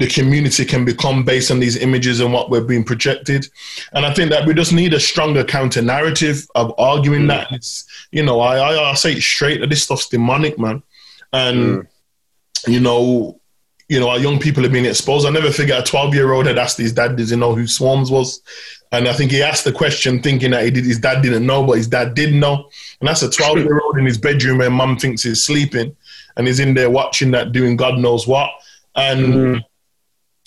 the 0.00 0.06
community 0.06 0.64
can 0.64 0.86
become 0.86 1.22
based 1.24 1.50
on 1.50 1.60
these 1.60 1.76
images 1.76 2.20
and 2.20 2.32
what 2.32 2.48
we're 2.48 2.64
being 2.64 2.82
projected. 2.82 3.46
And 3.92 4.06
I 4.06 4.14
think 4.14 4.30
that 4.30 4.46
we 4.46 4.54
just 4.54 4.72
need 4.72 4.94
a 4.94 4.98
stronger 4.98 5.44
counter 5.44 5.82
narrative 5.82 6.46
of 6.54 6.72
arguing 6.78 7.24
mm. 7.24 7.28
that. 7.28 7.52
It's, 7.52 7.84
you 8.10 8.24
know, 8.24 8.40
I, 8.40 8.56
I, 8.56 8.90
I 8.90 8.94
say 8.94 9.12
it 9.12 9.20
straight 9.20 9.60
that 9.60 9.68
this 9.68 9.84
stuff's 9.84 10.08
demonic, 10.08 10.58
man. 10.58 10.82
and 11.34 11.58
mm. 11.58 11.86
you 12.66 12.80
know, 12.80 13.38
you 13.90 14.00
know, 14.00 14.08
our 14.08 14.18
young 14.18 14.38
people 14.38 14.62
have 14.62 14.72
been 14.72 14.86
exposed. 14.86 15.26
I 15.26 15.30
never 15.30 15.52
forget 15.52 15.80
a 15.80 15.90
12 15.90 16.14
year 16.14 16.32
old 16.32 16.46
had 16.46 16.56
asked 16.56 16.78
his 16.78 16.94
dad, 16.94 17.16
"Does 17.16 17.28
he 17.28 17.36
know 17.36 17.54
who 17.54 17.64
Swarmz 17.64 18.10
was?" 18.10 18.40
And 18.92 19.06
I 19.06 19.12
think 19.12 19.30
he 19.30 19.42
asked 19.42 19.64
the 19.64 19.72
question 19.72 20.22
thinking 20.22 20.52
that 20.52 20.64
he 20.64 20.70
did, 20.70 20.86
his 20.86 20.98
dad 20.98 21.20
didn't 21.20 21.44
know, 21.44 21.62
but 21.62 21.76
his 21.76 21.88
dad 21.88 22.14
did 22.14 22.34
know. 22.34 22.70
And 23.00 23.08
that's 23.08 23.22
a 23.22 23.30
12 23.30 23.58
year 23.58 23.80
old 23.80 23.98
in 23.98 24.06
his 24.06 24.18
bedroom 24.18 24.58
where 24.58 24.70
mum 24.70 24.96
thinks 24.96 25.22
he's 25.24 25.44
sleeping 25.44 25.94
and 26.36 26.46
he's 26.46 26.58
in 26.58 26.72
there 26.72 26.90
watching 26.90 27.32
that 27.32 27.52
doing 27.52 27.76
God 27.76 27.98
knows 27.98 28.26
what. 28.26 28.50
And, 28.96 29.34
mm 29.34 29.64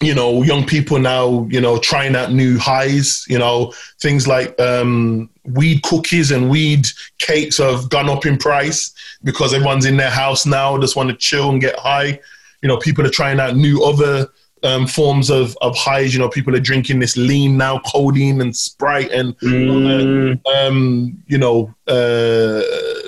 you 0.06 0.14
know, 0.14 0.44
young 0.44 0.66
people 0.66 1.00
now, 1.00 1.48
you 1.50 1.60
know, 1.60 1.78
trying 1.78 2.16
out 2.16 2.32
new 2.32 2.58
highs, 2.58 3.26
you 3.28 3.38
know, 3.38 3.74
things 4.00 4.28
like 4.28 4.60
um, 4.60 5.30
weed 5.46 5.84
cookies 5.84 6.32
and 6.32 6.50
weed 6.50 6.88
cakes 7.18 7.58
have 7.58 7.90
gone 7.90 8.10
up 8.10 8.26
in 8.26 8.38
price 8.38 8.94
because 9.24 9.54
everyone's 9.54 9.86
in 9.86 9.98
their 9.98 10.10
house 10.10 10.46
now, 10.46 10.78
just 10.78 10.96
want 10.96 11.10
to 11.10 11.16
chill 11.16 11.50
and 11.50 11.62
get 11.62 11.78
high. 11.78 12.20
You 12.62 12.68
know, 12.68 12.78
people 12.78 13.06
are 13.06 13.10
trying 13.10 13.40
out 13.40 13.56
new 13.56 13.84
other 13.84 14.28
um, 14.64 14.88
forms 14.88 15.30
of, 15.30 15.58
of 15.62 15.76
highs. 15.76 16.14
You 16.14 16.20
know, 16.20 16.30
people 16.30 16.56
are 16.56 16.60
drinking 16.60 17.00
this 17.00 17.18
lean 17.18 17.58
now, 17.58 17.80
codeine 17.80 18.42
and 18.42 18.56
Sprite 18.56 19.12
and, 19.12 19.38
mm. 19.40 20.40
um, 20.48 21.24
you 21.28 21.38
know, 21.38 21.74
uh, 21.88 22.62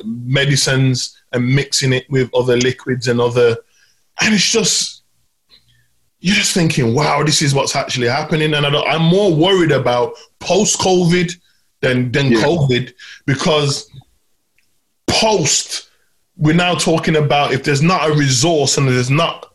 medicines 0.03 1.17
and 1.31 1.55
mixing 1.55 1.93
it 1.93 2.09
with 2.09 2.29
other 2.33 2.57
liquids 2.57 3.07
and 3.07 3.21
other. 3.21 3.57
And 4.21 4.33
it's 4.33 4.49
just, 4.49 4.94
you're 6.25 6.35
just 6.35 6.55
thinking, 6.55 6.95
wow, 6.95 7.21
this 7.21 7.43
is 7.43 7.53
what's 7.53 7.75
actually 7.75 8.07
happening. 8.07 8.55
And 8.55 8.65
I 8.65 8.95
am 8.95 9.03
more 9.03 9.31
worried 9.31 9.71
about 9.71 10.13
post 10.39 10.79
COVID 10.79 11.31
than, 11.81 12.11
than 12.11 12.31
yeah. 12.31 12.41
COVID 12.41 12.91
because 13.27 13.91
post, 15.05 15.91
we're 16.35 16.55
now 16.55 16.73
talking 16.73 17.17
about 17.17 17.53
if 17.53 17.63
there's 17.63 17.83
not 17.83 18.09
a 18.09 18.13
resource 18.15 18.79
and 18.79 18.87
there's 18.87 19.11
not 19.11 19.53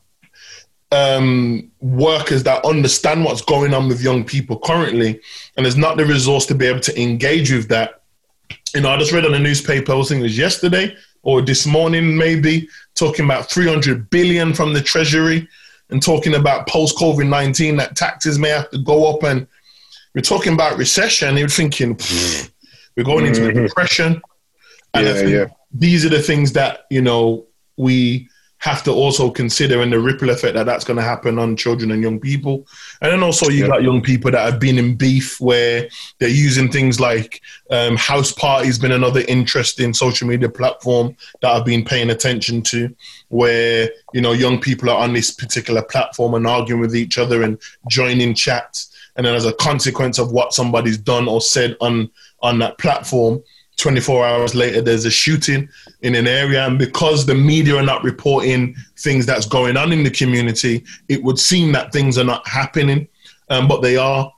um, 0.93 1.73
workers 1.81 2.45
that 2.45 2.65
understand 2.65 3.25
what's 3.25 3.43
going 3.43 3.75
on 3.75 3.89
with 3.89 4.01
young 4.01 4.23
people 4.23 4.57
currently, 4.61 5.21
and 5.57 5.67
there's 5.67 5.77
not 5.77 5.97
the 5.97 6.07
resource 6.07 6.47
to 6.47 6.55
be 6.55 6.67
able 6.67 6.79
to 6.79 7.03
engage 7.03 7.51
with 7.51 7.67
that. 7.71 8.03
You 8.77 8.83
know, 8.83 8.91
I 8.91 8.97
just 8.97 9.11
read 9.11 9.27
on 9.27 9.33
the 9.33 9.41
newspaper, 9.41 9.91
I 9.91 9.97
was 9.97 10.11
thinking 10.11 10.23
it 10.23 10.29
was 10.29 10.39
yesterday 10.39 10.95
or 11.25 11.43
this 11.43 11.67
morning, 11.67 12.17
maybe, 12.17 12.69
talking 12.95 13.25
about 13.25 13.51
300 13.51 14.09
billion 14.09 14.55
from 14.55 14.73
the 14.73 14.81
Treasury 14.81 15.49
and 15.91 16.03
talking 16.03 16.35
about 16.35 16.67
post 16.67 16.97
COVID 16.97 17.29
19 17.29 17.77
that 17.77 17.97
taxes 17.97 18.39
may 18.39 18.51
have 18.51 18.71
to 18.71 18.79
go 18.79 19.13
up. 19.13 19.23
And 19.23 19.47
we're 20.15 20.23
talking 20.23 20.53
about 20.55 20.79
recession. 20.79 21.37
You're 21.37 21.49
thinking, 21.49 21.99
we're 22.97 23.05
going 23.05 23.27
into 23.27 23.43
mm-hmm. 23.43 23.59
a 23.59 23.69
depression. 23.69 24.23
And 24.95 25.07
yeah, 25.07 25.23
yeah. 25.23 25.47
these 25.73 26.05
are 26.05 26.09
the 26.09 26.23
things 26.23 26.53
that, 26.53 26.87
you 26.91 27.01
know, 27.01 27.47
we 27.77 28.29
have 28.61 28.83
to 28.83 28.93
also 28.93 29.31
consider 29.31 29.81
and 29.81 29.91
the 29.91 29.99
ripple 29.99 30.29
effect 30.29 30.55
that 30.55 30.67
that's 30.67 30.85
going 30.85 30.99
to 30.99 31.03
happen 31.03 31.39
on 31.39 31.57
children 31.57 31.91
and 31.91 32.03
young 32.03 32.21
people. 32.21 32.67
And 33.01 33.11
then 33.11 33.23
also 33.23 33.49
you 33.49 33.63
yeah. 33.63 33.69
got 33.69 33.83
young 33.83 34.03
people 34.03 34.31
that 34.31 34.45
have 34.45 34.61
been 34.61 34.79
in 34.79 34.97
beef 34.97 35.41
where 35.41 35.89
they're 36.19 36.29
using 36.29 36.71
things 36.71 37.01
like 37.01 37.41
um, 37.71 37.97
Houseparty's, 37.97 38.79
been 38.79 38.93
another 38.93 39.23
interesting 39.29 39.95
social 39.95 40.29
media 40.29 40.51
platform 40.51 41.17
that 41.41 41.51
I've 41.51 41.65
been 41.65 41.85
paying 41.85 42.11
attention 42.11 42.61
to, 42.65 42.95
where 43.29 43.91
you 44.13 44.21
know 44.21 44.33
young 44.33 44.61
people 44.61 44.91
are 44.91 45.03
on 45.03 45.15
this 45.15 45.31
particular 45.31 45.83
platform 45.83 46.35
and 46.35 46.47
arguing 46.47 46.83
with 46.83 46.95
each 46.95 47.17
other 47.17 47.43
and 47.43 47.59
joining 47.89 48.35
chats, 48.35 48.95
and 49.17 49.25
then 49.25 49.35
as 49.35 49.47
a 49.47 49.55
consequence 49.55 50.19
of 50.19 50.33
what 50.33 50.53
somebody's 50.53 50.99
done 50.99 51.29
or 51.29 51.41
said 51.41 51.77
on 51.81 52.11
on 52.43 52.59
that 52.59 52.77
platform 52.79 53.43
24 53.81 54.27
hours 54.27 54.55
later 54.55 54.81
there's 54.81 55.05
a 55.05 55.11
shooting 55.11 55.69
in 56.03 56.15
an 56.15 56.27
area 56.27 56.67
and 56.67 56.79
because 56.79 57.27
the 57.27 57.35
media 57.35 57.77
are 57.77 57.83
not 57.83 58.05
reporting 58.05 58.75
things 58.99 59.27
that's 59.27 59.47
going 59.47 59.77
on 59.77 59.93
in 59.93 60.03
the 60.03 60.11
community 60.11 60.85
it 61.09 61.23
would 61.23 61.39
seem 61.39 61.73
that 61.73 61.93
things 61.93 62.19
are 62.19 62.25
not 62.25 62.47
happening 62.47 63.09
um, 63.51 63.69
but 63.69 63.83
they 63.83 63.97
are. 63.97 64.33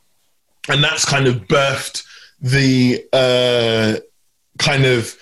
And 0.69 0.83
that's 0.83 1.05
kind 1.05 1.29
of 1.29 1.47
birthed 1.47 2.05
the 2.41 3.05
uh, 3.13 4.01
kind 4.59 4.85
of 4.85 5.15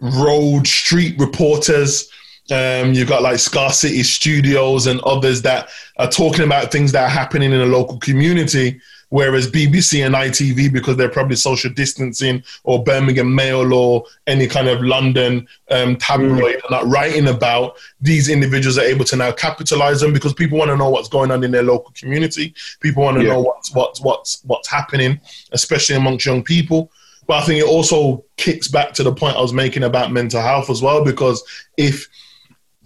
road 0.00 0.66
street 0.66 1.18
reporters. 1.18 2.10
Um, 2.50 2.94
you've 2.94 3.08
got 3.08 3.22
like 3.22 3.38
Scar 3.38 3.72
City 3.72 4.02
Studios 4.02 4.86
and 4.86 5.00
others 5.00 5.42
that 5.42 5.68
are 5.98 6.10
talking 6.10 6.44
about 6.44 6.72
things 6.72 6.92
that 6.92 7.04
are 7.04 7.08
happening 7.08 7.52
in 7.52 7.60
a 7.60 7.66
local 7.66 7.98
community 7.98 8.80
Whereas 9.10 9.50
BBC 9.50 10.04
and 10.04 10.14
ITV, 10.14 10.72
because 10.72 10.96
they're 10.96 11.08
probably 11.08 11.36
social 11.36 11.72
distancing, 11.72 12.42
or 12.64 12.82
Birmingham 12.82 13.34
Mail 13.34 13.72
or 13.72 14.04
any 14.26 14.48
kind 14.48 14.68
of 14.68 14.82
London 14.82 15.46
um, 15.70 15.96
tabloid, 15.96 16.56
mm. 16.56 16.64
are 16.64 16.70
not 16.70 16.86
writing 16.86 17.28
about 17.28 17.76
these 18.00 18.28
individuals 18.28 18.78
are 18.78 18.84
able 18.84 19.04
to 19.04 19.16
now 19.16 19.30
capitalize 19.30 20.00
them 20.00 20.12
because 20.12 20.34
people 20.34 20.58
want 20.58 20.70
to 20.70 20.76
know 20.76 20.90
what's 20.90 21.08
going 21.08 21.30
on 21.30 21.44
in 21.44 21.52
their 21.52 21.62
local 21.62 21.92
community. 21.92 22.52
People 22.80 23.04
want 23.04 23.16
to 23.18 23.22
yeah. 23.22 23.30
know 23.30 23.40
what's 23.40 23.72
what's 23.74 24.00
what's 24.00 24.42
what's 24.44 24.68
happening, 24.68 25.20
especially 25.52 25.94
amongst 25.94 26.26
young 26.26 26.42
people. 26.42 26.90
But 27.28 27.42
I 27.42 27.46
think 27.46 27.60
it 27.60 27.68
also 27.68 28.24
kicks 28.36 28.68
back 28.68 28.92
to 28.94 29.02
the 29.02 29.14
point 29.14 29.36
I 29.36 29.40
was 29.40 29.52
making 29.52 29.82
about 29.82 30.12
mental 30.12 30.40
health 30.40 30.70
as 30.70 30.82
well, 30.82 31.04
because 31.04 31.42
if 31.76 32.08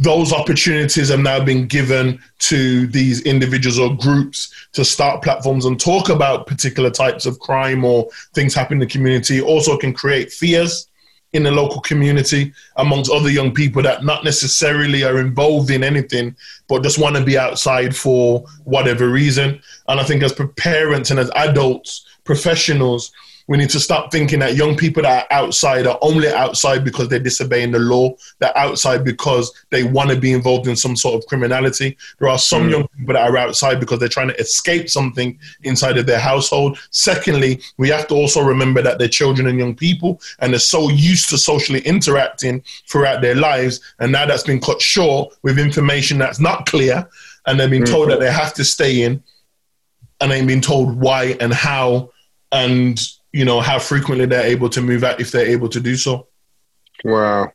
those 0.00 0.32
opportunities 0.32 1.10
have 1.10 1.20
now 1.20 1.44
been 1.44 1.66
given 1.66 2.18
to 2.38 2.86
these 2.86 3.20
individuals 3.22 3.78
or 3.78 3.94
groups 3.94 4.50
to 4.72 4.82
start 4.82 5.22
platforms 5.22 5.66
and 5.66 5.78
talk 5.78 6.08
about 6.08 6.46
particular 6.46 6.88
types 6.88 7.26
of 7.26 7.38
crime 7.38 7.84
or 7.84 8.08
things 8.32 8.54
happening 8.54 8.80
in 8.80 8.88
the 8.88 8.90
community. 8.90 9.42
Also 9.42 9.76
can 9.76 9.92
create 9.92 10.32
fears 10.32 10.88
in 11.34 11.42
the 11.42 11.50
local 11.50 11.82
community 11.82 12.50
amongst 12.76 13.10
other 13.10 13.28
young 13.28 13.52
people 13.52 13.82
that 13.82 14.02
not 14.02 14.24
necessarily 14.24 15.04
are 15.04 15.18
involved 15.18 15.70
in 15.70 15.84
anything 15.84 16.34
but 16.66 16.82
just 16.82 16.98
want 16.98 17.14
to 17.14 17.22
be 17.22 17.36
outside 17.38 17.94
for 17.94 18.42
whatever 18.64 19.10
reason. 19.10 19.60
And 19.86 20.00
i 20.00 20.02
think 20.02 20.22
as 20.22 20.32
parents 20.56 21.10
and 21.10 21.20
as 21.20 21.30
adults 21.36 22.06
professionals 22.24 23.12
we 23.50 23.56
need 23.56 23.68
to 23.68 23.80
stop 23.80 24.12
thinking 24.12 24.38
that 24.38 24.54
young 24.54 24.76
people 24.76 25.02
that 25.02 25.26
are 25.28 25.36
outside 25.36 25.84
are 25.84 25.98
only 26.02 26.28
outside 26.28 26.84
because 26.84 27.08
they're 27.08 27.18
disobeying 27.18 27.72
the 27.72 27.80
law. 27.80 28.14
They're 28.38 28.56
outside 28.56 29.04
because 29.04 29.52
they 29.70 29.82
want 29.82 30.10
to 30.10 30.16
be 30.16 30.32
involved 30.32 30.68
in 30.68 30.76
some 30.76 30.94
sort 30.94 31.20
of 31.20 31.28
criminality. 31.28 31.98
There 32.20 32.28
are 32.28 32.38
some 32.38 32.68
mm. 32.68 32.70
young 32.70 32.88
people 32.96 33.14
that 33.14 33.28
are 33.28 33.36
outside 33.36 33.80
because 33.80 33.98
they're 33.98 34.08
trying 34.08 34.28
to 34.28 34.38
escape 34.38 34.88
something 34.88 35.36
inside 35.64 35.98
of 35.98 36.06
their 36.06 36.20
household. 36.20 36.78
Secondly, 36.92 37.60
we 37.76 37.88
have 37.88 38.06
to 38.06 38.14
also 38.14 38.40
remember 38.40 38.82
that 38.82 39.00
they're 39.00 39.08
children 39.08 39.48
and 39.48 39.58
young 39.58 39.74
people 39.74 40.20
and 40.38 40.52
they're 40.52 40.60
so 40.60 40.88
used 40.88 41.28
to 41.30 41.36
socially 41.36 41.80
interacting 41.80 42.62
throughout 42.86 43.20
their 43.20 43.34
lives. 43.34 43.80
And 43.98 44.12
now 44.12 44.26
that's 44.26 44.44
been 44.44 44.60
cut 44.60 44.80
short 44.80 45.34
with 45.42 45.58
information 45.58 46.18
that's 46.18 46.38
not 46.38 46.66
clear 46.66 47.08
and 47.46 47.58
they've 47.58 47.68
been 47.68 47.82
mm. 47.82 47.90
told 47.90 48.10
that 48.10 48.20
they 48.20 48.30
have 48.30 48.54
to 48.54 48.64
stay 48.64 49.02
in 49.02 49.20
and 50.20 50.30
they've 50.30 50.46
been 50.46 50.60
told 50.60 51.00
why 51.00 51.36
and 51.40 51.52
how 51.52 52.12
and 52.52 53.00
you 53.32 53.44
know, 53.44 53.60
how 53.60 53.78
frequently 53.78 54.26
they're 54.26 54.46
able 54.46 54.68
to 54.70 54.80
move 54.80 55.04
out 55.04 55.20
if 55.20 55.30
they're 55.30 55.46
able 55.46 55.68
to 55.68 55.80
do 55.80 55.96
so. 55.96 56.26
Wow. 57.04 57.52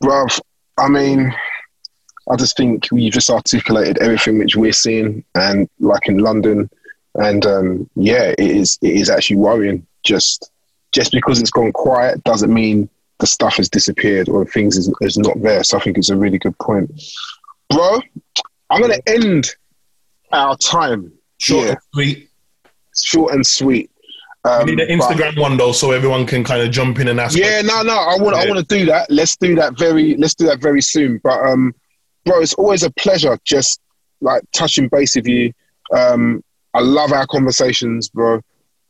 Well, 0.00 0.26
I 0.78 0.88
mean, 0.88 1.34
I 2.30 2.36
just 2.36 2.56
think 2.56 2.88
you 2.90 3.10
just 3.10 3.30
articulated 3.30 3.98
everything 3.98 4.38
which 4.38 4.56
we're 4.56 4.72
seeing, 4.72 5.24
and 5.34 5.68
like 5.78 6.08
in 6.08 6.18
London, 6.18 6.70
and 7.16 7.44
um, 7.46 7.90
yeah, 7.94 8.34
it 8.38 8.40
is 8.40 8.78
it 8.82 8.92
is 8.96 9.10
actually 9.10 9.36
worrying. 9.36 9.86
Just 10.02 10.50
just 10.92 11.12
because 11.12 11.40
it's 11.40 11.50
gone 11.50 11.72
quiet 11.72 12.22
doesn't 12.24 12.52
mean 12.52 12.88
the 13.20 13.26
stuff 13.26 13.56
has 13.56 13.68
disappeared 13.68 14.28
or 14.28 14.44
things 14.44 14.76
is, 14.76 14.92
is 15.00 15.18
not 15.18 15.40
there. 15.42 15.64
So 15.64 15.78
I 15.78 15.80
think 15.80 15.98
it's 15.98 16.10
a 16.10 16.16
really 16.16 16.38
good 16.38 16.58
point, 16.58 16.90
bro. 17.70 18.00
I'm 18.70 18.80
gonna 18.80 19.00
end 19.06 19.54
our 20.32 20.56
time. 20.56 21.12
Short 21.38 21.68
and 21.68 21.78
sweet. 21.92 22.30
Short 22.96 23.34
and 23.34 23.46
sweet. 23.46 23.90
Um, 24.44 24.66
we 24.66 24.74
need 24.74 24.88
an 24.88 24.98
Instagram 24.98 25.34
but, 25.34 25.42
one 25.42 25.56
though, 25.56 25.72
so 25.72 25.92
everyone 25.92 26.26
can 26.26 26.44
kind 26.44 26.62
of 26.62 26.70
jump 26.70 26.98
in 26.98 27.08
and 27.08 27.18
ask. 27.18 27.36
Yeah, 27.36 27.62
no, 27.62 27.82
no, 27.82 27.96
I 27.96 28.16
want. 28.20 28.36
I 28.36 28.46
want 28.46 28.58
to 28.58 28.78
do 28.78 28.84
that. 28.86 29.10
Let's 29.10 29.36
do 29.36 29.54
that 29.54 29.78
very, 29.78 30.16
let's 30.16 30.34
do 30.34 30.44
that 30.46 30.60
very 30.60 30.82
soon. 30.82 31.18
But, 31.24 31.40
um, 31.40 31.74
bro, 32.24 32.40
it's 32.40 32.54
always 32.54 32.82
a 32.82 32.90
pleasure 32.90 33.38
just 33.44 33.80
like 34.20 34.42
touching 34.52 34.88
base 34.88 35.16
with 35.16 35.26
you. 35.26 35.52
Um, 35.94 36.44
I 36.74 36.80
love 36.80 37.12
our 37.12 37.26
conversations, 37.26 38.08
bro. 38.08 38.40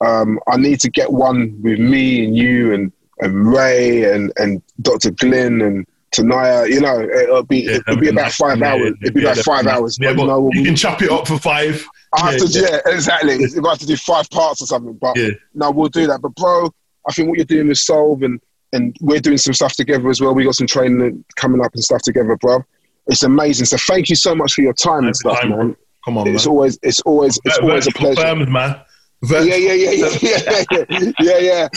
Um, 0.05 0.41
I 0.49 0.57
need 0.57 0.81
to 0.81 0.91
get 0.91 1.13
one 1.13 1.61
with 1.63 1.79
me 1.79 2.25
and 2.25 2.37
you 2.37 2.75
and 2.75 2.93
and 3.21 3.47
Ray 3.47 4.13
and 4.13 4.33
and 4.37 4.61
Dr. 4.83 5.13
Glynn 5.13 5.63
and 5.63 5.87
Tanaya. 6.11 6.69
You 6.69 6.81
know, 6.81 7.01
it'll 7.01 7.45
be 7.45 7.61
yeah, 7.61 7.79
it'll 7.87 8.01
be 8.01 8.09
about 8.09 8.33
five 8.33 8.59
yeah, 8.59 8.73
hours. 8.73 8.95
It'll 9.03 9.15
be 9.15 9.23
about 9.23 9.39
five 9.39 9.67
hours. 9.67 9.99
Yeah, 10.01 10.15
but, 10.15 10.23
you, 10.23 10.27
know, 10.27 10.51
you 10.53 10.65
can 10.65 10.75
chop 10.75 11.01
it 11.03 11.11
up 11.11 11.29
for 11.29 11.39
five. 11.39 11.87
I 12.15 12.31
have 12.31 12.41
yeah, 12.41 12.47
to, 12.47 12.61
yeah, 12.61 12.81
yeah 12.87 12.95
exactly. 12.95 13.35
If 13.35 13.65
I 13.65 13.71
have 13.71 13.79
to 13.79 13.87
do 13.87 13.97
five 13.97 14.29
parts 14.31 14.63
or 14.63 14.67
something, 14.67 14.95
but 14.95 15.17
yeah. 15.17 15.31
no, 15.55 15.71
we'll 15.71 15.89
do 15.89 16.07
that. 16.07 16.21
But 16.23 16.35
bro, 16.35 16.71
I 17.09 17.13
think 17.13 17.29
what 17.29 17.39
you're 17.39 17.45
doing 17.45 17.69
with 17.69 17.79
Solve 17.79 18.23
and 18.23 18.41
and 18.73 18.97
we're 19.01 19.21
doing 19.21 19.39
some 19.39 19.55
stuff 19.55 19.75
together 19.75 20.09
as 20.11 20.21
well. 20.21 20.35
We 20.35 20.45
got 20.45 20.57
some 20.57 20.67
training 20.67 21.25
coming 21.37 21.65
up 21.65 21.73
and 21.75 21.85
stuff 21.85 22.03
together, 22.03 22.37
bro. 22.37 22.65
It's 23.07 23.23
amazing. 23.23 23.67
So 23.67 23.77
thank 23.77 24.09
you 24.09 24.17
so 24.17 24.35
much 24.35 24.55
for 24.55 24.63
your 24.63 24.73
time 24.73 25.05
and 25.05 25.15
stuff, 25.15 25.41
time, 25.41 25.51
man. 25.51 25.77
Come 26.05 26.19
on, 26.19 26.29
it's 26.29 26.47
man. 26.47 26.51
always 26.51 26.79
it's 26.83 27.01
always 27.03 27.39
it's 27.45 27.59
always 27.59 27.87
a 27.87 27.93
pleasure, 27.93 28.21
firms, 28.21 28.49
man. 28.49 28.81
Virtual. 29.23 29.49
Yeah, 29.49 29.57
yeah, 29.57 29.73
yeah, 29.73 29.91
yeah, 29.91 30.19
yeah, 30.21 30.85
yeah, 31.21 31.39
yeah, 31.39 31.39
yeah. 31.39 31.69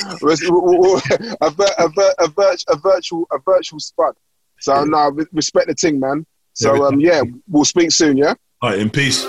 A, 1.41 1.45
a, 1.45 1.53
a, 1.77 2.25
a, 2.67 2.77
virtual, 2.77 3.27
a 3.31 3.39
virtual 3.39 3.79
spud. 3.79 4.15
So, 4.59 4.83
no, 4.83 5.11
respect 5.31 5.67
the 5.67 5.75
thing, 5.75 5.99
man. 5.99 6.25
So, 6.53 6.85
um, 6.85 6.99
yeah, 6.99 7.21
we'll 7.47 7.63
speak 7.63 7.91
soon, 7.91 8.17
yeah? 8.17 8.33
All 8.61 8.71
right, 8.71 8.79
in 8.79 8.89
peace. 8.89 9.25